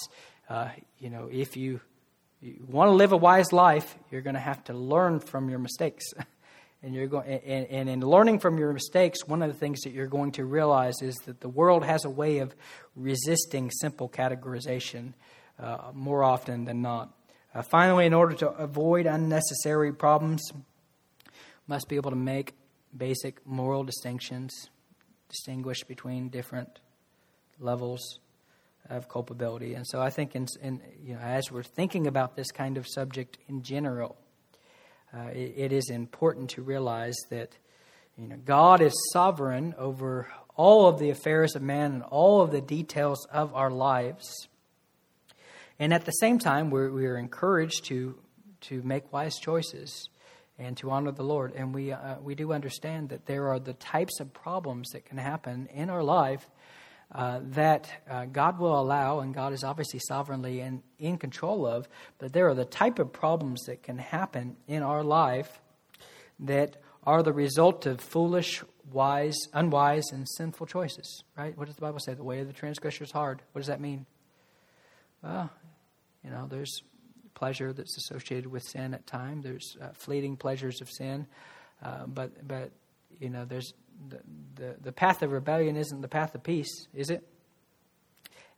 Uh, 0.49 0.69
you 0.99 1.09
know, 1.09 1.29
if 1.31 1.57
you, 1.57 1.81
you 2.41 2.63
want 2.67 2.87
to 2.87 2.93
live 2.93 3.11
a 3.11 3.17
wise 3.17 3.51
life, 3.51 3.97
you're 4.09 4.21
going 4.21 4.35
to 4.35 4.39
have 4.39 4.63
to 4.65 4.73
learn 4.73 5.19
from 5.19 5.49
your 5.49 5.59
mistakes. 5.59 6.05
and 6.81 6.95
you're 6.95 7.07
going, 7.07 7.27
and, 7.27 7.65
and 7.67 7.89
in 7.89 8.01
learning 8.01 8.39
from 8.39 8.57
your 8.57 8.71
mistakes, 8.71 9.27
one 9.27 9.41
of 9.41 9.51
the 9.51 9.57
things 9.57 9.81
that 9.81 9.91
you're 9.91 10.07
going 10.07 10.31
to 10.33 10.45
realize 10.45 11.01
is 11.01 11.15
that 11.25 11.41
the 11.41 11.49
world 11.49 11.83
has 11.83 12.05
a 12.05 12.09
way 12.09 12.39
of 12.39 12.55
resisting 12.95 13.69
simple 13.69 14.07
categorization 14.07 15.13
uh, 15.59 15.91
more 15.93 16.23
often 16.23 16.65
than 16.65 16.81
not. 16.81 17.13
Uh, 17.53 17.61
finally, 17.61 18.05
in 18.05 18.13
order 18.13 18.35
to 18.35 18.49
avoid 18.49 19.05
unnecessary 19.05 19.91
problems, 19.91 20.41
must 21.67 21.89
be 21.89 21.97
able 21.97 22.11
to 22.11 22.17
make 22.17 22.53
basic 22.95 23.45
moral 23.45 23.83
distinctions, 23.83 24.69
distinguish 25.27 25.83
between 25.83 26.29
different 26.29 26.79
levels 27.59 28.19
of 28.89 29.09
culpability. 29.09 29.73
And 29.73 29.85
so 29.85 30.01
I 30.01 30.09
think, 30.09 30.35
in, 30.35 30.47
in, 30.61 30.81
you 31.03 31.13
know, 31.13 31.19
as 31.19 31.51
we're 31.51 31.63
thinking 31.63 32.07
about 32.07 32.35
this 32.35 32.51
kind 32.51 32.77
of 32.77 32.87
subject 32.87 33.37
in 33.47 33.61
general, 33.61 34.17
uh, 35.13 35.29
it, 35.33 35.53
it 35.57 35.71
is 35.71 35.89
important 35.89 36.51
to 36.51 36.61
realize 36.61 37.17
that 37.29 37.57
you 38.17 38.27
know, 38.27 38.37
God 38.45 38.81
is 38.81 38.93
sovereign 39.13 39.73
over 39.77 40.27
all 40.55 40.87
of 40.87 40.99
the 40.99 41.09
affairs 41.09 41.55
of 41.55 41.61
man 41.61 41.93
and 41.93 42.03
all 42.03 42.41
of 42.41 42.51
the 42.51 42.61
details 42.61 43.25
of 43.31 43.55
our 43.55 43.71
lives. 43.71 44.49
And 45.79 45.93
at 45.93 46.05
the 46.05 46.11
same 46.11 46.37
time, 46.37 46.69
we're, 46.69 46.91
we 46.91 47.05
are 47.05 47.17
encouraged 47.17 47.85
to, 47.85 48.15
to 48.61 48.81
make 48.83 49.13
wise 49.13 49.37
choices 49.37 50.09
and 50.57 50.75
to 50.77 50.91
honor 50.91 51.11
the 51.11 51.23
Lord. 51.23 51.53
And 51.55 51.73
we, 51.73 51.93
uh, 51.93 52.15
we 52.21 52.35
do 52.35 52.51
understand 52.51 53.09
that 53.09 53.25
there 53.25 53.47
are 53.47 53.59
the 53.59 53.73
types 53.73 54.19
of 54.19 54.33
problems 54.33 54.89
that 54.89 55.05
can 55.05 55.17
happen 55.17 55.69
in 55.73 55.89
our 55.89 56.03
life 56.03 56.45
uh, 57.13 57.39
that 57.41 57.89
uh, 58.09 58.25
God 58.25 58.59
will 58.59 58.79
allow, 58.79 59.19
and 59.19 59.33
God 59.33 59.53
is 59.53 59.63
obviously 59.63 59.99
sovereignly 59.99 60.59
and 60.59 60.83
in 60.99 61.17
control 61.17 61.65
of, 61.65 61.87
but 62.19 62.33
there 62.33 62.47
are 62.47 62.53
the 62.53 62.65
type 62.65 62.99
of 62.99 63.11
problems 63.11 63.63
that 63.65 63.81
can 63.81 63.97
happen 63.97 64.57
in 64.67 64.83
our 64.83 65.03
life 65.03 65.59
that 66.39 66.77
are 67.03 67.23
the 67.23 67.33
result 67.33 67.85
of 67.85 67.99
foolish, 67.99 68.63
wise, 68.91 69.37
unwise, 69.53 70.11
and 70.11 70.27
sinful 70.29 70.67
choices, 70.67 71.23
right? 71.35 71.57
What 71.57 71.65
does 71.65 71.75
the 71.75 71.81
Bible 71.81 71.99
say? 71.99 72.13
The 72.13 72.23
way 72.23 72.41
of 72.41 72.47
the 72.47 72.53
transgressor 72.53 73.03
is 73.03 73.11
hard. 73.11 73.41
What 73.53 73.61
does 73.61 73.67
that 73.67 73.81
mean? 73.81 74.05
Well, 75.23 75.49
you 76.23 76.29
know, 76.29 76.47
there's 76.47 76.83
pleasure 77.33 77.71
that's 77.73 77.97
associated 77.97 78.51
with 78.51 78.63
sin 78.63 78.93
at 78.93 79.07
times. 79.07 79.45
There's 79.45 79.77
uh, 79.81 79.89
fleeting 79.93 80.35
pleasures 80.35 80.81
of 80.81 80.89
sin, 80.89 81.25
uh, 81.81 82.05
but 82.05 82.47
but 82.47 82.71
you 83.19 83.29
know 83.29 83.45
there's 83.45 83.73
the, 84.07 84.75
the 84.81 84.91
path 84.91 85.21
of 85.21 85.31
rebellion 85.31 85.75
isn't 85.75 86.01
the 86.01 86.07
path 86.07 86.35
of 86.35 86.43
peace, 86.43 86.87
is 86.93 87.09
it? 87.09 87.27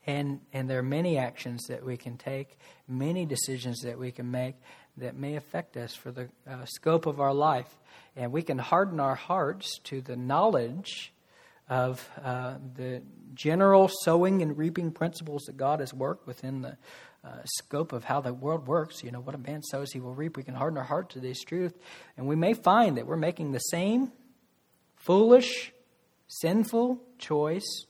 And 0.08 0.39
and 0.52 0.68
there 0.68 0.80
are 0.80 0.84
many 0.84 1.18
actions 1.18 1.68
that 1.68 1.86
we 1.86 1.96
can 1.96 2.18
take, 2.18 2.58
many 2.88 3.26
decisions 3.26 3.82
that 3.82 4.00
we 4.00 4.12
can 4.12 4.32
make 4.32 4.56
that 4.98 5.16
may 5.16 5.36
affect 5.36 5.78
us 5.78 5.94
for 5.94 6.12
the 6.12 6.28
uh, 6.50 6.66
scope 6.66 7.06
of 7.06 7.20
our 7.20 7.34
life, 7.34 7.78
and 8.16 8.32
we 8.32 8.42
can 8.42 8.58
harden 8.58 9.00
our 9.00 9.16
hearts 9.16 9.80
to 9.86 10.02
the 10.02 10.16
knowledge 10.16 11.14
of 11.70 12.10
uh, 12.24 12.56
the 12.76 13.02
general 13.34 13.89
sowing 14.04 14.42
and 14.42 14.58
reaping 14.58 14.92
principles 14.92 15.44
that 15.44 15.56
God 15.56 15.80
has 15.80 15.94
worked 15.94 16.28
within 16.28 16.62
the 16.62 16.78
uh, 17.24 17.30
scope 17.46 17.94
of 17.94 18.04
how 18.04 18.20
the 18.20 18.34
world 18.34 18.68
works. 18.68 19.04
You 19.04 19.12
know, 19.12 19.22
what 19.22 19.36
a 19.36 19.38
man 19.38 19.62
sows, 19.62 19.92
he 19.92 20.00
will 20.00 20.14
reap. 20.14 20.36
We 20.36 20.44
can 20.44 20.56
harden 20.56 20.78
our 20.78 20.84
heart 20.84 21.12
to 21.12 21.20
this 21.20 21.42
truth. 21.44 21.78
And 22.18 22.28
we 22.28 22.36
may 22.36 22.54
find 22.54 22.98
that 22.98 23.06
we're 23.06 23.16
making 23.16 23.52
the 23.52 23.60
same 23.60 24.12
foolish, 25.02 25.74
sinful 26.28 27.02
choice 27.18 27.86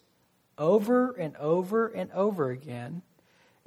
over 0.57 1.11
and 1.11 1.35
over 1.37 1.87
and 1.87 2.11
over 2.11 2.49
again. 2.49 3.01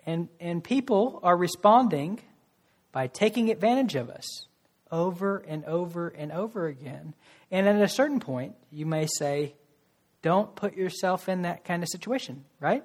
And, 0.06 0.28
and 0.40 0.64
people 0.64 1.20
are 1.22 1.36
responding 1.36 2.20
by 2.90 3.06
taking 3.06 3.50
advantage 3.50 3.94
of 3.94 4.08
us 4.10 4.46
over 4.90 5.38
and 5.38 5.64
over 5.64 6.08
and 6.08 6.32
over 6.32 6.66
again. 6.66 7.14
And 7.50 7.68
at 7.68 7.80
a 7.80 7.88
certain 7.88 8.20
point, 8.20 8.54
you 8.70 8.86
may 8.86 9.06
say, 9.06 9.54
don't 10.22 10.54
put 10.54 10.74
yourself 10.76 11.28
in 11.28 11.42
that 11.42 11.64
kind 11.64 11.82
of 11.82 11.88
situation, 11.88 12.44
right? 12.60 12.84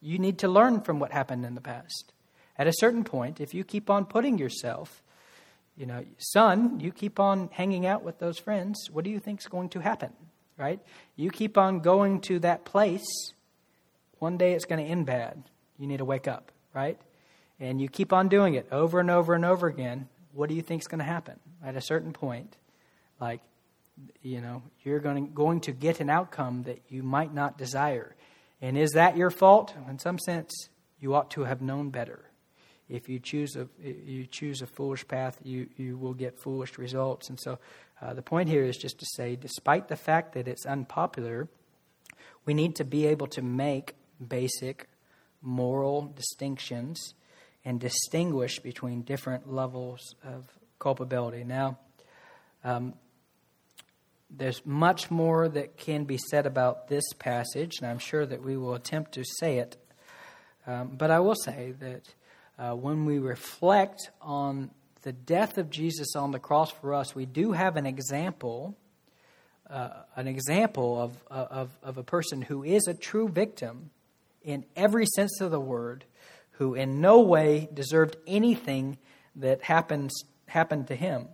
You 0.00 0.18
need 0.18 0.38
to 0.38 0.48
learn 0.48 0.82
from 0.82 1.00
what 1.00 1.12
happened 1.12 1.44
in 1.44 1.54
the 1.54 1.60
past. 1.60 2.12
At 2.56 2.68
a 2.68 2.72
certain 2.78 3.04
point, 3.04 3.40
if 3.40 3.54
you 3.54 3.64
keep 3.64 3.90
on 3.90 4.04
putting 4.04 4.38
yourself, 4.38 5.02
you 5.78 5.86
know, 5.86 6.04
son, 6.18 6.80
you 6.80 6.90
keep 6.90 7.20
on 7.20 7.48
hanging 7.52 7.86
out 7.86 8.02
with 8.02 8.18
those 8.18 8.38
friends, 8.38 8.88
what 8.92 9.04
do 9.04 9.10
you 9.10 9.20
think 9.20 9.40
is 9.40 9.46
going 9.46 9.68
to 9.70 9.78
happen? 9.78 10.12
Right? 10.56 10.80
You 11.14 11.30
keep 11.30 11.56
on 11.56 11.80
going 11.80 12.20
to 12.22 12.40
that 12.40 12.64
place, 12.64 13.06
one 14.18 14.36
day 14.36 14.54
it's 14.54 14.64
going 14.64 14.84
to 14.84 14.90
end 14.90 15.06
bad. 15.06 15.44
You 15.78 15.86
need 15.86 15.98
to 15.98 16.04
wake 16.04 16.26
up, 16.26 16.50
right? 16.74 16.98
And 17.60 17.80
you 17.80 17.88
keep 17.88 18.12
on 18.12 18.28
doing 18.28 18.54
it 18.54 18.66
over 18.72 18.98
and 18.98 19.10
over 19.10 19.34
and 19.34 19.44
over 19.44 19.68
again, 19.68 20.08
what 20.32 20.48
do 20.48 20.56
you 20.56 20.62
think 20.62 20.82
is 20.82 20.88
going 20.88 20.98
to 20.98 21.04
happen? 21.04 21.38
At 21.64 21.76
a 21.76 21.80
certain 21.80 22.12
point, 22.12 22.56
like, 23.20 23.40
you 24.22 24.40
know, 24.40 24.62
you're 24.82 24.98
going 24.98 25.26
to, 25.26 25.32
going 25.32 25.60
to 25.62 25.72
get 25.72 26.00
an 26.00 26.10
outcome 26.10 26.64
that 26.64 26.82
you 26.88 27.04
might 27.04 27.32
not 27.32 27.56
desire. 27.56 28.16
And 28.60 28.76
is 28.76 28.92
that 28.92 29.16
your 29.16 29.30
fault? 29.30 29.74
In 29.88 30.00
some 30.00 30.18
sense, 30.18 30.52
you 31.00 31.14
ought 31.14 31.30
to 31.32 31.44
have 31.44 31.62
known 31.62 31.90
better. 31.90 32.27
If 32.88 33.08
you 33.08 33.18
choose 33.18 33.56
a 33.56 33.68
you 33.82 34.26
choose 34.26 34.62
a 34.62 34.66
foolish 34.66 35.06
path, 35.06 35.38
you 35.42 35.68
you 35.76 35.96
will 35.98 36.14
get 36.14 36.38
foolish 36.38 36.78
results. 36.78 37.28
And 37.28 37.38
so, 37.38 37.58
uh, 38.00 38.14
the 38.14 38.22
point 38.22 38.48
here 38.48 38.64
is 38.64 38.76
just 38.76 38.98
to 38.98 39.06
say, 39.14 39.36
despite 39.36 39.88
the 39.88 39.96
fact 39.96 40.32
that 40.34 40.48
it's 40.48 40.64
unpopular, 40.64 41.48
we 42.46 42.54
need 42.54 42.76
to 42.76 42.84
be 42.84 43.06
able 43.06 43.26
to 43.28 43.42
make 43.42 43.94
basic 44.26 44.88
moral 45.42 46.12
distinctions 46.16 47.14
and 47.64 47.78
distinguish 47.78 48.58
between 48.60 49.02
different 49.02 49.52
levels 49.52 50.14
of 50.24 50.46
culpability. 50.78 51.44
Now, 51.44 51.78
um, 52.64 52.94
there's 54.30 54.64
much 54.64 55.10
more 55.10 55.48
that 55.48 55.76
can 55.76 56.04
be 56.04 56.18
said 56.18 56.46
about 56.46 56.88
this 56.88 57.04
passage, 57.18 57.78
and 57.80 57.90
I'm 57.90 57.98
sure 57.98 58.26
that 58.26 58.42
we 58.42 58.56
will 58.56 58.74
attempt 58.74 59.12
to 59.12 59.24
say 59.24 59.58
it. 59.58 59.76
Um, 60.66 60.94
but 60.96 61.10
I 61.10 61.20
will 61.20 61.34
say 61.34 61.72
that 61.80 62.14
uh, 62.58 62.74
when 62.74 63.04
we 63.04 63.18
reflect 63.18 64.10
on 64.20 64.70
the 65.02 65.12
death 65.12 65.58
of 65.58 65.70
Jesus 65.70 66.16
on 66.16 66.32
the 66.32 66.38
cross 66.38 66.70
for 66.70 66.92
us, 66.92 67.14
we 67.14 67.24
do 67.24 67.52
have 67.52 67.76
an 67.76 67.86
example, 67.86 68.76
uh, 69.70 69.90
an 70.16 70.26
example 70.26 71.00
of, 71.00 71.12
of, 71.30 71.70
of 71.82 71.98
a 71.98 72.02
person 72.02 72.42
who 72.42 72.64
is 72.64 72.86
a 72.88 72.94
true 72.94 73.28
victim 73.28 73.90
in 74.42 74.64
every 74.74 75.06
sense 75.06 75.40
of 75.40 75.50
the 75.50 75.60
word, 75.60 76.04
who 76.52 76.74
in 76.74 77.00
no 77.00 77.20
way 77.20 77.68
deserved 77.72 78.16
anything 78.26 78.98
that 79.36 79.62
happens, 79.62 80.12
happened 80.46 80.88
to 80.88 80.96
him. 80.96 81.28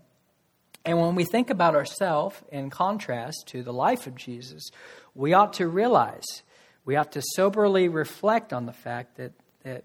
And 0.85 1.01
when 1.01 1.15
we 1.15 1.25
think 1.25 1.49
about 1.49 1.75
ourselves 1.75 2.37
in 2.53 2.69
contrast 2.69 3.45
to 3.49 3.63
the 3.63 3.73
life 3.73 4.07
of 4.07 4.15
Jesus, 4.17 4.71
we 5.15 5.33
ought 5.33 5.55
to 5.55 5.67
realize, 5.67 6.43
we 6.85 6.97
ought 6.97 7.13
to 7.13 7.23
soberly 7.35 7.89
reflect 7.89 8.53
on 8.53 8.67
the 8.67 8.73
fact 8.75 9.17
that, 9.17 9.33
that, 9.63 9.85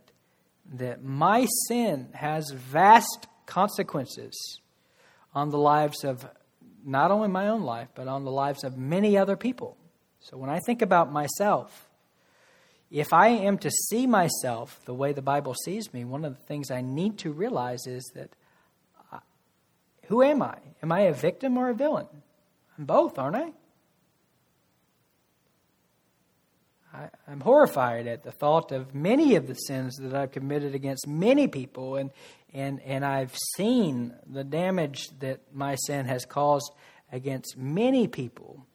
that 0.74 1.04
my 1.04 1.48
sin 1.68 2.10
has 2.14 2.52
vast 2.52 3.28
consequences 3.46 4.62
on 5.34 5.50
the 5.50 5.58
lives 5.58 6.04
of 6.04 6.28
not 6.86 7.12
only 7.12 7.28
my 7.28 7.48
own 7.48 7.62
life, 7.62 7.90
but 7.96 8.08
on 8.08 8.24
the 8.24 8.32
lives 8.32 8.64
of 8.64 8.78
many 8.78 9.18
other 9.18 9.36
people. 9.36 9.78
So 10.20 10.38
when 10.38 10.50
I 10.50 10.60
think 10.66 10.82
about 10.82 11.12
myself, 11.12 11.90
if 12.92 13.14
I 13.14 13.30
am 13.30 13.58
to 13.60 13.70
see 13.70 14.08
myself 14.08 14.80
the 14.86 14.94
way 14.94 15.14
the 15.14 15.22
Bible 15.22 15.54
sees 15.54 15.94
me, 15.94 16.06
one 16.06 16.26
of 16.26 16.38
the 16.38 16.44
things 16.46 16.72
I 16.72 16.82
need 16.82 17.18
to 17.20 17.32
realize 17.32 17.86
is 17.86 18.04
that 18.16 18.32
uh, 19.12 19.20
who 20.08 20.24
am 20.24 20.42
I? 20.42 20.58
Am 20.82 20.92
I 20.92 21.02
a 21.02 21.14
victim 21.14 21.58
or 21.58 21.70
a 21.70 21.76
villain? 21.76 22.08
I'm 22.78 22.86
both, 22.86 23.20
aren't 23.20 23.36
I? 23.36 23.52
I, 27.00 27.32
am 27.32 27.40
horrified 27.40 28.08
at 28.08 28.24
the 28.24 28.32
thought 28.32 28.72
of 28.72 28.94
many 28.94 29.36
of 29.36 29.48
the 29.48 29.54
sins 29.54 29.96
that 29.98 30.14
I've 30.14 30.32
committed 30.32 30.76
against 30.76 31.08
many 31.08 31.48
people, 31.48 31.96
and, 31.96 32.12
and, 32.54 32.82
and 32.82 33.06
I've 33.06 33.36
seen 33.56 34.14
the 34.28 34.44
damage 34.44 35.08
that 35.20 35.40
my 35.54 35.76
sin 35.76 36.06
has 36.08 36.26
caused 36.26 36.72
against 37.12 37.58
many 37.58 38.08
people 38.08 38.66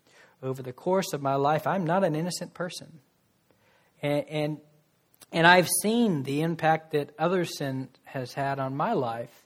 over 0.42 0.62
the 0.62 0.72
course 0.72 1.12
of 1.12 1.22
my 1.22 1.34
life. 1.34 1.66
I'm 1.66 1.84
not 1.84 2.04
an 2.04 2.14
innocent 2.14 2.54
person. 2.54 3.00
And, 4.02 4.24
and 4.28 4.58
And 5.32 5.46
I've 5.46 5.68
seen 5.82 6.22
the 6.22 6.42
impact 6.42 6.92
that 6.92 7.10
other 7.18 7.44
sin 7.44 7.88
has 8.04 8.34
had 8.34 8.58
on 8.58 8.76
my 8.76 8.92
life. 8.92 9.43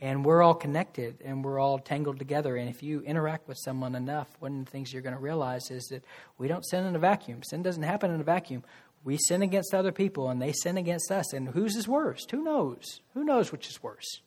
And 0.00 0.24
we're 0.24 0.42
all 0.42 0.54
connected 0.54 1.16
and 1.24 1.44
we're 1.44 1.58
all 1.58 1.78
tangled 1.78 2.18
together. 2.18 2.56
And 2.56 2.68
if 2.68 2.82
you 2.82 3.00
interact 3.00 3.48
with 3.48 3.58
someone 3.58 3.94
enough, 3.96 4.28
one 4.38 4.60
of 4.60 4.64
the 4.64 4.70
things 4.70 4.92
you're 4.92 5.02
going 5.02 5.14
to 5.14 5.20
realize 5.20 5.70
is 5.70 5.86
that 5.88 6.04
we 6.38 6.46
don't 6.46 6.64
sin 6.64 6.84
in 6.84 6.94
a 6.94 7.00
vacuum. 7.00 7.42
Sin 7.42 7.62
doesn't 7.62 7.82
happen 7.82 8.12
in 8.12 8.20
a 8.20 8.24
vacuum. 8.24 8.62
We 9.02 9.16
sin 9.16 9.42
against 9.42 9.74
other 9.74 9.90
people 9.90 10.30
and 10.30 10.40
they 10.40 10.52
sin 10.52 10.76
against 10.76 11.10
us. 11.10 11.32
And 11.32 11.48
whose 11.48 11.74
is 11.74 11.88
worse? 11.88 12.26
Who 12.30 12.42
knows? 12.44 13.00
Who 13.14 13.24
knows 13.24 13.50
which 13.50 13.68
is 13.68 13.82
worse? 13.82 14.20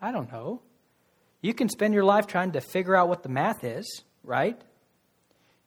I 0.00 0.12
don't 0.12 0.32
know. 0.32 0.62
You 1.42 1.52
can 1.52 1.68
spend 1.68 1.92
your 1.92 2.04
life 2.04 2.26
trying 2.26 2.52
to 2.52 2.60
figure 2.60 2.96
out 2.96 3.08
what 3.08 3.22
the 3.22 3.28
math 3.28 3.64
is, 3.64 4.02
right? 4.24 4.60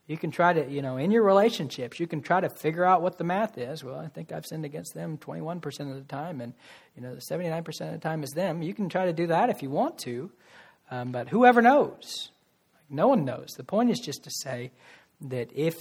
You 0.10 0.18
can 0.18 0.32
try 0.32 0.53
to, 0.53 0.68
you 0.68 0.82
know, 0.82 0.97
in 0.97 1.12
your 1.12 1.22
relationships, 1.22 1.99
you 1.99 2.07
can 2.07 2.24
try 2.24 2.41
to 2.41 2.49
figure 2.49 2.84
out 2.84 3.03
what 3.03 3.20
the 3.20 3.24
math 3.24 3.60
is. 3.60 3.84
Well, 3.84 3.99
I 3.99 4.07
think 4.07 4.32
I've 4.32 4.43
sinned 4.43 4.66
against 4.66 4.95
them 4.95 5.20
21% 5.20 5.64
of 5.82 5.95
the 5.95 6.01
time, 6.01 6.41
and, 6.41 6.55
you 6.95 7.03
know, 7.03 7.14
the 7.14 7.22
79% 7.22 7.68
of 7.68 7.91
the 7.91 7.99
time 7.99 8.24
is 8.24 8.32
them. 8.32 8.64
You 8.64 8.74
can 8.74 8.89
try 8.89 9.05
to 9.05 9.14
do 9.14 9.28
that 9.28 9.51
if 9.51 9.62
you 9.62 9.70
want 9.70 9.99
to, 9.99 10.32
um, 10.89 11.12
but 11.12 11.30
whoever 11.30 11.62
knows? 11.62 12.32
No 12.89 13.07
one 13.07 13.24
knows. 13.24 13.49
The 13.55 13.64
point 13.64 13.91
is 13.91 13.99
just 13.99 14.24
to 14.24 14.32
say 14.32 14.72
that 15.22 15.51
if 15.53 15.76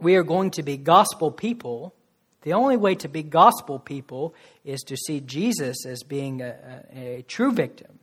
we 0.00 0.16
are 0.16 0.24
going 0.24 0.50
to 0.50 0.64
be 0.64 0.76
gospel 0.76 1.30
people, 1.30 1.94
the 2.42 2.54
only 2.54 2.76
way 2.76 2.96
to 2.96 3.08
be 3.08 3.22
gospel 3.22 3.78
people 3.78 4.34
is 4.64 4.80
to 4.88 4.96
see 4.96 5.20
Jesus 5.20 5.86
as 5.86 6.02
being 6.02 6.42
a, 6.42 6.56
a, 6.92 6.98
a 7.18 7.22
true 7.22 7.52
victim 7.52 8.00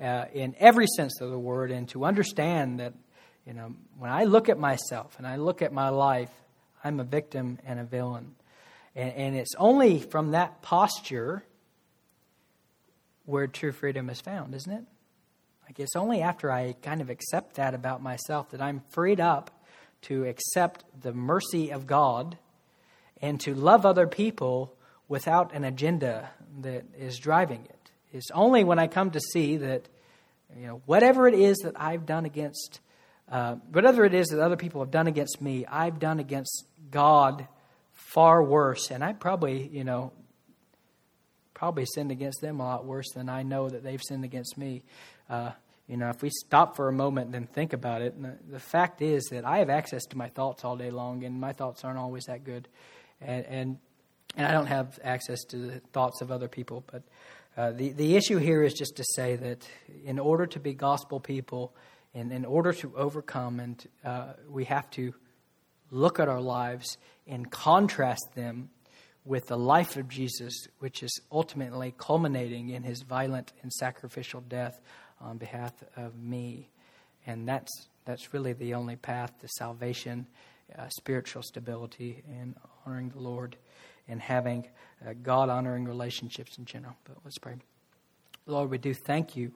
uh, 0.00 0.24
in 0.32 0.54
every 0.58 0.86
sense 0.96 1.20
of 1.20 1.30
the 1.30 1.38
word 1.38 1.70
and 1.70 1.90
to 1.90 2.06
understand 2.06 2.80
that 2.80 2.94
you 3.46 3.52
know, 3.52 3.74
when 3.98 4.10
I 4.10 4.24
look 4.24 4.48
at 4.48 4.58
myself 4.58 5.14
and 5.18 5.26
I 5.26 5.36
look 5.36 5.62
at 5.62 5.72
my 5.72 5.88
life, 5.88 6.30
I'm 6.84 7.00
a 7.00 7.04
victim 7.04 7.58
and 7.66 7.80
a 7.80 7.84
villain. 7.84 8.34
And, 8.94 9.12
and 9.14 9.36
it's 9.36 9.54
only 9.58 9.98
from 9.98 10.32
that 10.32 10.62
posture 10.62 11.44
where 13.24 13.46
true 13.46 13.72
freedom 13.72 14.10
is 14.10 14.20
found, 14.20 14.54
isn't 14.54 14.72
it? 14.72 14.84
Like 15.64 15.80
it's 15.80 15.96
only 15.96 16.22
after 16.22 16.50
I 16.50 16.74
kind 16.82 17.00
of 17.00 17.08
accept 17.08 17.54
that 17.54 17.74
about 17.74 18.02
myself 18.02 18.50
that 18.50 18.60
I'm 18.60 18.82
freed 18.90 19.20
up 19.20 19.50
to 20.02 20.24
accept 20.24 20.84
the 21.00 21.12
mercy 21.12 21.72
of 21.72 21.86
God 21.86 22.36
and 23.20 23.40
to 23.40 23.54
love 23.54 23.86
other 23.86 24.06
people 24.06 24.74
without 25.08 25.54
an 25.54 25.64
agenda 25.64 26.30
that 26.60 26.84
is 26.98 27.18
driving 27.18 27.64
it. 27.64 27.90
It's 28.12 28.30
only 28.32 28.64
when 28.64 28.78
I 28.78 28.88
come 28.88 29.10
to 29.12 29.20
see 29.20 29.56
that, 29.58 29.88
you 30.58 30.66
know, 30.66 30.82
whatever 30.86 31.28
it 31.28 31.34
is 31.34 31.56
that 31.58 31.80
I've 31.80 32.04
done 32.04 32.24
against 32.24 32.80
uh, 33.30 33.56
whatever 33.70 34.04
it 34.04 34.14
is 34.14 34.28
that 34.28 34.40
other 34.40 34.56
people 34.56 34.80
have 34.82 34.90
done 34.90 35.06
against 35.06 35.40
me, 35.40 35.64
I've 35.66 35.98
done 35.98 36.18
against 36.20 36.66
God 36.90 37.46
far 37.92 38.42
worse. 38.42 38.90
And 38.90 39.02
I 39.02 39.12
probably, 39.12 39.68
you 39.68 39.84
know, 39.84 40.12
probably 41.54 41.86
sinned 41.86 42.10
against 42.10 42.40
them 42.40 42.60
a 42.60 42.64
lot 42.64 42.84
worse 42.84 43.10
than 43.14 43.28
I 43.28 43.42
know 43.42 43.68
that 43.68 43.82
they've 43.82 44.02
sinned 44.02 44.24
against 44.24 44.58
me. 44.58 44.82
Uh, 45.30 45.52
you 45.88 45.96
know, 45.96 46.08
if 46.10 46.22
we 46.22 46.30
stop 46.30 46.76
for 46.76 46.88
a 46.88 46.92
moment 46.92 47.34
and 47.34 47.50
think 47.50 47.72
about 47.72 48.02
it, 48.02 48.20
the, 48.20 48.36
the, 48.50 48.58
fact 48.58 49.02
is 49.02 49.24
that 49.30 49.44
I 49.44 49.58
have 49.58 49.70
access 49.70 50.04
to 50.06 50.16
my 50.16 50.28
thoughts 50.28 50.64
all 50.64 50.76
day 50.76 50.90
long, 50.90 51.24
and 51.24 51.40
my 51.40 51.52
thoughts 51.52 51.84
aren't 51.84 51.98
always 51.98 52.24
that 52.24 52.44
good. 52.44 52.68
And, 53.20 53.44
and, 53.46 53.78
and 54.36 54.46
I 54.46 54.52
don't 54.52 54.66
have 54.66 54.98
access 55.02 55.44
to 55.50 55.56
the 55.56 55.80
thoughts 55.92 56.20
of 56.20 56.30
other 56.30 56.48
people. 56.48 56.84
But 56.90 57.02
uh, 57.56 57.72
the, 57.72 57.90
the 57.90 58.16
issue 58.16 58.38
here 58.38 58.62
is 58.62 58.72
just 58.72 58.96
to 58.96 59.04
say 59.14 59.36
that 59.36 59.68
in 60.04 60.18
order 60.18 60.46
to 60.46 60.60
be 60.60 60.72
gospel 60.72 61.20
people, 61.20 61.74
and 62.14 62.32
in 62.32 62.44
order 62.44 62.72
to 62.72 62.92
overcome, 62.96 63.60
and 63.60 63.86
uh, 64.04 64.34
we 64.48 64.64
have 64.64 64.90
to 64.92 65.14
look 65.90 66.20
at 66.20 66.28
our 66.28 66.40
lives 66.40 66.98
and 67.26 67.50
contrast 67.50 68.34
them 68.34 68.70
with 69.24 69.46
the 69.46 69.56
life 69.56 69.96
of 69.96 70.08
Jesus, 70.08 70.66
which 70.80 71.02
is 71.02 71.20
ultimately 71.30 71.94
culminating 71.96 72.70
in 72.70 72.82
his 72.82 73.02
violent 73.02 73.52
and 73.62 73.72
sacrificial 73.72 74.40
death 74.40 74.80
on 75.20 75.38
behalf 75.38 75.72
of 75.96 76.16
me. 76.16 76.68
And 77.26 77.48
that's, 77.48 77.88
that's 78.04 78.34
really 78.34 78.52
the 78.52 78.74
only 78.74 78.96
path 78.96 79.38
to 79.40 79.48
salvation, 79.48 80.26
uh, 80.76 80.88
spiritual 80.88 81.42
stability, 81.42 82.24
and 82.40 82.56
honoring 82.84 83.10
the 83.10 83.20
Lord 83.20 83.56
and 84.08 84.20
having 84.20 84.66
uh, 85.06 85.12
God 85.22 85.48
honoring 85.48 85.84
relationships 85.84 86.58
in 86.58 86.64
general. 86.64 86.96
But 87.04 87.18
let's 87.24 87.38
pray. 87.38 87.54
Lord, 88.46 88.70
we 88.70 88.78
do 88.78 88.92
thank 88.92 89.36
you 89.36 89.52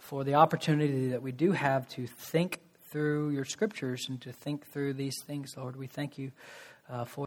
for 0.00 0.24
the 0.24 0.34
opportunity 0.34 1.08
that 1.08 1.22
we 1.22 1.32
do 1.32 1.52
have 1.52 1.88
to 1.90 2.06
think 2.06 2.60
through 2.90 3.30
your 3.30 3.44
scriptures 3.44 4.06
and 4.08 4.20
to 4.22 4.32
think 4.32 4.66
through 4.66 4.94
these 4.94 5.22
things, 5.22 5.54
Lord. 5.56 5.76
We 5.76 5.86
thank 5.86 6.18
you 6.18 6.32
uh, 6.88 7.04
for. 7.04 7.26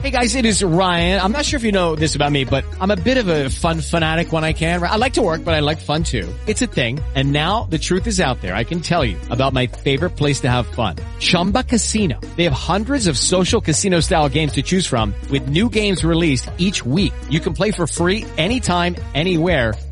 Hey 0.00 0.10
guys, 0.10 0.34
it 0.34 0.46
is 0.46 0.64
Ryan. 0.64 1.20
I'm 1.20 1.32
not 1.32 1.44
sure 1.44 1.58
if 1.58 1.62
you 1.62 1.72
know 1.72 1.94
this 1.94 2.14
about 2.14 2.32
me, 2.32 2.44
but 2.44 2.64
I'm 2.80 2.90
a 2.90 2.96
bit 2.96 3.18
of 3.18 3.28
a 3.28 3.50
fun 3.50 3.82
fanatic 3.82 4.32
when 4.32 4.44
I 4.44 4.54
can. 4.54 4.82
I 4.82 4.96
like 4.96 5.12
to 5.14 5.22
work, 5.22 5.44
but 5.44 5.52
I 5.52 5.60
like 5.60 5.78
fun 5.78 6.04
too. 6.04 6.26
It's 6.46 6.62
a 6.62 6.66
thing. 6.66 7.00
And 7.14 7.32
now 7.32 7.64
the 7.64 7.76
truth 7.76 8.06
is 8.06 8.18
out 8.18 8.40
there. 8.40 8.54
I 8.54 8.64
can 8.64 8.80
tell 8.80 9.04
you 9.04 9.18
about 9.28 9.52
my 9.52 9.66
favorite 9.66 10.10
place 10.10 10.40
to 10.40 10.48
have 10.48 10.66
fun. 10.66 10.96
Chumba 11.18 11.64
Casino. 11.64 12.18
They 12.36 12.44
have 12.44 12.54
hundreds 12.54 13.08
of 13.08 13.18
social 13.18 13.60
casino 13.60 14.00
style 14.00 14.30
games 14.30 14.52
to 14.52 14.62
choose 14.62 14.86
from 14.86 15.12
with 15.30 15.48
new 15.48 15.68
games 15.68 16.02
released 16.02 16.48
each 16.56 16.84
week. 16.86 17.12
You 17.28 17.40
can 17.40 17.52
play 17.52 17.70
for 17.70 17.86
free 17.86 18.24
anytime, 18.38 18.96
anywhere 19.14 19.74